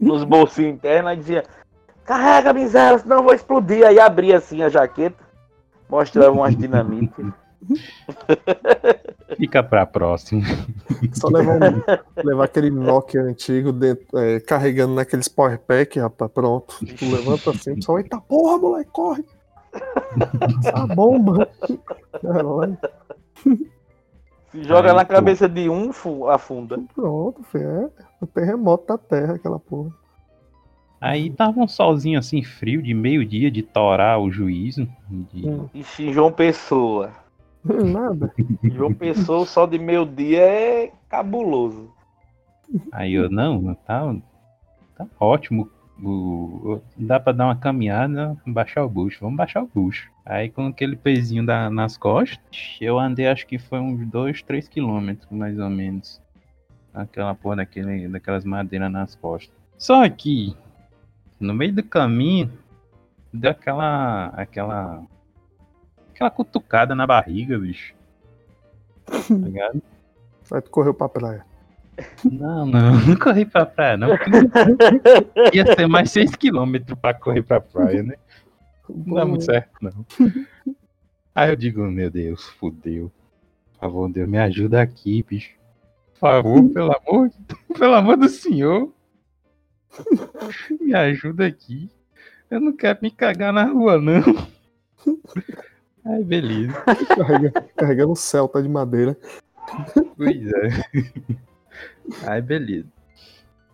nos 0.00 0.24
bolsinhos 0.24 0.74
internos, 0.74 1.10
aí 1.10 1.16
dizia, 1.16 1.44
carrega 2.04 2.52
miséria, 2.52 2.98
senão 2.98 3.16
eu 3.18 3.22
vou 3.22 3.34
explodir. 3.34 3.86
Aí 3.86 3.98
abria 3.98 4.36
assim 4.38 4.62
a 4.62 4.68
jaqueta, 4.68 5.16
mostrava 5.88 6.30
umas 6.32 6.56
dinamite. 6.56 7.12
Fica 9.36 9.62
pra 9.62 9.84
próxima. 9.86 10.42
Só 11.12 11.28
levar, 11.28 11.54
um- 11.56 11.82
levar 12.24 12.44
aquele 12.44 12.70
Nokia 12.70 13.22
antigo 13.22 13.72
dentro, 13.72 14.18
é, 14.18 14.40
carregando 14.40 14.94
naqueles 14.94 15.28
power 15.28 15.58
pack, 15.58 15.98
rapaz, 15.98 16.30
pronto. 16.32 16.76
Tu 16.96 17.04
levanta 17.10 17.50
assim, 17.50 17.80
só 17.80 17.98
eita 17.98 18.20
porra, 18.20 18.58
moleque, 18.58 18.90
corre! 18.92 19.24
A 20.72 20.86
bomba! 20.86 21.48
Caralho, 22.22 22.78
Se 24.52 24.62
joga 24.64 24.90
Aí, 24.90 24.96
na 24.96 25.04
pô. 25.04 25.12
cabeça 25.14 25.48
de 25.48 25.68
um, 25.68 25.92
fu- 25.92 26.28
afunda. 26.28 26.78
pronto, 26.94 27.42
filho, 27.44 27.64
é 27.68 27.90
o 28.20 28.26
terremoto 28.26 28.86
da 28.86 28.98
terra, 28.98 29.34
aquela 29.34 29.58
porra. 29.58 29.90
Aí 31.00 31.30
tava 31.30 31.60
um 31.60 31.68
solzinho 31.68 32.18
assim 32.18 32.42
frio 32.42 32.82
de 32.82 32.94
meio-dia 32.94 33.50
de 33.50 33.62
torar 33.62 34.18
o 34.18 34.30
juízo. 34.30 34.88
de- 35.10 35.46
Hum. 35.48 35.68
Ixi, 35.74 36.12
João 36.12 36.32
Pessoa. 36.32 37.10
Nada. 37.64 38.32
João 38.64 38.94
Pessoa, 38.94 39.40
o 39.40 39.46
sol 39.46 39.66
de 39.66 39.78
meio 39.78 40.06
dia 40.06 40.40
é 40.40 40.92
cabuloso. 41.08 41.90
Aí 42.90 43.12
eu, 43.14 43.30
não, 43.30 43.74
tá, 43.86 44.14
tá 44.96 45.06
ótimo. 45.20 45.70
O, 46.02 46.80
dá 46.96 47.18
pra 47.18 47.32
dar 47.32 47.46
uma 47.46 47.56
caminhada, 47.56 48.36
baixar 48.46 48.84
o 48.84 48.88
bucho. 48.88 49.18
Vamos 49.20 49.36
baixar 49.36 49.62
o 49.62 49.70
bucho. 49.72 50.10
Aí 50.24 50.50
com 50.50 50.66
aquele 50.66 50.94
pezinho 50.94 51.44
da- 51.46 51.70
nas 51.70 51.96
costas, 51.96 52.76
eu 52.80 52.98
andei 52.98 53.26
acho 53.26 53.46
que 53.46 53.58
foi 53.58 53.78
uns 53.80 54.06
2, 54.06 54.42
3 54.42 54.68
quilômetros, 54.68 55.30
mais 55.30 55.58
ou 55.58 55.70
menos. 55.70 56.20
Aquela 56.92 57.34
porra 57.34 57.56
daquele, 57.56 58.08
daquelas 58.08 58.44
madeiras 58.44 58.90
nas 58.92 59.14
costas. 59.14 59.54
Só 59.78 60.06
que, 60.08 60.54
no 61.40 61.54
meio 61.54 61.72
do 61.74 61.82
caminho, 61.82 62.50
deu 63.32 63.50
aquela. 63.50 64.26
aquela. 64.28 65.02
aquela 66.10 66.30
cutucada 66.30 66.94
na 66.94 67.06
barriga, 67.06 67.58
bicho. 67.58 67.94
Tá 69.28 69.34
ligado? 69.34 69.82
Aí 70.52 70.60
tu 70.60 70.70
correu 70.70 70.94
pra 70.94 71.08
praia. 71.08 71.44
Não, 72.24 72.66
não, 72.66 72.92
não 73.00 73.16
corri 73.16 73.44
pra 73.46 73.64
praia, 73.64 73.96
não. 73.96 74.10
Ia 75.52 75.74
ser 75.74 75.86
mais 75.86 76.10
6km 76.10 76.96
pra 76.96 77.14
correr 77.14 77.42
pra 77.42 77.60
praia, 77.60 78.02
né? 78.02 78.14
Não 78.88 79.14
dá 79.14 79.24
muito 79.24 79.44
certo, 79.44 79.72
não. 79.80 80.06
Aí 81.34 81.50
eu 81.50 81.56
digo, 81.56 81.82
meu 81.82 82.10
Deus, 82.10 82.44
fudeu. 82.58 83.10
Por 83.72 83.80
favor, 83.80 84.08
Deus, 84.10 84.28
me 84.28 84.38
ajuda 84.38 84.80
aqui, 84.80 85.24
bicho. 85.28 85.54
Por 86.14 86.20
favor, 86.20 86.68
pelo 86.70 86.92
amor, 86.96 87.30
pelo 87.78 87.94
amor 87.94 88.16
do 88.16 88.28
senhor. 88.28 88.92
Me 90.80 90.94
ajuda 90.94 91.46
aqui. 91.46 91.90
Eu 92.50 92.60
não 92.60 92.72
quero 92.72 92.98
me 93.02 93.10
cagar 93.10 93.52
na 93.52 93.64
rua, 93.64 93.98
não. 93.98 94.22
Aí, 96.04 96.22
beleza. 96.24 96.72
Carrega, 97.16 97.50
carregando 97.76 98.12
um 98.12 98.16
Celta 98.16 98.62
de 98.62 98.68
madeira. 98.68 99.16
Pois 100.16 100.46
é. 100.46 100.68
Aí, 102.22 102.40
beleza. 102.40 102.86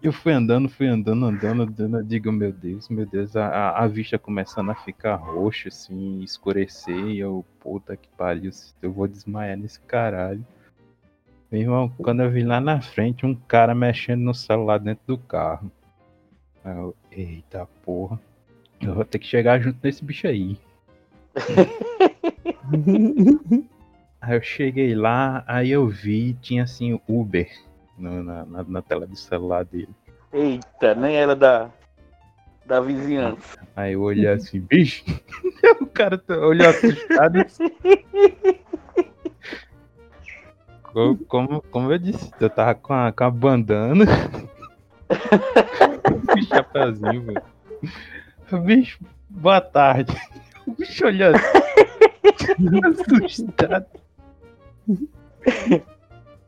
Eu 0.02 0.12
fui 0.12 0.32
andando, 0.32 0.68
fui 0.68 0.88
andando, 0.88 1.26
andando, 1.26 1.62
andando. 1.62 1.98
Eu 1.98 2.02
digo, 2.02 2.32
meu 2.32 2.52
Deus, 2.52 2.88
meu 2.88 3.06
Deus, 3.06 3.36
a, 3.36 3.70
a- 3.70 3.86
vista 3.86 4.18
começando 4.18 4.70
a 4.70 4.74
ficar 4.74 5.14
roxa, 5.14 5.68
assim, 5.68 6.20
escurecer. 6.22 6.96
E 6.96 7.20
eu, 7.20 7.44
puta 7.60 7.96
que 7.96 8.08
pariu, 8.16 8.50
eu 8.82 8.92
vou 8.92 9.06
desmaiar 9.06 9.56
nesse 9.56 9.78
caralho. 9.80 10.44
Meu 11.50 11.60
irmão, 11.60 11.88
quando 12.02 12.22
eu 12.22 12.30
vi 12.30 12.42
lá 12.42 12.60
na 12.60 12.80
frente 12.80 13.24
um 13.24 13.34
cara 13.34 13.74
mexendo 13.74 14.22
no 14.22 14.34
celular 14.34 14.78
dentro 14.78 15.04
do 15.06 15.18
carro. 15.18 15.70
Aí 16.64 16.76
eu, 16.76 16.96
eita 17.12 17.68
porra. 17.84 18.18
Eu 18.80 18.94
vou 18.94 19.04
ter 19.04 19.20
que 19.20 19.26
chegar 19.26 19.60
junto 19.60 19.78
desse 19.78 20.04
bicho 20.04 20.26
aí. 20.26 20.58
Aí 24.20 24.36
eu 24.36 24.42
cheguei 24.42 24.94
lá, 24.94 25.42
aí 25.48 25.70
eu 25.70 25.88
vi, 25.88 26.34
tinha 26.34 26.62
assim 26.62 27.00
Uber 27.08 27.50
na, 28.02 28.44
na, 28.44 28.64
na 28.64 28.82
tela 28.82 29.06
do 29.06 29.16
celular 29.16 29.64
dele. 29.64 29.88
Eita, 30.32 30.94
nem 30.94 31.16
era 31.16 31.36
da, 31.36 31.70
da 32.66 32.80
vizinhança. 32.80 33.58
Aí 33.76 33.92
eu 33.94 34.02
olhei 34.02 34.26
assim, 34.28 34.60
bicho, 34.60 35.04
o 35.80 35.86
cara 35.86 36.18
tá- 36.18 36.36
olhou 36.38 36.68
assustado. 36.68 37.44
Co- 40.82 41.16
Como, 41.26 41.62
como 41.70 41.92
eu 41.92 41.98
disse, 41.98 42.32
eu 42.40 42.50
tava 42.50 42.74
com 42.74 42.92
a, 42.92 43.12
com 43.12 43.24
a 43.24 43.30
bandana. 43.30 44.04
o 46.36 46.42
chapeuzinho, 46.46 47.22
velho. 47.22 47.42
Bicho, 48.64 48.98
boa 49.28 49.60
tarde. 49.60 50.14
O 50.64 50.76
bicho 50.76 51.04
olhando. 51.04 51.40
assustado. 53.24 53.86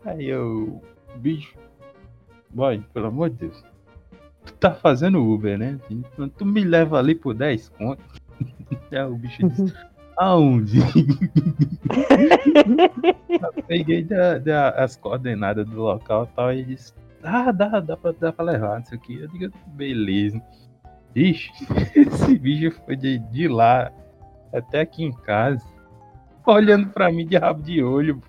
Aí 0.05 0.27
eu. 0.27 0.81
Bicho. 1.16 1.55
Boy, 2.50 2.83
pelo 2.92 3.07
amor 3.07 3.31
de 3.31 3.37
Deus. 3.37 3.64
Tu 4.46 4.53
tá 4.55 4.72
fazendo 4.74 5.22
Uber, 5.24 5.59
né? 5.59 5.79
Então, 5.90 6.29
Tu 6.29 6.44
me 6.44 6.62
leva 6.64 6.98
ali 6.98 7.14
por 7.14 7.35
10 7.35 7.68
conto. 7.70 8.03
Aí 8.92 9.03
o 9.05 9.16
bicho 9.16 9.48
disse. 9.48 9.74
Aonde? 10.16 10.79
Peguei 13.66 14.05
da- 14.05 14.38
da- 14.38 14.70
as 14.70 14.96
coordenadas 14.96 15.66
do 15.66 15.81
local 15.83 16.29
e 16.31 16.37
tal, 16.37 16.53
e 16.53 16.64
disse, 16.64 16.92
ah, 17.22 17.50
dá, 17.50 17.81
dá, 17.81 17.96
pra, 17.96 18.12
dá 18.12 18.33
pra 18.33 18.44
levar, 18.44 18.81
isso 18.81 18.94
aqui. 18.94 19.18
Eu 19.20 19.27
digo, 19.29 19.53
beleza. 19.68 20.40
Ixi, 21.16 21.50
esse 21.96 22.38
bicho 22.38 22.70
foi 22.85 22.94
de, 22.96 23.18
de 23.18 23.48
lá 23.48 23.90
até 24.53 24.81
aqui 24.83 25.03
em 25.05 25.12
casa, 25.12 25.64
olhando 26.46 26.88
pra 26.90 27.11
mim 27.11 27.27
de 27.27 27.37
rabo 27.37 27.62
de 27.62 27.83
olho. 27.83 28.20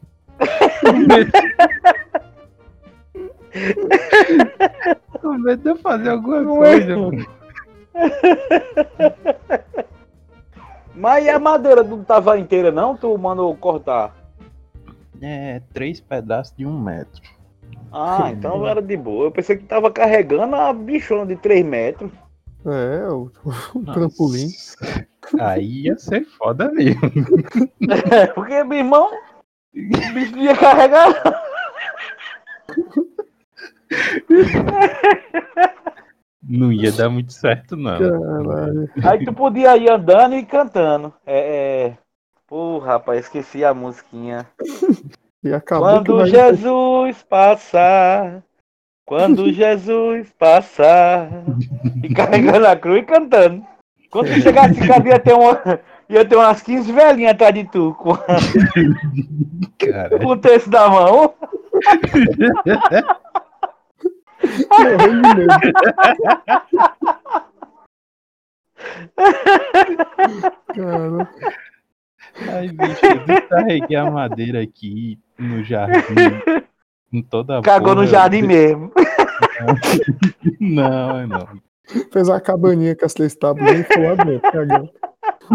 Com 5.22 5.38
medo 5.38 5.62
de 5.64 5.70
eu 5.70 5.76
fazer 5.78 6.10
alguma 6.10 6.42
Não 6.42 6.64
é, 6.64 6.80
coisa. 6.80 6.96
pô. 6.96 7.12
Mas 10.96 11.26
e 11.26 11.30
a 11.30 11.40
madeira 11.40 11.84
não 11.84 12.04
tava 12.04 12.40
inteira, 12.40 12.72
não? 12.72 12.96
Tu 12.96 13.18
mandou 13.18 13.56
cortar? 13.56 14.16
É, 15.22 15.62
três 15.74 16.00
pedaços 16.00 16.56
de 16.56 16.66
um 16.66 16.80
metro. 16.80 17.22
Ah, 17.92 18.30
então 18.36 18.68
era 18.68 18.82
de 18.82 18.96
boa. 18.96 19.26
Eu 19.26 19.32
pensei 19.32 19.58
que 19.58 19.66
tava 19.66 19.92
carregando 19.92 20.56
a 20.56 20.72
bichona 20.74 21.26
de 21.26 21.36
3 21.36 21.66
metros. 21.66 22.12
É, 22.66 23.08
o, 23.10 23.32
o 23.76 23.86
trampolim. 23.94 24.48
Aí 25.40 25.84
ia 25.84 25.98
ser 25.98 26.26
foda 26.26 26.72
mesmo. 26.72 27.02
É, 28.12 28.28
porque, 28.28 28.64
meu 28.64 28.80
irmão, 28.80 29.12
o 29.12 30.14
bicho 30.14 30.38
ia 30.38 30.56
carregar. 30.58 31.14
Não 36.48 36.72
ia 36.72 36.92
dar 36.92 37.10
muito 37.10 37.34
certo, 37.34 37.76
não. 37.76 37.98
Caralho. 37.98 38.88
Aí 39.04 39.26
tu 39.26 39.34
podia 39.34 39.76
ir 39.78 39.90
andando 39.90 40.36
e 40.36 40.46
cantando. 40.46 41.12
É. 41.26 41.88
é... 41.88 41.98
Pô, 42.48 42.78
rapaz, 42.78 43.22
esqueci 43.22 43.66
a 43.66 43.74
musiquinha. 43.74 44.46
E 45.44 45.52
acabou 45.52 45.88
Quando 45.90 46.18
vai... 46.18 46.28
Jesus 46.28 47.24
passar, 47.24 48.44
quando 49.04 49.50
Jesus 49.54 50.32
passar, 50.38 51.30
e 52.04 52.14
carregando 52.14 52.68
a 52.68 52.76
cruz 52.76 53.00
e 53.00 53.06
cantando. 53.06 53.66
Quando 54.12 54.28
tu 54.28 54.42
chegasse 54.42 54.80
em 54.80 54.88
casa, 54.88 55.08
ia 55.08 55.20
ter, 55.20 55.34
uma, 55.34 55.80
ia 56.08 56.24
ter 56.24 56.36
umas 56.36 56.62
15 56.62 56.92
velhinhas 56.92 57.32
atrás 57.32 57.54
de 57.56 57.64
tu, 57.66 57.96
com, 57.96 58.16
Cara, 59.80 60.20
com 60.20 60.28
o 60.28 60.38
texto 60.38 60.70
da 60.70 60.88
mão. 60.88 61.34
Morrendo 64.70 65.22
de 65.22 65.36
medo. 65.36 65.48
Cara, 70.76 71.30
Ai, 72.52 72.68
bicho, 72.70 73.06
eu 73.06 73.26
descarreguei 73.26 73.96
a 73.98 74.12
madeira 74.12 74.62
aqui 74.62 75.18
no 75.38 75.64
jardim. 75.64 76.04
Com 77.12 77.22
toda 77.22 77.60
a 77.60 77.62
Cagou 77.62 77.90
no 77.96 78.02
porra. 78.02 78.08
jardim 78.08 78.42
mesmo. 78.42 78.92
Não, 80.60 81.28
não. 81.28 81.48
fez 82.12 82.28
uma 82.28 82.42
cabaninha 82.42 82.96
com 82.96 83.06
as 83.06 83.14
três 83.14 83.36
tábuas 83.36 83.80
e 83.80 83.84
foi 83.84 84.04
lá 84.04 84.16
dentro, 84.24 84.52
cagando. 84.52 84.90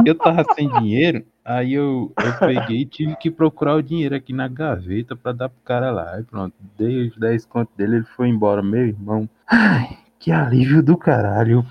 Eu 0.04 0.14
tava 0.14 0.44
sem 0.54 0.68
dinheiro, 0.68 1.24
aí 1.44 1.74
eu, 1.74 2.12
eu 2.16 2.38
peguei 2.38 2.82
e 2.82 2.86
tive 2.86 3.16
que 3.16 3.30
procurar 3.30 3.74
o 3.74 3.82
dinheiro 3.82 4.14
aqui 4.14 4.32
na 4.32 4.48
gaveta 4.48 5.16
pra 5.16 5.32
dar 5.32 5.48
pro 5.48 5.62
cara 5.62 5.90
lá. 5.90 6.14
Aí 6.14 6.22
pronto, 6.22 6.54
dei 6.78 7.08
os 7.08 7.16
10 7.16 7.46
contos 7.46 7.74
dele, 7.76 7.96
ele 7.96 8.04
foi 8.04 8.28
embora, 8.28 8.62
meu 8.62 8.86
irmão. 8.86 9.28
Ai, 9.46 9.98
que 10.18 10.30
alívio 10.30 10.82
do 10.82 10.96
caralho. 10.96 11.64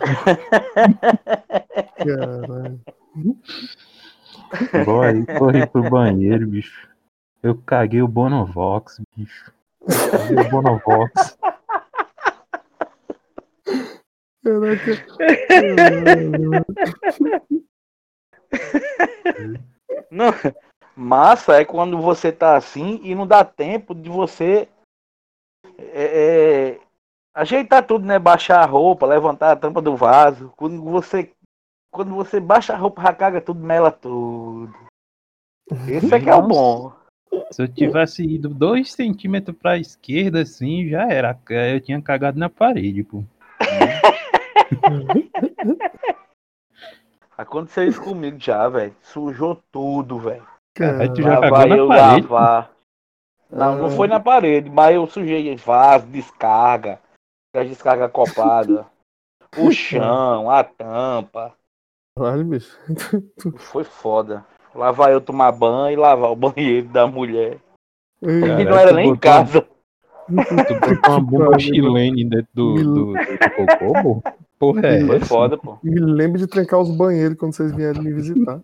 Caralho. 1.97 2.79
Boy, 4.86 5.25
corri 5.38 5.67
pro 5.67 5.89
banheiro, 5.89 6.47
bicho. 6.47 6.89
Eu 7.41 7.55
caguei 7.55 8.01
o 8.01 8.08
Bonovox, 8.08 9.01
bicho. 9.15 9.51
Caguei 10.12 10.45
o 10.45 10.49
Bonovox. 10.49 11.38
Caraca. 14.43 15.05
Não, 20.12 20.31
massa 20.95 21.62
é 21.62 21.65
quando 21.65 22.01
você 22.01 22.31
tá 22.31 22.57
assim 22.57 22.99
e 23.03 23.13
não 23.13 23.27
dá 23.27 23.45
tempo 23.45 23.93
de 23.93 24.09
você 24.09 24.67
é, 25.77 26.03
é, 26.03 26.79
ajeitar 27.33 27.85
tudo, 27.85 28.05
né? 28.05 28.19
Baixar 28.19 28.62
a 28.62 28.65
roupa, 28.65 29.05
levantar 29.05 29.51
a 29.51 29.55
tampa 29.55 29.81
do 29.81 29.95
vaso. 29.95 30.51
Quando 30.57 30.83
você, 30.83 31.31
quando 31.91 32.13
você 32.15 32.39
baixa 32.39 32.73
a 32.73 32.77
roupa, 32.77 33.01
já 33.01 33.13
caga 33.13 33.41
tudo, 33.41 33.59
mela 33.59 33.91
tudo. 33.91 34.73
Esse 35.88 36.15
é 36.15 36.19
que 36.19 36.29
é 36.29 36.35
o 36.35 36.41
bom. 36.41 36.91
Se 37.51 37.62
eu 37.62 37.67
tivesse 37.67 38.23
ido 38.23 38.49
dois 38.49 38.91
centímetros 38.91 39.55
pra 39.55 39.77
esquerda, 39.77 40.41
assim, 40.41 40.89
já 40.89 41.07
era. 41.07 41.38
Eu 41.49 41.79
tinha 41.79 42.01
cagado 42.01 42.39
na 42.39 42.49
parede, 42.49 43.03
pô. 43.03 43.23
Aconteceu 47.43 47.86
isso 47.88 48.02
comigo 48.02 48.38
já, 48.38 48.67
velho. 48.67 48.93
Sujou 49.02 49.58
tudo, 49.71 50.19
velho. 50.19 50.45
Aí 50.99 51.08
tu 51.13 51.21
já 51.21 51.39
Lá 51.39 51.41
cagou 51.41 51.58
vai 51.58 51.69
na 51.69 51.78
eu 51.78 51.88
parede. 51.88 52.28
lavar. 52.28 52.71
Não, 53.49 53.75
não 53.78 53.86
Ah. 53.86 53.91
foi 53.91 54.08
na 54.10 54.19
parede, 54.19 54.69
mas 54.69 54.93
eu 54.93 55.08
sujei 55.08 55.56
vaso, 55.56 56.06
descarga, 56.08 56.99
as 57.56 57.65
descarga 57.69 58.10
copada, 58.10 58.86
o 59.58 59.71
chão, 59.71 60.49
a 60.52 60.65
tampa. 60.65 61.54
Caralho, 62.17 62.43
bicho. 62.43 62.78
Foi 63.56 63.86
foda. 63.86 64.45
Lá 64.75 64.91
vai 64.91 65.13
eu 65.13 65.21
tomar 65.21 65.54
banho 65.54 65.93
e 65.93 65.95
lavar 65.95 66.32
o 66.32 66.36
banheiro 66.36 66.89
da 66.89 67.08
mulher. 67.08 67.58
Ei, 68.21 68.30
e 68.38 68.41
Caralho, 68.41 68.69
não 68.69 68.78
era 68.78 68.91
nem 68.91 69.06
em 69.06 69.10
botou- 69.13 69.21
casa. 69.32 69.67
Tu 70.30 70.75
botou 70.75 71.13
uma 71.13 71.21
bomba 71.21 71.58
chilene 71.60 72.25
dentro 72.30 72.49
do, 72.54 72.75
do, 72.75 73.13
do 73.13 73.15
cocô, 73.56 74.04
pô? 74.04 74.23
Porra, 74.59 74.87
é 74.87 75.05
Foi 75.05 75.21
foda, 75.21 75.57
pô. 75.57 75.77
Me 75.81 75.97
lembre 76.01 76.37
de 76.39 76.45
trancar 76.45 76.81
os 76.81 76.91
banheiros 76.91 77.37
quando 77.37 77.55
vocês 77.55 77.71
vierem 77.71 78.01
me 78.01 78.11
visitar. 78.11 78.59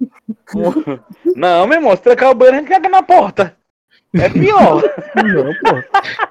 Não, 1.33 1.65
meu 1.65 1.77
irmão, 1.77 1.95
se 1.95 2.01
trancar 2.01 2.31
o 2.31 2.35
banheiro, 2.35 2.57
a 2.57 2.59
gente 2.59 2.69
caga 2.69 2.89
na 2.89 3.01
porta. 3.01 3.55
É 4.13 4.29
pior. 4.29 4.83
Não, 5.15 5.53
pô. 5.53 5.81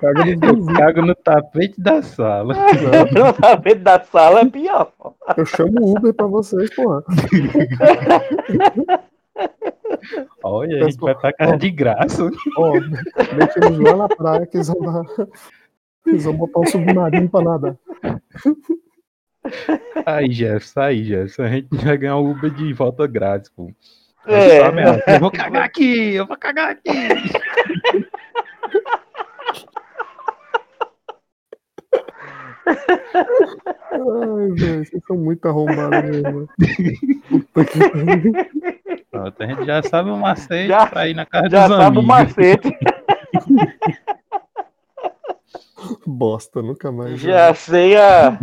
Caga 0.00 0.22
vizinhos. 0.22 0.66
cago 0.76 1.00
no 1.00 1.14
tapete 1.14 1.80
da 1.80 2.02
sala. 2.02 2.54
Não 3.12 3.32
tá 3.32 3.54
dentro 3.54 3.80
da 3.80 4.04
sala, 4.04 4.40
é 4.40 4.44
pior. 4.44 4.92
Eu 5.34 5.46
chamo 5.46 5.80
o 5.80 5.96
Uber 5.96 6.12
pra 6.12 6.26
vocês, 6.26 6.68
porra. 6.74 7.02
Olha, 10.44 10.84
a 10.84 10.90
gente 10.90 11.00
vai 11.00 11.14
pra 11.14 11.32
casa 11.32 11.56
de 11.56 11.70
graça. 11.70 12.30
Ó, 12.58 12.72
deixa 12.72 13.66
eles 13.66 13.78
lá 13.78 13.96
na 13.96 14.08
praia 14.08 14.46
que 14.46 14.58
eles 14.58 14.68
vão 14.68 14.80
dar. 14.80 15.04
Eles 16.06 16.24
vão 16.24 16.34
botar 16.34 16.60
um 16.60 16.66
submarino 16.66 17.30
pra 17.30 17.42
nadar. 17.42 17.76
Aí, 20.06 20.32
Jefferson, 20.32 20.80
aí, 20.80 21.04
Jefferson. 21.04 21.42
A 21.42 21.48
gente 21.48 21.68
vai 21.76 21.96
ganhar 21.98 22.16
o 22.16 22.30
Uber 22.30 22.50
de 22.50 22.72
volta 22.72 23.06
grátis, 23.06 23.50
pô. 23.50 23.70
É. 24.26 24.58
Eu 25.16 25.20
vou 25.20 25.30
cagar 25.30 25.64
aqui, 25.64 26.14
eu 26.14 26.26
vou 26.26 26.36
cagar 26.36 26.70
aqui. 26.70 26.90
Ai, 33.92 34.48
velho, 34.52 34.84
vocês 34.84 35.02
são 35.06 35.16
muito 35.16 35.46
arrombados 35.46 36.02
mesmo. 36.10 36.48
Puta 37.28 37.64
que. 37.64 39.04
Pronto, 39.10 39.42
a 39.42 39.46
gente 39.46 39.64
já 39.64 39.82
sabe 39.82 40.10
o 40.10 40.16
macete 40.16 40.68
Já- 40.68 40.86
pra 40.86 41.08
ir 41.08 41.14
na 41.14 41.24
casa 41.26 41.48
Já 41.48 41.68
dos 41.68 41.76
sabe 41.76 41.98
o 41.98 42.00
amigos. 42.00 42.06
macete. 42.06 42.78
Bosta, 46.06 46.62
nunca 46.62 46.90
mais. 46.92 47.20
Já 47.20 47.54
sei 47.54 47.96
a. 47.96 48.38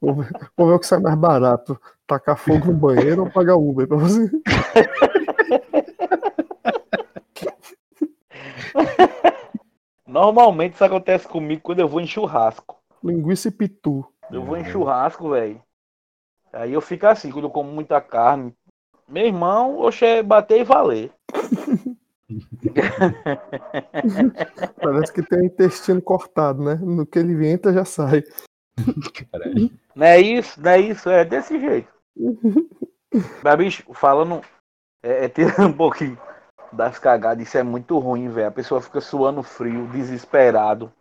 Vou 0.00 0.14
ver, 0.14 0.30
vou 0.56 0.68
ver 0.68 0.74
o 0.74 0.78
que 0.78 0.86
sai 0.86 0.98
mais 1.00 1.16
barato. 1.16 1.78
Tacar 2.06 2.36
fogo 2.36 2.66
no 2.66 2.74
banheiro 2.74 3.24
ou 3.24 3.30
pagar 3.30 3.56
Uber 3.56 3.86
pra 3.86 3.96
você. 3.96 4.30
Normalmente 10.06 10.74
isso 10.74 10.84
acontece 10.84 11.28
comigo 11.28 11.60
quando 11.62 11.80
eu 11.80 11.88
vou 11.88 12.00
em 12.00 12.06
churrasco. 12.06 12.76
Linguiça 13.04 13.48
e 13.48 13.50
pitu. 13.50 14.04
Eu 14.30 14.42
vou 14.42 14.56
em 14.56 14.64
churrasco, 14.64 15.30
velho. 15.30 15.60
Aí 16.52 16.72
eu 16.72 16.80
fico 16.80 17.06
assim, 17.06 17.30
quando 17.30 17.44
eu 17.44 17.50
como 17.50 17.70
muita 17.70 18.00
carne. 18.00 18.54
Meu 19.08 19.26
irmão, 19.26 19.78
oxe, 19.78 20.04
é 20.06 20.22
bater 20.22 20.60
e 20.60 20.64
valer. 20.64 21.12
Parece 24.80 25.12
que 25.12 25.22
tem 25.22 25.40
o 25.40 25.44
intestino 25.44 26.02
cortado, 26.02 26.62
né? 26.62 26.74
No 26.74 27.06
que 27.06 27.18
ele 27.18 27.46
entra 27.46 27.72
já 27.72 27.84
sai. 27.84 28.22
Caralho. 29.30 29.70
Não 29.94 30.06
é 30.06 30.20
isso, 30.20 30.60
não 30.60 30.70
é 30.70 30.80
isso, 30.80 31.08
é 31.08 31.24
desse 31.24 31.58
jeito. 31.58 31.88
Mas, 33.42 33.56
bicho, 33.56 33.84
falando, 33.94 34.40
é, 35.02 35.24
é 35.24 35.28
tirando 35.28 35.68
um 35.68 35.72
pouquinho 35.72 36.18
das 36.72 36.98
cagadas, 36.98 37.46
isso 37.46 37.56
é 37.56 37.62
muito 37.62 37.98
ruim, 37.98 38.28
velho. 38.28 38.48
A 38.48 38.52
pessoa 38.52 38.80
fica 38.80 39.00
suando 39.00 39.42
frio, 39.42 39.86
desesperado. 39.88 40.92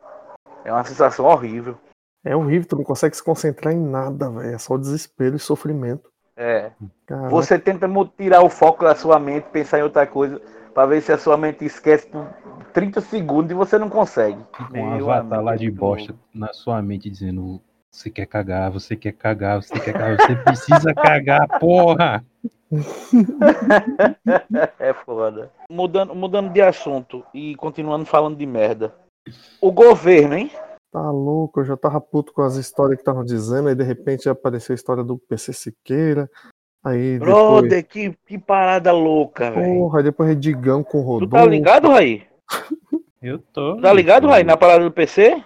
É 0.64 0.72
uma 0.72 0.84
sensação 0.84 1.26
horrível. 1.26 1.78
É 2.24 2.36
horrível, 2.36 2.68
tu 2.68 2.76
não 2.78 2.84
consegue 2.84 3.16
se 3.16 3.24
concentrar 3.24 3.74
em 3.74 3.80
nada, 3.80 4.30
velho. 4.30 4.56
É 4.56 4.58
só 4.58 4.78
desespero 4.78 5.36
e 5.36 5.40
sofrimento. 5.40 6.10
É. 6.36 6.72
Caraca. 7.06 7.30
Você 7.30 7.60
tenta 7.60 7.88
tirar 8.18 8.42
o 8.42 8.50
foco 8.50 8.84
da 8.84 8.96
sua 8.96 9.20
mente, 9.20 9.48
pensar 9.52 9.80
em 9.80 9.84
outra 9.84 10.06
coisa, 10.06 10.42
pra 10.76 10.86
ver 10.86 11.02
se 11.02 11.14
a 11.14 11.18
sua 11.18 11.38
mente 11.38 11.64
esquece 11.64 12.06
por 12.06 12.28
30 12.74 13.00
segundos 13.00 13.50
e 13.50 13.56
você 13.56 13.80
não 13.80 13.90
consegue. 13.90 14.44
Com 14.70 14.78
um 14.78 14.98
Meu 14.98 15.10
avatar 15.10 15.40
amigo, 15.40 15.44
lá 15.44 15.56
de 15.56 15.72
bosta 15.72 16.14
na 16.34 16.52
sua 16.52 16.82
mente 16.82 17.10
dizendo: 17.10 17.62
Você 17.90 18.12
quer 18.12 18.26
cagar, 18.26 18.70
você 18.70 18.96
quer 18.96 19.14
cagar, 19.14 19.64
você 19.64 19.80
quer 19.80 19.94
cagar, 19.94 20.18
você 20.18 20.36
precisa 20.36 20.94
cagar, 20.94 21.48
porra! 21.60 22.24
É 24.80 24.92
foda. 24.92 25.52
Mudando, 25.70 26.14
mudando 26.14 26.52
de 26.52 26.62
assunto 26.62 27.24
e 27.34 27.56
continuando 27.56 28.06
falando 28.06 28.36
de 28.36 28.46
merda. 28.46 28.94
O 29.62 29.72
governo, 29.72 30.36
hein? 30.36 30.52
Tá 30.92 31.10
louco, 31.12 31.62
eu 31.62 31.66
já 31.66 31.78
tava 31.78 32.02
puto 32.02 32.34
com 32.34 32.42
as 32.42 32.56
histórias 32.56 32.98
que 32.98 33.02
estavam 33.02 33.24
dizendo, 33.24 33.70
aí 33.70 33.76
de 33.76 33.84
repente 33.84 34.28
apareceu 34.28 34.74
a 34.74 34.76
história 34.76 35.04
do 35.04 35.18
PC 35.18 35.54
Siqueira. 35.54 36.30
Aí 36.86 37.18
depois. 37.18 37.34
Brother, 37.34 37.88
que, 37.88 38.14
que 38.28 38.38
parada 38.38 38.92
louca, 38.92 39.50
velho. 39.52 39.80
Porra, 39.80 40.04
depois 40.04 40.30
é 40.30 40.36
Digão 40.36 40.84
com 40.84 41.00
Tu 41.02 41.04
Rodolfo. 41.04 41.36
tá 41.36 41.46
ligado, 41.46 41.90
Raí? 41.90 42.24
Eu 43.22 43.40
tô. 43.40 43.76
Tu 43.78 43.82
tá 43.82 43.92
ligado, 43.92 44.28
Raí, 44.28 44.44
na 44.44 44.56
parada 44.56 44.84
do 44.84 44.92
PC? 44.92 45.44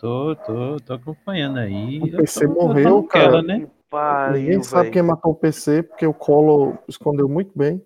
Tô, 0.00 0.34
tô, 0.44 0.76
tô 0.84 0.94
acompanhando 0.94 1.58
aí. 1.60 1.98
O 2.00 2.16
PC 2.16 2.40
tô- 2.40 2.52
eu 2.52 2.54
tô 2.56 2.66
morreu, 2.66 3.02
cara. 3.04 3.40
né? 3.42 3.60
Que 3.60 3.66
pariu, 3.88 4.40
Ninguém 4.42 4.62
sabe 4.64 4.82
velho. 4.82 4.92
quem 4.94 5.02
matou 5.02 5.32
o 5.32 5.34
PC, 5.36 5.82
porque 5.84 6.06
o 6.06 6.12
Colo 6.14 6.76
escondeu 6.88 7.28
muito 7.28 7.52
bem. 7.56 7.80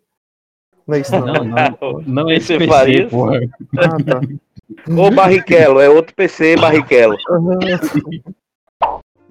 Não 0.86 0.96
é 0.96 1.00
isso 1.00 1.12
não. 1.20 1.26
Não, 1.26 1.44
não, 1.44 2.02
não 2.24 2.30
é 2.30 2.36
esse 2.36 2.56
PC, 2.56 2.66
faria? 2.70 3.08
porra. 3.08 3.38
Ah, 3.76 3.88
tá. 4.02 4.20
Ô 4.98 5.10
Barrichello, 5.10 5.78
é 5.80 5.88
outro 5.90 6.14
PC, 6.14 6.56
Barrichello. 6.56 7.16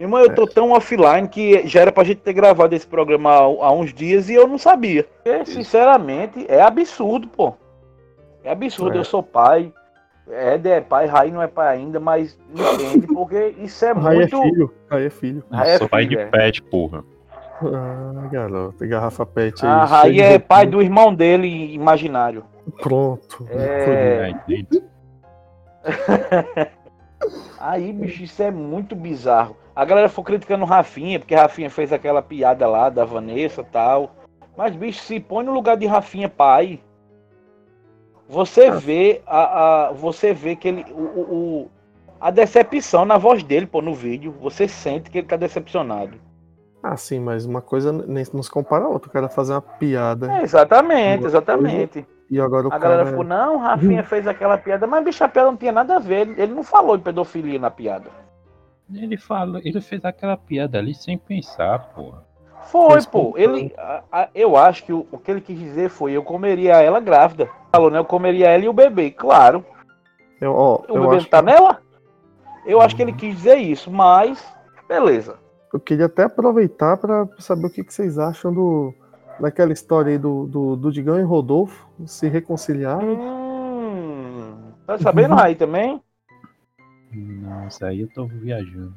Irmão, 0.02 0.20
eu 0.20 0.34
tô 0.34 0.48
tão 0.48 0.72
offline 0.72 1.28
que 1.28 1.68
já 1.68 1.82
era 1.82 1.92
pra 1.92 2.04
gente 2.04 2.22
ter 2.22 2.34
gravado 2.34 2.74
esse 2.74 2.88
programa 2.88 3.32
há, 3.36 3.72
uns 3.72 3.94
dias 3.94 4.30
e 4.30 4.34
eu 4.34 4.48
não 4.48 4.58
sabia. 4.58 5.04
Porque, 5.24 5.46
sinceramente, 5.46 6.44
é 6.50 6.60
absurdo, 6.60 7.28
pô. 7.28 7.54
É 8.44 8.52
absurdo, 8.52 8.96
É. 8.96 9.00
eu 9.00 9.04
sou 9.04 9.22
pai. 9.22 9.72
Éder 10.28 10.72
é 10.72 10.82
pai, 10.82 11.06
Raí 11.06 11.30
não 11.30 11.42
é 11.42 11.48
pai 11.48 11.76
ainda, 11.76 12.00
mas 12.00 12.40
entende, 12.52 13.06
porque 13.06 13.54
isso 13.60 13.86
é 13.86 13.92
Raí 13.94 14.16
é 14.16 14.20
muito. 14.22 14.42
filho. 14.42 14.74
Raí 14.90 15.06
é 15.06 15.10
filho. 15.12 15.44
Raí 15.52 15.70
é 15.70 15.78
Sou 15.78 15.88
pai 15.90 16.04
filho, 16.04 16.18
de 16.18 16.24
é. 16.24 16.26
pet, 16.26 16.64
porra. 16.64 17.04
Ah, 17.64 18.28
garoto. 18.32 18.88
Garrafa 18.88 19.24
pet 19.24 19.64
aí. 19.64 19.72
A 19.72 19.86
cheio 19.86 19.90
Raí 20.02 20.14
de 20.14 20.22
é 20.22 20.40
pai 20.40 20.66
do 20.66 20.82
irmão 20.82 21.14
dele 21.14 21.76
imaginário. 21.76 22.44
Pronto. 22.82 23.46
É. 23.52 24.24
Aí 24.26 24.36
dentro. 24.48 24.84
Aí, 27.60 27.94
bicho, 27.94 28.24
isso 28.24 28.42
é 28.42 28.50
muito 28.50 28.96
bizarro. 28.96 29.56
A 29.76 29.86
galera 29.86 30.10
foi 30.10 30.24
criticando 30.24 30.64
o 30.64 30.68
Rafinha, 30.68 31.20
porque 31.20 31.34
Rafinha 31.36 31.70
fez 31.70 31.94
aquela 31.94 32.22
piada 32.22 32.68
lá 32.68 32.90
da 32.90 33.06
Vanessa 33.06 33.62
e 33.62 33.66
tal. 33.66 34.12
Mas, 34.58 34.76
bicho, 34.76 35.02
se 35.02 35.20
põe 35.20 35.46
no 35.46 35.54
lugar 35.54 35.78
de 35.78 35.86
Rafinha 35.86 36.28
pai. 36.30 36.80
Você 38.28 38.66
Ah. 38.68 38.72
vê 38.76 39.22
a, 39.26 39.88
a- 39.88 39.92
você 39.92 40.34
vê 40.34 40.56
que 40.56 40.68
ele 40.68 40.86
o, 40.92 41.02
o- 41.66 41.72
a 42.20 42.30
decepção 42.30 43.04
na 43.06 43.18
voz 43.18 43.44
dele, 43.44 43.66
pô, 43.66 43.82
no 43.82 43.94
vídeo. 43.94 44.34
Você 44.42 44.68
sente 44.68 45.10
que 45.10 45.18
ele 45.20 45.28
tá 45.28 45.36
decepcionado. 45.36 46.18
Ah, 46.84 46.98
sim, 46.98 47.20
mas 47.20 47.46
uma 47.46 47.62
coisa 47.62 47.92
nem 47.92 48.26
não 48.34 48.42
se 48.44 48.50
compara 48.52 48.86
a 48.86 48.88
outra. 48.88 49.10
O 49.10 49.12
cara 49.14 49.30
fazer 49.30 49.54
uma 49.54 49.62
piada 49.62 50.32
É, 50.32 50.42
exatamente, 50.44 51.26
exatamente. 51.26 52.06
e 52.30 52.40
agora 52.40 52.66
o 52.68 52.70
A 52.70 52.72
cara. 52.72 52.82
galera 52.84 53.06
ficou, 53.06 53.24
não, 53.24 53.58
Rafinha 53.58 54.04
fez 54.06 54.26
aquela 54.28 54.58
piada, 54.58 54.86
mas 54.88 55.04
bicho, 55.04 55.24
a 55.24 55.28
piada 55.28 55.50
não 55.52 55.58
tinha 55.58 55.72
nada 55.72 55.96
a 55.96 56.00
ver. 56.00 56.28
Ele, 56.28 56.42
ele 56.42 56.54
não 56.54 56.64
falou 56.64 56.98
de 56.98 57.04
pedofilia 57.04 57.60
na 57.60 57.70
piada. 57.72 58.10
Ele 58.94 59.18
falou, 59.18 59.62
ele 59.64 59.80
fez 59.82 60.04
aquela 60.04 60.36
piada 60.38 60.78
ali 60.78 60.94
sem 60.94 61.18
pensar, 61.18 61.80
porra. 61.96 62.24
Foi, 62.66 63.02
pô. 63.06 63.34
Ele, 63.38 63.74
a- 63.78 64.04
a- 64.12 64.30
eu 64.36 64.56
acho 64.56 64.84
que 64.86 64.94
o, 64.94 65.06
o 65.12 65.18
que 65.18 65.32
ele 65.32 65.42
quis 65.42 65.58
dizer 65.58 65.90
foi: 65.90 66.12
eu 66.14 66.24
comeria 66.24 66.82
ela 66.82 67.00
grávida. 67.00 67.50
Falou, 67.72 67.90
né? 67.90 67.98
Eu 67.98 68.06
comeria 68.06 68.50
ela 68.50 68.64
e 68.64 68.70
o 68.70 68.74
bebê. 68.74 69.12
Claro. 69.12 69.66
Eu, 70.40 70.54
ó, 70.54 70.82
O 70.88 70.98
eu 70.98 71.02
bebê 71.04 71.18
acho 71.18 71.30
tá 71.30 71.40
que 71.40 71.46
nela? 71.46 71.80
Eu 72.66 72.80
acho 72.82 72.96
que 72.96 73.02
ele 73.02 73.14
quis 73.14 73.36
dizer 73.36 73.56
isso, 73.58 73.90
mas. 73.92 74.44
Beleza. 74.88 75.38
eu 75.74 75.80
queria 75.80 76.06
até 76.06 76.24
aproveitar 76.24 76.98
para 76.98 77.28
saber 77.40 77.68
o 77.68 77.70
que, 77.70 77.84
que 77.84 77.94
vocês 77.94 78.20
acham 78.20 78.54
do 78.54 78.94
daquela 79.40 79.74
história 79.74 80.12
aí 80.12 80.18
do, 80.20 80.46
do, 80.46 80.76
do 80.76 80.92
Digão 80.92 81.20
e 81.20 81.24
Rodolfo 81.24 81.88
se 82.06 82.28
reconciliaram. 82.28 83.08
Hum. 83.16 84.72
Tá 84.86 84.98
sabendo, 85.00 85.34
Raí, 85.36 85.56
também? 85.56 86.00
Nossa, 87.14 87.88
aí 87.88 88.02
eu 88.02 88.10
tô 88.10 88.26
viajando. 88.26 88.94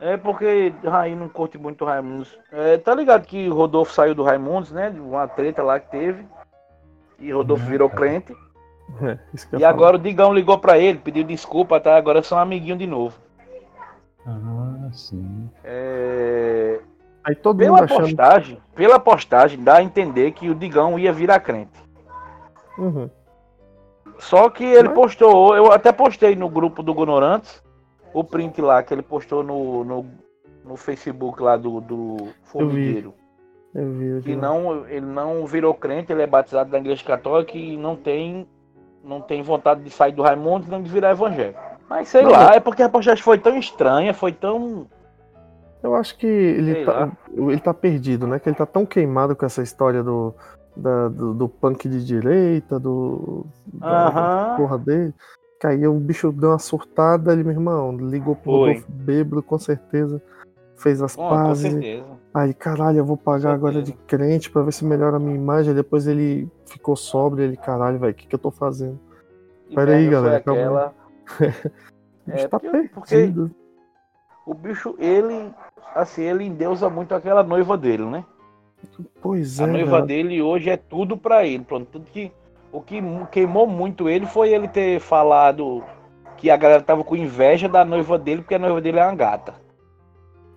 É 0.00 0.16
porque 0.16 0.74
Raí 0.84 1.14
não 1.14 1.28
curte 1.28 1.56
muito 1.56 1.84
Raimundos. 1.84 2.36
É, 2.50 2.76
tá 2.76 2.94
ligado 2.94 3.24
que 3.24 3.48
o 3.48 3.54
Rodolfo 3.54 3.92
saiu 3.92 4.14
do 4.14 4.24
Raimundos, 4.24 4.72
né? 4.72 4.90
De 4.90 4.98
uma 4.98 5.28
treta 5.28 5.62
lá 5.62 5.78
que 5.78 5.90
teve. 5.90 6.26
E 7.20 7.30
Rodolfo 7.32 7.62
Não, 7.62 7.70
virou 7.70 7.88
cara. 7.88 8.00
crente. 8.00 8.34
É, 9.00 9.16
isso 9.32 9.48
que 9.48 9.54
eu 9.54 9.60
E 9.60 9.64
agora 9.64 9.96
o 9.96 9.98
Digão 9.98 10.34
ligou 10.34 10.58
pra 10.58 10.76
ele, 10.76 10.98
pediu 10.98 11.24
desculpa, 11.24 11.80
tá? 11.80 11.96
Agora 11.96 12.22
são 12.22 12.36
amiguinho 12.36 12.76
de 12.76 12.86
novo. 12.86 13.16
Ah, 14.26 14.90
sim. 14.92 15.48
É, 15.64 16.80
Aí 17.24 17.34
todo 17.34 17.58
Pela 17.58 17.70
mundo 17.80 17.84
achando. 17.84 18.00
postagem, 18.00 18.58
pela 18.74 18.98
postagem, 18.98 19.62
dá 19.62 19.76
a 19.76 19.82
entender 19.82 20.32
que 20.32 20.50
o 20.50 20.54
Digão 20.54 20.98
ia 20.98 21.12
virar 21.12 21.40
crente. 21.40 21.70
Uhum. 22.76 23.08
Só 24.22 24.48
que 24.48 24.64
ele 24.64 24.88
Mas- 24.88 24.94
postou, 24.94 25.56
eu 25.56 25.72
até 25.72 25.90
postei 25.90 26.36
no 26.36 26.48
grupo 26.48 26.80
do 26.82 26.94
Gonorantes, 26.94 27.60
o 28.14 28.22
print 28.22 28.60
lá 28.62 28.80
que 28.82 28.94
ele 28.94 29.02
postou 29.02 29.42
no, 29.42 29.82
no, 29.82 30.06
no 30.64 30.76
Facebook 30.76 31.42
lá 31.42 31.56
do, 31.56 31.80
do 31.80 32.28
Formigueiro. 32.44 33.12
Eu 33.74 33.90
vi, 33.90 34.06
eu 34.06 34.16
vi. 34.20 34.22
Que 34.22 34.36
não, 34.36 34.86
ele 34.86 35.06
não 35.06 35.44
virou 35.44 35.74
crente, 35.74 36.12
ele 36.12 36.22
é 36.22 36.26
batizado 36.26 36.70
na 36.70 36.78
igreja 36.78 37.02
católica 37.04 37.56
e 37.58 37.76
não 37.76 37.96
tem, 37.96 38.46
não 39.02 39.20
tem 39.20 39.42
vontade 39.42 39.82
de 39.82 39.90
sair 39.90 40.12
do 40.12 40.22
Raimundo 40.22 40.66
nem 40.70 40.82
de 40.82 40.88
virar 40.90 41.10
evangélico. 41.10 41.58
Mas 41.90 42.08
sei 42.08 42.22
Não, 42.22 42.30
lá, 42.30 42.54
é 42.54 42.60
porque 42.60 42.82
a 42.82 42.88
postagem 42.88 43.22
foi 43.24 43.38
tão 43.38 43.56
estranha, 43.58 44.14
foi 44.14 44.30
tão. 44.32 44.86
Eu 45.82 45.96
acho 45.96 46.16
que 46.16 46.26
ele 46.28 46.74
Sei 46.74 46.84
tá, 46.84 46.92
lá. 46.92 47.12
ele 47.36 47.60
tá 47.60 47.74
perdido, 47.74 48.26
né? 48.26 48.38
Que 48.38 48.48
ele 48.48 48.56
tá 48.56 48.64
tão 48.66 48.86
queimado 48.86 49.34
com 49.34 49.44
essa 49.44 49.62
história 49.62 50.00
do, 50.02 50.32
da- 50.76 51.08
do, 51.08 51.34
do 51.34 51.48
punk 51.48 51.88
de 51.88 52.04
direita, 52.04 52.78
do. 52.78 53.44
Da, 53.72 54.54
porra 54.56 54.78
dele. 54.78 55.14
Que 55.60 55.66
aí 55.66 55.86
o 55.86 55.94
bicho 55.94 56.32
deu 56.32 56.50
uma 56.50 56.58
surtada 56.58 57.30
ali, 57.32 57.42
meu 57.44 57.52
irmão. 57.52 57.96
Ligou 57.96 58.34
pro. 58.34 58.50
Rodolfo 58.52 58.90
bêbado, 58.90 59.42
com 59.42 59.58
certeza. 59.58 60.20
Fez 60.76 61.00
as 61.00 61.14
Bom, 61.14 61.28
com 61.28 61.34
pazes. 61.36 61.70
certeza. 61.72 62.04
Aí, 62.34 62.52
caralho, 62.54 62.98
eu 62.98 63.04
vou 63.04 63.16
pagar 63.16 63.52
agora 63.52 63.80
de 63.82 63.92
crente 63.92 64.50
pra 64.50 64.62
ver 64.62 64.72
se 64.72 64.84
melhora 64.84 65.16
a 65.16 65.20
minha 65.20 65.36
imagem. 65.36 65.70
Aí 65.70 65.76
Depois 65.76 66.06
ele 66.08 66.50
ficou 66.66 66.96
sóbrio, 66.96 67.44
ele, 67.44 67.56
caralho, 67.56 67.98
velho, 68.00 68.12
o 68.12 68.14
que, 68.16 68.26
que 68.26 68.34
eu 68.34 68.38
tô 68.38 68.50
fazendo? 68.50 68.98
Pera 69.74 69.92
aí, 69.94 70.08
galera, 70.08 70.40
calma 70.40 70.60
aí. 70.60 70.66
aquela. 70.66 70.94
O 72.24 72.30
bicho 72.30 72.44
É, 72.44 72.48
tá 72.48 72.60
porque- 72.60 72.88
porque- 72.94 73.16
perdido. 73.16 73.50
O 74.46 74.54
bicho, 74.54 74.94
ele, 74.98 75.52
assim, 75.94 76.22
ele 76.22 76.44
endeusa 76.44 76.88
muito 76.90 77.14
aquela 77.14 77.42
noiva 77.42 77.76
dele, 77.76 78.04
né? 78.04 78.24
Pois 79.20 79.60
A 79.60 79.64
é. 79.64 79.66
noiva 79.66 79.90
cara. 79.92 80.06
dele 80.06 80.42
hoje 80.42 80.70
é 80.70 80.76
tudo 80.76 81.16
pra 81.16 81.44
ele. 81.46 81.64
Pronto, 81.64 81.86
tudo 81.92 82.04
que 82.06 82.32
o 82.72 82.80
que 82.80 83.00
queimou 83.30 83.66
muito 83.66 84.08
ele 84.08 84.26
foi 84.26 84.50
ele 84.52 84.66
ter 84.66 84.98
falado 84.98 85.84
que 86.36 86.50
a 86.50 86.56
galera 86.56 86.82
tava 86.82 87.04
com 87.04 87.14
inveja 87.14 87.68
da 87.68 87.84
noiva 87.84 88.18
dele 88.18 88.40
porque 88.42 88.54
a 88.54 88.58
noiva 88.58 88.80
dele 88.80 88.98
é 88.98 89.04
uma 89.04 89.14
gata. 89.14 89.54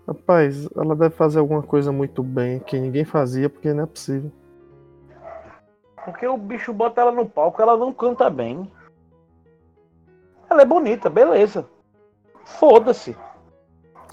Rapaz, 0.07 0.67
ela 0.75 0.95
deve 0.95 1.15
fazer 1.15 1.39
alguma 1.39 1.63
coisa 1.63 1.91
muito 1.91 2.21
bem 2.23 2.59
que 2.59 2.79
ninguém 2.79 3.03
fazia, 3.03 3.49
porque 3.49 3.73
não 3.73 3.83
é 3.83 3.87
possível. 3.87 4.31
Porque 6.03 6.27
o 6.27 6.37
bicho 6.37 6.71
bota 6.71 7.01
ela 7.01 7.11
no 7.11 7.25
palco, 7.25 7.59
ela 7.61 7.75
não 7.75 7.91
canta 7.91 8.29
bem. 8.29 8.71
Ela 10.49 10.61
é 10.61 10.65
bonita, 10.65 11.09
beleza. 11.09 11.67
Foda-se. 12.45 13.17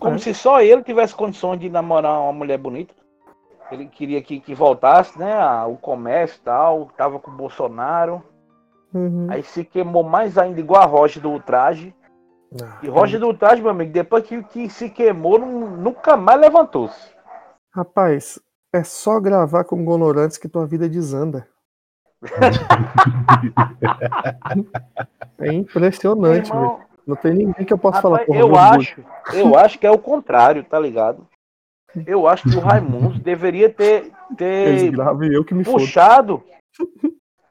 Como 0.00 0.16
É. 0.16 0.18
se 0.18 0.32
só 0.32 0.62
ele 0.62 0.82
tivesse 0.82 1.14
condições 1.14 1.60
de 1.60 1.68
namorar 1.68 2.18
uma 2.22 2.32
mulher 2.32 2.56
bonita. 2.58 2.94
Ele 3.72 3.86
queria 3.86 4.20
que, 4.22 4.38
que 4.38 4.54
voltasse, 4.54 5.18
né? 5.18 5.32
a- 5.32 5.66
O 5.66 5.76
comércio 5.76 6.38
e 6.40 6.44
tal. 6.44 6.90
Tava 6.96 7.18
com 7.18 7.30
o 7.30 7.34
Bolsonaro. 7.34 8.22
Uhum. 8.92 9.26
Aí 9.30 9.42
se 9.42 9.64
queimou 9.64 10.02
mais 10.04 10.36
ainda, 10.36 10.60
igual 10.60 10.82
a 10.82 10.86
Rocha 10.86 11.18
do 11.18 11.30
Ultraje. 11.30 11.94
Ah, 12.60 12.78
E 12.82 12.88
Rocha 12.88 13.18
do 13.18 13.26
Ultraje, 13.28 13.62
meu 13.62 13.70
amigo, 13.70 13.90
depois 13.92 14.24
que, 14.26 14.42
que 14.44 14.68
se 14.68 14.90
queimou, 14.90 15.38
nu- 15.38 15.70
nunca 15.78 16.16
mais 16.16 16.38
levantou-se. 16.38 17.10
Rapaz, 17.74 18.38
é 18.74 18.84
só 18.84 19.18
gravar 19.18 19.64
com 19.64 19.82
Gonorantes 19.82 20.36
que 20.36 20.48
tua 20.48 20.66
vida 20.66 20.86
desanda. 20.88 21.48
É 25.40 25.52
impressionante. 25.52 26.50
Irmão, 26.50 26.80
Não 27.06 27.16
tem 27.16 27.32
ninguém 27.34 27.64
que 27.64 27.72
eu 27.72 27.78
possa 27.78 28.00
falar, 28.02 28.18
rapaz, 28.18 28.26
porra, 28.26 28.40
eu 28.40 28.56
acho, 28.56 29.04
eu 29.32 29.56
acho 29.56 29.78
que 29.78 29.86
é 29.86 29.90
o 29.90 29.98
contrário, 29.98 30.62
tá 30.62 30.78
ligado? 30.78 31.26
Eu 32.06 32.26
acho 32.26 32.48
que 32.48 32.56
o 32.56 32.60
Raimundo 32.60 33.18
deveria 33.20 33.68
ter, 33.68 34.10
ter 34.36 34.92
eu 35.32 35.44
que 35.44 35.54
me 35.54 35.64
puxado. 35.64 36.42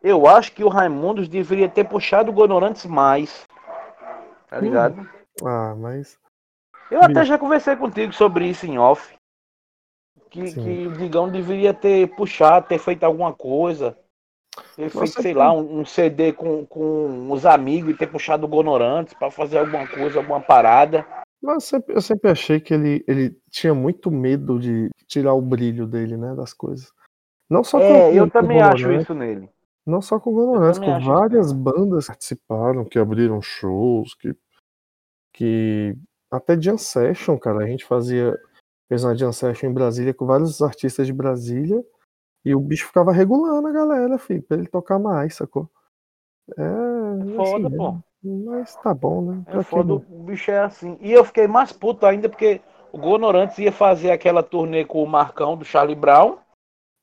Eu 0.04 0.26
acho 0.28 0.52
que 0.54 0.64
o 0.64 0.68
Raimundos 0.70 1.28
deveria 1.28 1.70
ter 1.70 1.84
puxado 1.84 2.32
o 2.32 2.34
Gonorantes 2.34 2.86
mais. 2.86 3.46
Tá 4.50 4.58
Hum. 4.58 4.62
ligado? 4.62 5.10
Ah, 5.46 5.76
mas. 5.78 6.18
Eu 6.90 7.02
até 7.04 7.24
já 7.24 7.38
conversei 7.38 7.76
contigo 7.76 8.12
sobre 8.14 8.48
isso 8.48 8.66
em 8.66 8.78
off. 8.78 9.14
Que, 10.30 10.48
Sim. 10.48 10.64
que 10.64 10.88
o 10.88 10.92
Digão 10.98 11.30
deveria 11.30 11.74
ter 11.74 12.08
puxado, 12.16 12.68
ter 12.68 12.80
feito 12.80 13.04
alguma 13.04 13.32
coisa. 13.34 13.98
Ter 14.76 14.90
feito, 14.90 15.00
Nossa, 15.00 15.22
sei 15.22 15.34
que- 15.34 15.38
lá, 15.38 15.52
um, 15.54 15.80
um 15.82 15.86
CD 15.86 16.34
com, 16.34 16.66
com 16.66 17.32
os 17.32 17.46
amigos 17.46 17.92
e 17.94 17.98
ter 17.98 18.08
puxado 18.08 18.46
o 18.46 18.50
Gonorantes 18.50 19.14
pra 19.14 19.30
fazer 19.30 19.60
alguma 19.60 19.88
coisa, 19.88 20.20
alguma 20.20 20.42
parada. 20.42 21.06
Mas 21.42 21.56
eu 21.56 21.62
sempre, 21.62 21.96
eu 21.96 22.02
sempre 22.02 22.30
achei 22.30 22.60
que 22.60 22.74
ele, 22.74 23.04
ele 23.08 23.36
tinha 23.50 23.74
muito 23.74 24.12
medo 24.12 24.60
de 24.60 24.90
tirar 25.08 25.34
o 25.34 25.42
brilho 25.42 25.88
dele, 25.88 26.16
né? 26.16 26.36
Das 26.36 26.54
coisas. 26.54 26.92
Não 27.50 27.64
só 27.64 27.80
com, 27.80 27.84
É, 27.84 28.12
eu 28.12 28.24
com 28.24 28.30
o 28.30 28.32
também 28.32 28.62
acho 28.62 28.92
isso 28.92 29.14
nele. 29.14 29.50
Não 29.86 30.02
só 30.02 30.20
com 30.20 30.32
o 30.34 30.54
também 30.54 30.80
com 30.80 31.06
várias 31.06 31.52
bandas 31.52 32.06
que 32.06 32.12
participaram, 32.12 32.86
que 32.86 33.00
abriram 33.00 33.42
shows, 33.42 34.14
que. 34.14 34.36
que 35.34 35.98
até 36.30 36.60
Jam 36.62 36.78
Session, 36.78 37.38
cara. 37.38 37.64
A 37.64 37.68
gente 37.68 37.84
fazia. 37.86 38.40
Fez 38.88 39.04
uma 39.04 39.18
Jam 39.18 39.32
Session 39.32 39.70
em 39.70 39.74
Brasília 39.74 40.14
com 40.14 40.26
vários 40.26 40.62
artistas 40.62 41.08
de 41.08 41.14
Brasília. 41.14 41.84
E 42.46 42.54
o 42.54 42.60
bicho 42.60 42.88
ficava 42.88 43.12
regulando 43.12 43.68
a 43.68 43.72
galera, 43.72 44.18
filho, 44.18 44.44
pra 44.44 44.58
ele 44.58 44.68
tocar 44.68 45.00
mais, 45.00 45.36
sacou? 45.36 45.70
É. 46.58 46.64
É 46.64 47.36
foda, 47.36 47.68
assim 47.68 47.78
pô. 47.78 48.11
Mas 48.24 48.76
tá 48.76 48.94
bom, 48.94 49.22
né? 49.22 49.44
É 49.48 49.52
Pra 49.52 49.64
foda, 49.64 49.90
não? 49.90 50.06
o 50.10 50.24
bicho 50.24 50.52
é 50.52 50.60
assim. 50.60 50.98
E 51.02 51.12
eu 51.12 51.24
fiquei 51.24 51.48
mais 51.48 51.72
puto 51.72 52.06
ainda 52.06 52.30
porque 52.30 52.62
o 52.92 52.98
Gonorantes 52.98 53.58
ia 53.58 53.72
fazer 53.72 54.12
aquela 54.12 54.44
turnê 54.44 54.86
com 54.86 55.04
o 55.04 55.08
Marcão 55.08 55.58
do 55.58 55.66
Charlie 55.66 55.96
Brown. 55.96 56.38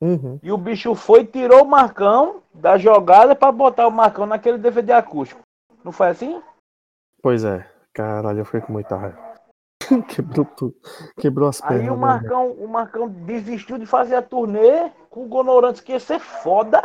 Uhum. 0.01 0.39
E 0.43 0.53
o 0.53 0.57
bicho 0.57 0.95
foi 0.95 1.23
e 1.23 1.27
tirou 1.27 1.65
o 1.65 1.69
Marcão 1.69 2.41
da 2.55 2.79
jogada 2.79 3.35
pra 3.35 3.51
botar 3.51 3.89
o 3.89 3.93
Marcão 3.93 4.27
naquele 4.27 4.59
DVD 4.59 4.93
acústico. 4.93 5.41
Não 5.85 5.91
foi 5.91 6.09
assim? 6.09 6.41
Pois 7.21 7.45
é. 7.45 7.69
Caralho, 7.93 8.41
eu 8.41 8.45
fiquei 8.45 8.61
com 8.61 8.73
muita 8.73 8.97
raiva. 8.97 9.19
Quebrou 10.09 10.45
tudo. 10.45 10.75
Quebrou 11.19 11.49
as 11.49 11.61
pernas. 11.61 11.81
Aí 11.81 11.91
o 11.91 11.95
né, 11.95 12.01
Marcão, 12.01 12.53
o 12.53 12.69
Marcão 12.69 13.09
desistiu 13.09 13.77
de 13.77 13.87
fazer 13.87 14.15
a 14.15 14.23
turnê 14.23 14.91
com 15.11 15.25
o 15.25 15.29
Gonorantes, 15.29 15.81
que 15.81 15.93
ia 15.93 16.01
ser 16.01 16.21
foda. 16.21 16.81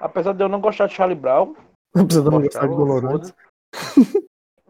Apesar 0.00 0.32
de 0.32 0.42
eu 0.42 0.48
não 0.48 0.60
gostar 0.60 0.86
de 0.86 0.94
Charlie 0.94 1.18
Brown. 1.18 1.54
Não 1.94 2.06
precisa 2.06 2.28
não 2.28 2.40
Gostava, 2.40 2.66
gostar 2.66 2.66
de 2.66 2.74
Gonorantes. 2.74 3.34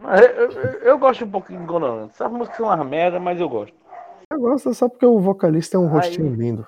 Eu, 0.02 0.50
eu- 0.50 0.70
eu 0.82 0.98
gosto 0.98 1.24
um 1.24 1.30
pouquinho 1.30 1.60
de 1.60 1.66
Gonorantes. 1.66 2.14
Essas 2.20 2.30
músicas 2.30 2.56
são 2.58 2.66
umas 2.66 2.86
merda, 2.86 3.18
mas 3.18 3.40
eu 3.40 3.48
gosto. 3.48 3.74
Eu 4.30 4.40
gosto 4.40 4.74
só 4.74 4.88
porque 4.88 5.06
o 5.06 5.18
vocalista 5.18 5.76
é 5.76 5.80
um 5.80 5.86
Aí- 5.86 5.92
rostinho 5.92 6.34
lindo. 6.34 6.66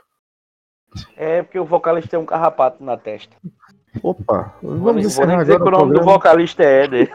É 1.16 1.42
porque 1.42 1.58
o 1.58 1.64
vocalista 1.64 2.10
tem 2.10 2.18
um 2.18 2.24
carrapato 2.24 2.82
na 2.82 2.96
testa. 2.96 3.36
Opa, 4.02 4.54
Vou 4.62 4.72
vamos 4.76 4.82
vou 4.84 4.98
encerrar 5.00 5.40
dizer 5.42 5.56
agora 5.56 5.70
que 5.70 5.76
o 5.76 5.76
o 5.76 5.80
nome 5.86 5.98
do 5.98 6.04
vocalista 6.04 6.62
é 6.62 6.86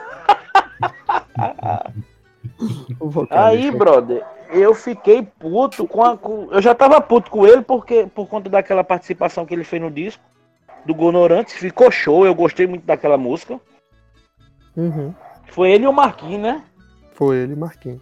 vocalista. 3.00 3.46
Aí, 3.48 3.72
brother, 3.72 4.26
eu 4.52 4.74
fiquei 4.74 5.24
puto 5.24 5.88
com 5.88 6.04
a. 6.04 6.18
com- 6.18 6.48
Eu 6.52 6.62
já 6.62 6.76
tava 6.76 7.00
puto 7.02 7.30
com 7.32 7.46
ele 7.48 7.62
porque, 7.62 8.08
por 8.14 8.28
conta 8.28 8.50
daquela 8.50 8.84
participação 8.84 9.46
que 9.46 9.54
ele 9.54 9.64
fez 9.64 9.82
no 9.82 9.90
disco 9.92 10.24
do 10.86 10.94
Gonorantes. 10.94 11.54
Ficou 11.56 11.90
show, 11.92 12.26
eu 12.26 12.36
gostei 12.36 12.68
muito 12.68 12.86
daquela 12.86 13.18
música. 13.18 13.60
Uhum. 14.76 15.14
Foi 15.52 15.72
ele 15.72 15.84
e 15.84 15.88
o 15.88 15.94
Marquinhos, 15.94 16.42
né? 16.42 16.64
Foi 17.14 17.38
ele, 17.38 17.56
Marquinhos. 17.56 18.02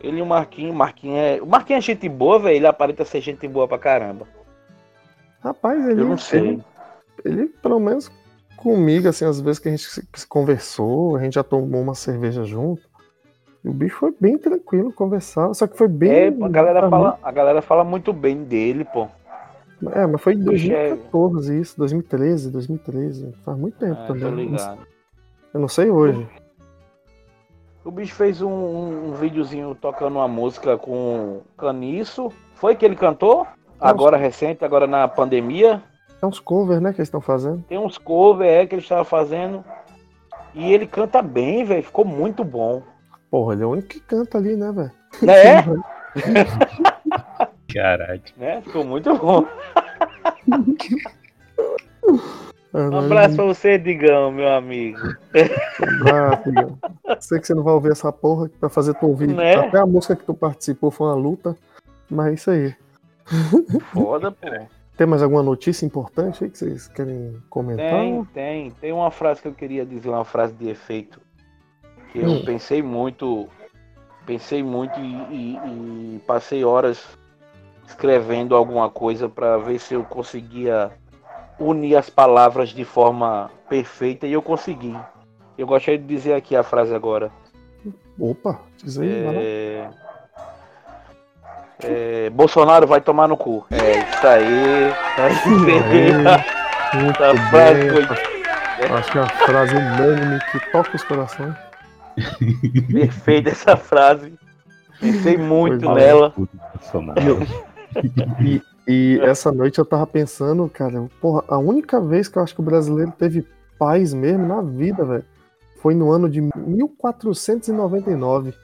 Ele 0.00 0.18
e 0.18 0.22
o 0.22 0.26
Marquinhos. 0.26 0.72
O 0.74 0.76
Marquinhos 0.76 1.18
é, 1.18 1.40
o 1.42 1.46
Marquinhos 1.46 1.84
é 1.84 1.86
gente 1.86 2.08
boa, 2.08 2.38
velho. 2.38 2.56
Ele 2.56 2.66
aparenta 2.66 3.04
ser 3.04 3.20
gente 3.20 3.46
boa 3.48 3.66
pra 3.66 3.78
caramba. 3.78 4.26
Rapaz, 5.40 5.86
ele, 5.88 6.00
Eu 6.02 6.06
não 6.08 6.18
sei. 6.18 6.40
ele, 6.40 6.64
ele, 7.24 7.46
pelo 7.46 7.80
menos 7.80 8.10
comigo, 8.56 9.08
assim, 9.08 9.24
às 9.24 9.40
vezes 9.40 9.58
que 9.58 9.68
a 9.68 9.70
gente 9.70 9.84
se, 9.84 10.26
conversou, 10.28 11.16
a 11.16 11.20
gente 11.22 11.34
já 11.34 11.42
tomou 11.44 11.80
uma 11.80 11.94
cerveja 11.94 12.44
junto. 12.44 12.82
E 13.64 13.68
o 13.68 13.72
bicho 13.72 13.96
foi 13.96 14.14
bem 14.18 14.38
tranquilo, 14.38 14.92
conversava, 14.92 15.52
só 15.54 15.66
que 15.66 15.76
foi 15.76 15.88
bem. 15.88 16.10
É, 16.10 16.26
a 16.28 16.48
galera, 16.48 16.88
fala, 16.88 17.18
a 17.22 17.32
galera 17.32 17.62
fala 17.62 17.84
muito 17.84 18.12
bem 18.12 18.44
dele, 18.44 18.84
pô. 18.84 19.08
É, 19.92 20.06
mas 20.06 20.20
foi 20.20 20.34
em 20.34 20.38
bicho 20.38 20.72
é- 20.72 20.88
2014 20.90 21.60
isso, 21.60 21.78
2013, 21.78 22.50
2013. 22.50 23.32
Faz 23.44 23.58
muito 23.58 23.78
tempo 23.78 24.00
É, 24.02 24.06
também. 24.06 24.34
ligado. 24.34 24.78
Eu 25.56 25.60
não 25.60 25.68
sei 25.68 25.88
hoje. 25.88 26.28
O 27.82 27.90
bicho 27.90 28.14
fez 28.14 28.42
um, 28.42 28.50
um, 28.50 29.08
um 29.08 29.12
videozinho 29.14 29.74
tocando 29.74 30.16
uma 30.16 30.28
música 30.28 30.76
com 30.76 31.40
Caniço. 31.56 32.30
Foi 32.56 32.76
que 32.76 32.84
ele 32.84 32.94
cantou? 32.94 33.46
Agora 33.80 34.18
recente, 34.18 34.66
agora 34.66 34.86
na 34.86 35.08
pandemia. 35.08 35.82
É 36.20 36.26
uns 36.26 36.38
covers, 36.38 36.82
né, 36.82 36.92
que 36.92 36.98
eles 36.98 37.08
estão 37.08 37.22
fazendo. 37.22 37.62
Tem 37.62 37.78
uns 37.78 37.96
covers 37.96 38.52
é, 38.52 38.66
que 38.66 38.74
ele 38.74 38.82
estava 38.82 39.02
fazendo. 39.02 39.64
E 40.54 40.74
ele 40.74 40.86
canta 40.86 41.22
bem, 41.22 41.64
velho. 41.64 41.82
Ficou 41.82 42.04
muito 42.04 42.44
bom. 42.44 42.82
Porra, 43.30 43.54
ele 43.54 43.62
é 43.62 43.66
o 43.66 43.70
único 43.70 43.88
que 43.88 44.00
canta 44.00 44.36
ali, 44.36 44.56
né, 44.56 44.70
velho? 44.70 44.92
Né? 45.22 45.64
Caralho. 47.72 48.22
né? 48.36 48.60
Ficou 48.60 48.84
muito 48.84 49.16
bom. 49.16 49.46
É, 52.76 52.88
Um 52.90 52.98
abraço 52.98 53.36
pra 53.36 53.44
você, 53.46 53.78
Digão, 53.78 54.30
meu 54.30 54.48
amigo. 54.48 54.98
Igor. 55.80 56.76
Sei 57.20 57.40
que 57.40 57.46
você 57.46 57.54
não 57.54 57.62
vai 57.62 57.72
ouvir 57.72 57.92
essa 57.92 58.12
porra 58.12 58.50
pra 58.60 58.68
fazer 58.68 58.92
tu 58.94 59.06
ouvir. 59.06 59.28
Né? 59.28 59.54
Até 59.54 59.78
a 59.78 59.86
música 59.86 60.14
que 60.14 60.24
tu 60.24 60.34
participou 60.34 60.90
foi 60.90 61.06
uma 61.06 61.14
luta. 61.16 61.56
Mas 62.10 62.26
é 62.26 62.34
isso 62.34 62.50
aí. 62.50 62.74
Foda, 63.92 64.30
pô. 64.30 64.46
Tem 64.96 65.06
mais 65.06 65.22
alguma 65.22 65.42
notícia 65.42 65.84
importante 65.86 66.44
aí 66.44 66.50
que 66.50 66.58
vocês 66.58 66.88
querem 66.88 67.36
comentar? 67.50 67.88
Tem, 67.90 68.24
tem. 68.26 68.70
Tem 68.72 68.92
uma 68.92 69.10
frase 69.10 69.40
que 69.42 69.48
eu 69.48 69.54
queria 69.54 69.84
dizer, 69.84 70.08
uma 70.08 70.24
frase 70.24 70.52
de 70.54 70.68
efeito. 70.68 71.20
Que 72.12 72.20
eu 72.20 72.30
Hum. 72.30 72.44
pensei 72.44 72.82
muito. 72.82 73.48
Pensei 74.26 74.62
muito 74.62 74.98
e, 74.98 75.14
e- 75.30 75.56
e 76.16 76.20
passei 76.26 76.64
horas 76.64 77.06
escrevendo 77.86 78.54
alguma 78.56 78.90
coisa 78.90 79.28
para 79.28 79.56
ver 79.58 79.78
se 79.78 79.94
eu 79.94 80.02
conseguia 80.04 80.90
unir 81.58 81.96
as 81.96 82.10
palavras 82.10 82.70
de 82.70 82.84
forma 82.84 83.50
perfeita 83.68 84.26
e 84.26 84.32
eu 84.32 84.42
consegui. 84.42 84.96
Eu 85.56 85.66
gostaria 85.66 85.98
de 85.98 86.06
dizer 86.06 86.34
aqui 86.34 86.54
a 86.54 86.62
frase 86.62 86.94
agora. 86.94 87.30
Opa, 88.18 88.60
diz 88.82 88.98
aí. 88.98 89.10
É... 89.10 89.88
É, 91.82 92.30
Bolsonaro 92.30 92.86
vai 92.86 93.02
tomar 93.02 93.28
no 93.28 93.36
cu. 93.36 93.66
É 93.70 93.98
isso 93.98 94.26
aí. 94.26 94.92
É 95.18 95.30
isso 95.30 95.48
aí. 95.48 96.26
Aê, 96.26 96.56
Muito 96.94 97.22
Essa 97.22 97.48
frase 97.50 97.90
foi 97.90 98.96
Acho 98.96 99.12
que 99.12 99.18
é 99.18 99.20
uma 99.20 99.30
frase 99.30 99.76
unânime 99.76 100.38
que 100.50 100.72
toca 100.72 100.96
os 100.96 101.04
corações. 101.04 101.54
perfeita 102.92 103.50
essa 103.50 103.76
frase. 103.76 104.34
Pensei 105.00 105.36
muito 105.36 105.92
nela. 105.92 106.32
Bolsonaro. 106.74 107.38
E, 108.40 108.62
e 108.86 109.18
essa 109.22 109.50
noite 109.52 109.78
eu 109.78 109.84
tava 109.84 110.06
pensando, 110.06 110.68
cara, 110.68 111.06
porra, 111.20 111.44
a 111.48 111.58
única 111.58 112.00
vez 112.00 112.28
que 112.28 112.38
eu 112.38 112.42
acho 112.42 112.54
que 112.54 112.60
o 112.60 112.64
brasileiro 112.64 113.12
teve 113.18 113.46
paz 113.78 114.14
mesmo 114.14 114.46
na 114.46 114.60
vida, 114.62 115.04
velho, 115.04 115.24
foi 115.80 115.94
no 115.94 116.10
ano 116.10 116.28
de 116.28 116.40
1499. 116.40 118.54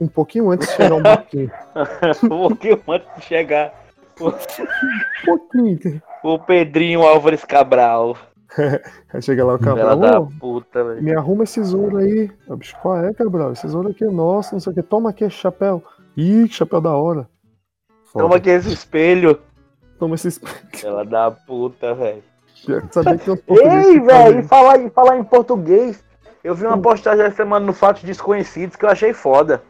Um 0.00 0.06
pouquinho 0.08 0.50
antes 0.50 0.68
de 0.68 0.74
chegar 0.74 0.94
o 0.94 1.02
Marquinhos. 1.02 1.50
Um 2.24 2.28
pouquinho 2.28 2.80
antes 2.88 3.08
de 3.16 3.22
chegar 3.22 3.74
Um 4.20 4.32
pouquinho. 5.24 6.02
o 6.22 6.38
Pedrinho 6.38 7.02
Álvares 7.02 7.44
Cabral. 7.44 8.16
Aí 9.12 9.22
chega 9.22 9.44
lá 9.44 9.54
o 9.54 9.58
Cabral, 9.58 9.96
da 9.98 10.20
"Ô, 10.20 10.26
puta, 10.40 10.82
velho. 10.82 11.02
me 11.02 11.14
arruma 11.14 11.44
esses 11.44 11.72
ouro 11.72 11.98
aí. 11.98 12.30
Eu, 12.48 12.56
bicho, 12.56 12.76
qual 12.82 12.96
é, 12.98 13.12
Cabral? 13.14 13.52
Esses 13.52 13.74
ouro 13.74 13.90
aqui 13.90 14.04
é 14.04 14.10
nosso, 14.10 14.54
não 14.54 14.60
sei 14.60 14.72
o 14.72 14.74
que. 14.74 14.82
Toma 14.82 15.10
aqui 15.10 15.24
esse 15.24 15.36
chapéu. 15.36 15.82
Ih, 16.16 16.48
que 16.48 16.54
chapéu 16.54 16.80
da 16.80 16.92
hora. 16.92 17.28
Foda. 18.12 18.24
Toma 18.24 18.36
aqui 18.36 18.50
esse 18.50 18.72
espelho. 18.72 19.40
Toma 19.98 20.14
esses. 20.14 20.40
Bela 20.82 21.04
da 21.04 21.30
puta, 21.30 21.94
velho. 21.94 22.22
Ei, 23.48 24.00
velho, 24.00 24.40
e 24.40 24.42
falar, 24.42 24.78
e 24.78 24.90
falar 24.90 25.16
em 25.16 25.24
português. 25.24 26.02
Eu 26.42 26.54
vi 26.54 26.66
uma 26.66 26.78
postagem 26.78 27.24
essa 27.24 27.36
semana 27.36 27.64
no 27.64 27.72
Fatos 27.72 28.02
Desconhecidos 28.02 28.76
que 28.76 28.84
eu 28.84 28.88
achei 28.88 29.12
foda. 29.12 29.62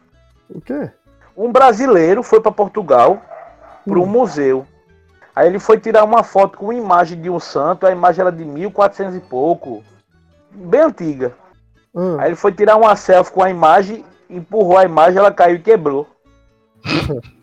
O 0.49 0.59
quê? 0.61 0.89
Um 1.35 1.51
brasileiro 1.51 2.23
foi 2.23 2.39
para 2.41 2.51
Portugal 2.51 3.21
para 3.85 3.99
um 3.99 4.03
Hum. 4.03 4.07
museu. 4.07 4.65
Aí 5.35 5.47
ele 5.47 5.59
foi 5.59 5.79
tirar 5.79 6.03
uma 6.03 6.23
foto 6.23 6.57
com 6.57 6.65
uma 6.65 6.75
imagem 6.75 7.21
de 7.21 7.29
um 7.29 7.39
santo, 7.39 7.85
a 7.87 7.91
imagem 7.91 8.21
era 8.21 8.31
de 8.31 8.43
1400 8.43 9.15
e 9.15 9.19
pouco, 9.21 9.81
bem 10.51 10.81
antiga. 10.81 11.33
Ah, 11.95 12.17
Aí 12.19 12.27
ele 12.29 12.35
foi 12.35 12.51
tirar 12.51 12.75
uma 12.75 12.95
selfie 12.95 13.31
com 13.31 13.41
a 13.43 13.49
imagem, 13.49 14.03
empurrou 14.29 14.77
a 14.77 14.83
imagem, 14.83 15.19
ela 15.19 15.31
caiu 15.31 15.55
e 15.55 15.59
quebrou. 15.59 16.05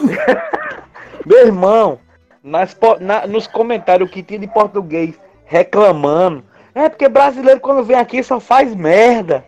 Meu 1.26 1.46
irmão, 1.46 1.98
nas 2.42 2.76
na- 3.00 3.26
nos 3.26 3.46
comentários 3.46 4.10
que 4.10 4.22
tinha 4.22 4.38
de 4.38 4.46
português 4.48 5.14
reclamando. 5.44 6.44
É 6.74 6.88
porque 6.88 7.08
brasileiro 7.08 7.60
quando 7.60 7.82
vem 7.84 7.96
aqui 7.96 8.22
só 8.22 8.38
faz 8.40 8.74
merda. 8.74 9.44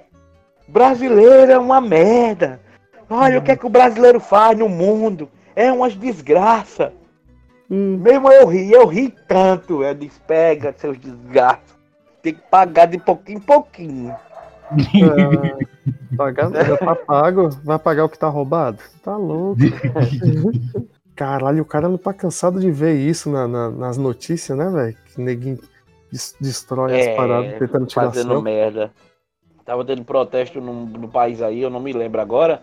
Brasileiro 0.68 1.52
é 1.52 1.58
uma 1.58 1.80
merda. 1.80 2.60
Olha 3.08 3.38
o 3.38 3.42
que 3.42 3.52
é 3.52 3.56
que 3.56 3.66
o 3.66 3.70
brasileiro 3.70 4.18
faz 4.20 4.58
no 4.58 4.68
mundo. 4.68 5.28
É 5.54 5.70
umas 5.70 5.94
desgraça. 5.94 6.92
Hum, 7.70 7.98
Mesmo 7.98 8.30
eu 8.32 8.46
ri, 8.46 8.72
eu 8.72 8.86
ri 8.86 9.14
tanto. 9.28 9.82
Eu 9.82 9.94
disse, 9.94 10.18
pega 10.20 10.74
seus 10.76 10.98
desgraças. 10.98 11.76
Tem 12.22 12.34
que 12.34 12.40
pagar 12.50 12.86
de 12.86 12.98
pouquinho 12.98 13.38
em 13.38 13.40
pouquinho. 13.40 14.16
É, 14.78 16.16
pagar, 16.16 16.50
já 16.52 16.76
tá 16.76 16.94
pago, 16.94 17.48
vai 17.64 17.78
pagar 17.78 18.04
o 18.04 18.08
que 18.08 18.18
tá 18.18 18.28
roubado? 18.28 18.78
Tá 19.02 19.16
louco. 19.16 19.60
Caralho, 21.14 21.62
o 21.62 21.66
cara 21.66 21.88
não 21.88 21.98
tá 21.98 22.12
cansado 22.12 22.58
de 22.58 22.70
ver 22.70 22.94
isso 22.94 23.30
na- 23.30 23.46
na- 23.46 23.70
nas 23.70 23.96
notícias, 23.98 24.56
né, 24.56 24.68
velho? 24.70 24.96
Que 25.06 25.20
neguinho 25.20 25.58
des- 26.10 26.34
destrói 26.40 26.98
as 26.98 27.16
paradas 27.16 27.58
tentando 27.58 27.86
tirar 27.86 28.02
É, 28.04 28.06
fazendo 28.06 28.42
merda. 28.42 28.90
Tava 29.64 29.84
tendo 29.84 30.04
protesto 30.04 30.60
no, 30.60 30.86
no 30.86 31.08
país 31.08 31.40
aí, 31.42 31.60
eu 31.60 31.70
não 31.70 31.80
me 31.80 31.92
lembro 31.92 32.20
agora. 32.20 32.62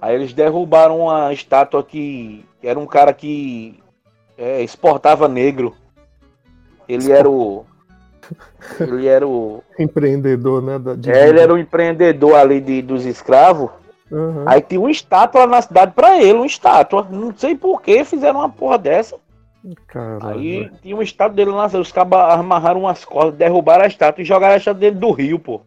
Aí 0.00 0.14
eles 0.14 0.32
derrubaram 0.32 1.00
uma 1.00 1.32
estátua 1.32 1.82
que, 1.84 2.44
que 2.60 2.66
era 2.66 2.78
um 2.78 2.86
cara 2.86 3.12
que 3.12 3.78
é, 4.38 4.62
exportava 4.62 5.28
negro. 5.28 5.74
Ele 6.88 7.12
era 7.12 7.28
o. 7.28 7.66
Ele 8.80 9.06
era 9.06 9.26
o. 9.26 9.62
Empreendedor, 9.78 10.62
né? 10.62 10.78
da- 10.78 10.94
de 10.94 11.10
É, 11.10 11.28
ele 11.28 11.40
era 11.40 11.52
o 11.52 11.58
empreendedor 11.58 12.34
ali 12.36 12.60
de, 12.60 12.82
dos 12.82 13.04
escravos. 13.06 13.70
Aham. 14.12 14.44
Aí 14.46 14.60
tinha 14.60 14.80
uma 14.80 14.90
estátua 14.90 15.42
lá 15.42 15.46
na 15.46 15.62
cidade 15.62 15.92
pra 15.94 16.20
ele, 16.20 16.34
uma 16.34 16.46
estátua. 16.46 17.06
Não 17.10 17.32
sei 17.36 17.56
por 17.56 17.80
que 17.80 18.04
fizeram 18.04 18.40
uma 18.40 18.48
porra 18.48 18.76
dessa. 18.78 19.16
Aí 20.22 20.70
tinha 20.82 20.94
uma 20.96 21.04
estátua 21.04 21.34
dele 21.36 21.50
lá, 21.50 21.66
os 21.66 21.92
cabas 21.92 22.38
amarraram 22.38 22.80
umas 22.80 23.04
cordas, 23.04 23.34
derrubaram 23.34 23.84
a 23.84 23.88
estátua 23.88 24.22
e 24.22 24.24
jogaram 24.24 24.54
a 24.54 24.56
estátua 24.56 24.80
dele 24.80 24.96
do 24.96 25.10
rio, 25.12 25.38
pô. 25.38 25.60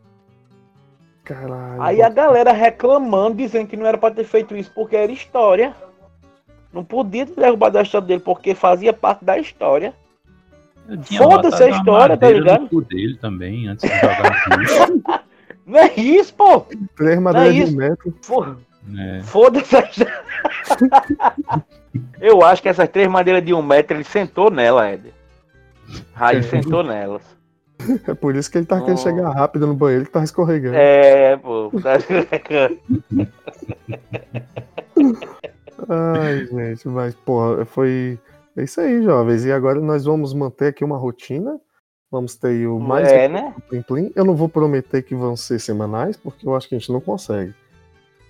Caralho. 1.24 1.82
Aí 1.82 2.02
a 2.02 2.10
galera 2.10 2.52
reclamando, 2.52 3.36
dizendo 3.38 3.68
que 3.68 3.78
não 3.78 3.86
era 3.86 3.98
pra 3.98 4.12
ter 4.12 4.26
feito 4.26 4.56
isso 4.58 4.72
porque 4.76 4.96
era 4.96 5.12
história. 5.12 5.74
Não 6.74 6.84
podia 6.84 7.26
ter 7.26 7.40
derrubado 7.40 7.78
a 7.78 7.82
estátua 7.82 8.08
dele 8.08 8.20
porque 8.20 8.54
fazia 8.56 8.92
parte 8.92 9.24
da 9.24 9.38
história. 9.38 9.94
Foda-se 11.18 11.64
a 11.64 11.70
história, 11.70 12.18
tá 12.18 12.30
ligado? 12.30 12.62
no 12.64 12.70
cu 12.70 12.82
dele 12.82 13.16
também, 13.18 13.68
antes 13.68 13.90
de 13.90 13.96
jogar. 14.00 15.24
Não 15.66 15.80
é 15.80 15.94
isso, 15.96 16.34
pô! 16.34 16.66
Três 16.98 17.20
madeiras 17.20 17.54
Não 17.56 17.62
é 17.62 17.66
de 17.66 17.76
metro. 17.90 18.14
É. 18.98 19.22
Foda-se 19.24 19.76
a 19.78 19.80
história. 19.82 20.24
Eu 22.20 22.44
acho 22.44 22.62
que 22.62 22.68
essas 22.70 22.90
três 22.90 23.08
madeiras 23.08 23.46
de 23.46 23.54
um 23.54 23.62
metro 23.62 23.96
ele 23.96 24.04
sentou 24.04 24.50
nela, 24.52 24.92
Ed. 24.92 25.14
Raí 26.14 26.38
É. 26.38 26.42
sentou 26.42 26.84
nelas. 26.84 27.22
É 28.08 28.14
por 28.14 28.34
isso 28.36 28.50
que 28.50 28.58
ele 28.58 28.66
tá 28.66 28.80
querendo 28.80 28.98
Oh. 28.98 29.02
chegar 29.02 29.30
rápido 29.32 29.68
no 29.68 29.74
banheiro 29.74 30.06
que 30.06 30.12
tá 30.12 30.24
escorregando. 30.24 30.76
É, 30.78 31.36
pô. 31.38 31.70
Ai, 35.90 36.46
gente, 36.46 36.88
mas, 36.88 37.14
porra, 37.16 37.66
foi. 37.66 38.18
É 38.56 38.64
isso 38.64 38.80
aí, 38.80 39.02
jovens. 39.02 39.46
E 39.46 39.52
agora 39.52 39.80
nós 39.82 40.06
vamos 40.06 40.34
manter 40.34 40.68
aqui 40.68 40.84
uma 40.84 40.98
rotina. 40.98 41.60
Vamos 42.12 42.36
ter 42.36 42.50
aí 42.50 42.68
o 42.68 42.80
mais 42.80 43.12
É, 43.12 43.28
né? 43.28 43.56
Plim 43.68 43.82
Plim. 43.82 44.12
Eu 44.16 44.24
não 44.24 44.36
vou 44.36 44.48
prometer 44.48 45.02
que 45.02 45.16
vão 45.16 45.36
ser 45.36 45.60
semanais, 45.60 46.16
porque 46.16 46.48
eu 46.48 46.56
acho 46.56 46.70
que 46.70 46.76
a 46.76 46.78
gente 46.78 46.92
não 46.92 47.02
consegue. 47.02 47.54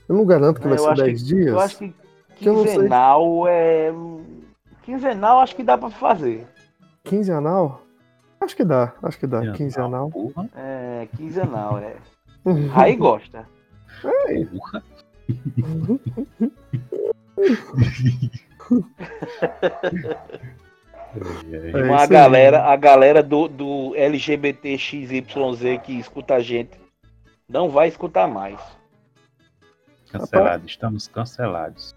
Eu 0.07 0.15
não 0.15 0.26
garanto 0.26 0.61
que 0.61 0.67
vai 0.67 0.78
Eu 0.78 0.84
ser 0.84 0.89
acho 0.91 1.03
10 1.03 1.26
dias. 1.26 1.47
Eu 1.47 1.59
acho 1.59 1.78
que 1.78 1.93
quinzenal 2.38 3.47
é. 3.47 3.93
Quinzenal 4.84 5.39
acho 5.41 5.55
que 5.55 5.63
dá 5.63 5.78
pra 5.78 5.89
fazer. 5.89 6.47
Quinzenal? 7.03 7.82
Acho 8.39 8.55
que 8.55 8.63
dá, 8.63 8.93
acho 9.01 9.19
que 9.19 9.28
dá. 9.28 9.51
Quinzenal. 9.51 10.09
Porra, 10.09 10.49
É, 10.55 11.07
quinzenal, 11.17 11.78
é. 11.80 11.95
Aí 12.76 12.95
gosta. 12.95 13.45
porra. 14.51 14.84
É 21.74 21.84
Uma 21.84 22.01
aí. 22.01 22.07
galera, 22.07 22.64
a 22.64 22.76
galera 22.76 23.22
do, 23.22 23.47
do 23.47 23.93
LGBTXYZ 23.95 25.11
que 25.84 25.93
escuta 25.99 26.34
a 26.34 26.39
gente 26.39 26.72
não 27.47 27.70
vai 27.70 27.88
escutar 27.88 28.28
mais. 28.28 28.59
Cancelados, 30.11 30.72
estamos 30.72 31.07
cancelados. 31.07 31.95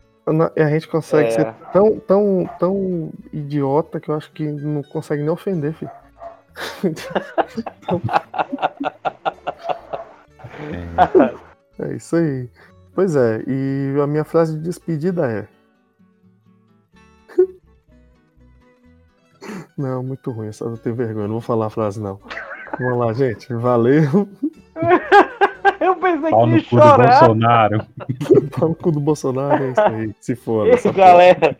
E 0.55 0.61
a 0.61 0.69
gente 0.69 0.87
consegue 0.89 1.29
É. 1.29 1.31
ser 1.31 1.55
tão, 1.73 1.99
tão, 2.01 2.51
tão 2.59 3.11
idiota 3.33 3.99
que 3.99 4.11
eu 4.11 4.17
acho 4.17 4.31
que 4.33 4.43
não 4.47 4.83
consegue 4.83 5.23
nem 5.23 5.31
ofender, 5.31 5.73
filho. 5.73 5.91
É, 11.79 11.85
É 11.91 11.95
isso 11.95 12.17
aí. 12.17 12.49
Pois 12.95 13.15
é, 13.15 13.43
e 13.47 13.95
a 14.03 14.07
minha 14.07 14.25
frase 14.25 14.57
de 14.57 14.63
despedida 14.63 15.31
é. 15.31 15.47
Não, 19.77 20.03
muito 20.03 20.31
ruim, 20.31 20.51
só 20.53 20.67
eu 20.67 20.79
tenho 20.79 20.95
vergonha, 20.95 21.27
não 21.27 21.35
vou 21.35 21.41
falar 21.41 21.67
a 21.67 21.71
frase 21.71 22.01
não. 22.01 22.19
Vamos 22.79 22.99
lá, 22.99 23.13
gente. 23.13 23.53
Valeu. 23.55 24.29
Eu 25.81 25.95
pensei 25.97 26.31
pau 26.31 26.47
que 26.47 26.55
no 26.55 26.65
cu 26.65 26.77
do 26.77 26.83
chorar. 26.83 27.21
Bolsonaro. 27.21 27.87
Pau 28.59 28.69
no 28.69 28.75
cu 28.75 28.93
do 28.93 29.01
Bolsonaro, 29.01 29.63
é 29.63 29.71
isso 29.71 29.81
aí. 29.81 30.15
Se 30.21 30.35
for. 30.35 30.69
porra. 30.69 30.95
Galera. 30.95 31.59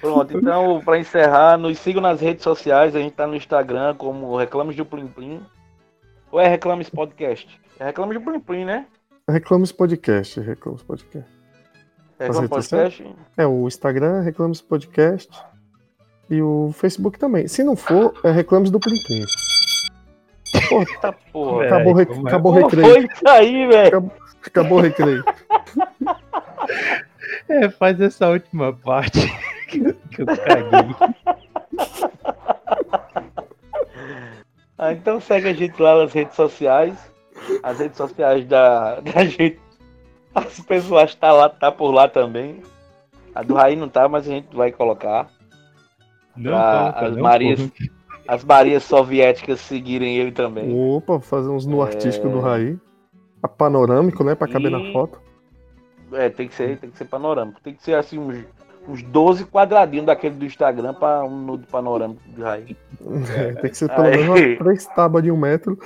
Pronto, 0.00 0.36
então, 0.36 0.80
pra 0.84 0.98
encerrar, 0.98 1.56
nos 1.56 1.78
sigam 1.78 2.00
nas 2.02 2.20
redes 2.20 2.42
sociais. 2.42 2.94
A 2.94 2.98
gente 2.98 3.14
tá 3.14 3.26
no 3.26 3.34
Instagram 3.36 3.94
como 3.94 4.36
Reclames 4.36 4.76
do 4.76 4.84
Plim 4.84 5.06
Plim. 5.08 5.40
Ou 6.30 6.40
é 6.40 6.48
Reclames 6.48 6.90
Podcast? 6.90 7.60
É 7.78 7.86
Reclames 7.86 8.18
do 8.18 8.24
Plim 8.24 8.40
Plim, 8.40 8.64
né? 8.64 8.86
Reclamos 9.28 9.72
Podcast, 9.72 10.40
Reclamos 10.40 10.82
Podcast. 10.82 11.30
Reclames 12.18 12.48
Podcast. 12.48 13.16
É, 13.36 13.46
o 13.46 13.66
Instagram, 13.66 14.22
Reclamos 14.22 14.60
Podcast. 14.60 15.30
E 16.28 16.42
o 16.42 16.70
Facebook 16.74 17.18
também. 17.18 17.46
Se 17.48 17.62
não 17.62 17.76
for, 17.76 18.12
é 18.24 18.30
Reclamos 18.30 18.70
do 18.70 18.80
Plim 18.80 18.96
Plim. 19.06 19.24
Eita 20.78 21.12
porra. 21.32 21.64
É, 21.64 21.66
Acabou, 21.68 21.92
o 21.92 21.96
rec- 21.96 22.10
é? 22.10 22.28
acabou 22.28 22.52
recreio. 22.52 22.88
foi 22.92 23.04
isso 23.04 23.28
aí, 23.28 23.66
velho? 23.68 24.10
Acabou 24.44 24.78
o 24.78 24.82
recreio. 24.82 25.24
É, 27.48 27.68
faz 27.68 28.00
essa 28.00 28.28
última 28.28 28.72
parte 28.72 29.20
que 29.68 29.78
eu, 29.78 29.94
que 30.10 30.22
eu 30.22 30.26
caguei. 30.26 30.94
Ah, 34.78 34.92
então 34.92 35.20
segue 35.20 35.48
a 35.48 35.54
gente 35.54 35.80
lá 35.80 35.96
nas 36.02 36.12
redes 36.12 36.34
sociais. 36.36 36.94
As 37.62 37.78
redes 37.78 37.96
sociais 37.96 38.46
da, 38.46 39.00
da 39.00 39.24
gente. 39.24 39.58
As 40.34 40.60
pessoas 40.60 41.14
tá 41.14 41.32
lá, 41.32 41.48
tá 41.48 41.72
por 41.72 41.90
lá 41.92 42.08
também. 42.08 42.62
A 43.34 43.42
do 43.42 43.54
Raí 43.54 43.74
não 43.74 43.88
tá, 43.88 44.06
mas 44.08 44.28
a 44.28 44.32
gente 44.32 44.54
vai 44.54 44.70
colocar. 44.70 45.28
Não, 46.36 46.50
Pra 46.50 46.78
coloca, 46.92 47.06
as 47.06 47.16
não, 47.16 47.22
Marias- 47.22 47.60
porra. 47.60 47.90
As 48.28 48.44
Marias 48.44 48.82
soviéticas 48.82 49.60
seguirem 49.60 50.16
ele 50.18 50.32
também. 50.32 50.74
Opa, 50.76 51.20
fazer 51.20 51.48
uns 51.48 51.64
no 51.64 51.80
É. 51.80 51.86
artístico 51.86 52.28
do 52.28 52.40
Raí. 52.40 52.76
A 53.42 53.46
panorâmico, 53.46 54.24
né? 54.24 54.34
Pra 54.34 54.48
caber 54.48 54.72
E- 54.72 54.74
na 54.86 54.92
foto. 54.92 55.20
É, 56.12 56.28
tem 56.28 56.48
que 56.48 56.54
ser, 56.54 56.76
tem 56.78 56.90
que 56.90 56.98
ser 56.98 57.04
panorâmico. 57.04 57.60
Tem 57.60 57.72
que 57.74 57.82
ser 57.82 57.94
assim 57.94 58.18
uns, 58.18 58.44
uns 58.88 59.02
12 59.02 59.44
quadradinhos 59.44 60.06
daquele 60.06 60.34
do 60.34 60.44
Instagram 60.44 60.94
para 60.94 61.22
um 61.24 61.36
nudo 61.40 61.66
panorâmico 61.68 62.20
do 62.28 62.42
Raí. 62.42 62.76
É, 63.36 63.52
tem 63.54 63.70
que 63.70 63.76
ser 63.76 63.88
pelo 63.94 64.08
Aí. 64.08 64.16
menos 64.28 64.58
três 64.58 64.86
tábuas 64.86 65.22
de 65.22 65.30
um 65.30 65.36
metro. 65.36 65.78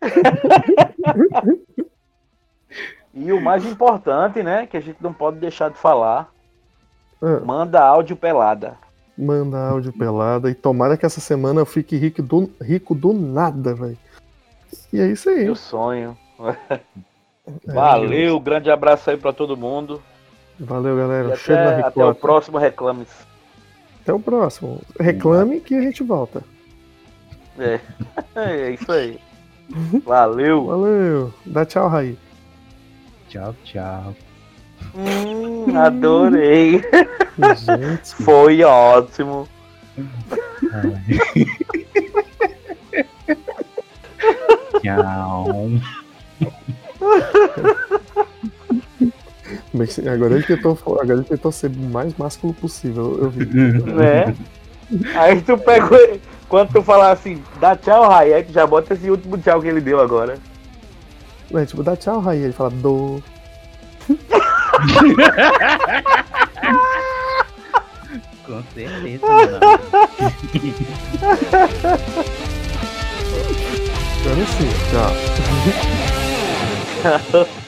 E 3.16 3.32
o 3.32 3.40
mais 3.40 3.64
importante, 3.64 4.42
né, 4.42 4.66
que 4.66 4.76
a 4.76 4.80
gente 4.80 4.96
não 5.00 5.12
pode 5.12 5.38
deixar 5.38 5.70
de 5.70 5.76
falar, 5.78 6.28
Ah, 7.22 7.40
manda 7.44 7.80
áudio 7.80 8.16
pelada. 8.16 8.76
Manda 9.16 9.68
áudio 9.68 9.92
pelada. 9.92 10.50
E 10.50 10.54
tomara 10.54 10.96
que 10.96 11.06
essa 11.06 11.20
semana 11.20 11.60
eu 11.60 11.66
fique 11.66 11.96
rico 11.96 12.22
do, 12.22 12.50
rico 12.60 12.94
do 12.94 13.12
nada, 13.12 13.74
velho. 13.74 13.98
E 14.92 15.00
é 15.00 15.06
isso 15.06 15.28
aí. 15.28 15.44
Meu 15.44 15.56
sonho. 15.56 16.16
É, 17.68 17.74
Valeu, 17.74 18.40
grande 18.40 18.70
abraço 18.70 19.10
aí 19.10 19.18
para 19.18 19.30
todo 19.30 19.54
mundo. 19.54 20.00
Valeu, 20.58 20.96
E 20.96 20.98
galera. 20.98 21.36
Cheiro 21.36 21.62
na 21.62 21.70
até, 21.72 21.82
até 21.88 22.04
o 22.06 22.14
próximo 22.14 22.56
Reclames. 22.56 23.10
Até 24.00 24.14
o 24.14 24.18
próximo. 24.18 24.80
Reclame 24.98 25.60
que 25.60 25.74
a 25.74 25.82
gente 25.82 26.02
volta. 26.02 26.42
É, 27.58 27.80
é 28.34 28.70
isso 28.70 28.90
aí. 28.90 29.20
Valeu. 30.04 30.66
Valeu. 30.66 31.34
Dá 31.44 31.64
tchau, 31.64 31.88
Raí. 31.88 32.18
Tchau, 33.28 33.54
tchau. 33.64 34.14
Hum, 34.94 35.76
adorei. 35.76 36.82
Gente. 37.38 38.14
Foi 38.22 38.62
ótimo. 38.62 39.48
Ai. 40.72 41.46
Tchau. 44.82 45.70
Mas 49.72 49.98
Agora 49.98 50.34
ele 50.34 50.44
tentou, 50.44 50.78
agora 50.86 51.14
ele 51.14 51.24
tentou 51.24 51.52
ser 51.52 51.70
o 51.70 51.76
mais 51.76 52.16
másculo 52.16 52.54
possível. 52.54 53.18
Eu 53.20 53.30
vi. 53.30 53.46
Né? 53.46 54.34
Aí 55.14 55.40
tu 55.40 55.56
pegou, 55.58 55.98
Quando 56.48 56.72
tu 56.72 56.82
falar 56.82 57.12
assim, 57.12 57.42
dá 57.60 57.74
tchau, 57.76 58.08
Rai, 58.08 58.32
aí 58.32 58.44
tu 58.44 58.52
já 58.52 58.66
bota 58.66 58.94
esse 58.94 59.10
último 59.10 59.38
tchau 59.38 59.60
que 59.60 59.68
ele 59.68 59.80
deu 59.80 60.00
agora. 60.00 60.38
É, 61.52 61.64
tipo, 61.64 61.82
dá 61.82 61.96
tchau, 61.96 62.20
Raí. 62.20 62.42
Ele 62.42 62.52
fala, 62.52 62.70
do. 62.70 63.22
Com 68.46 68.62
certeza, 68.74 69.26
mano. 69.26 69.60
Tchau. 74.90 75.12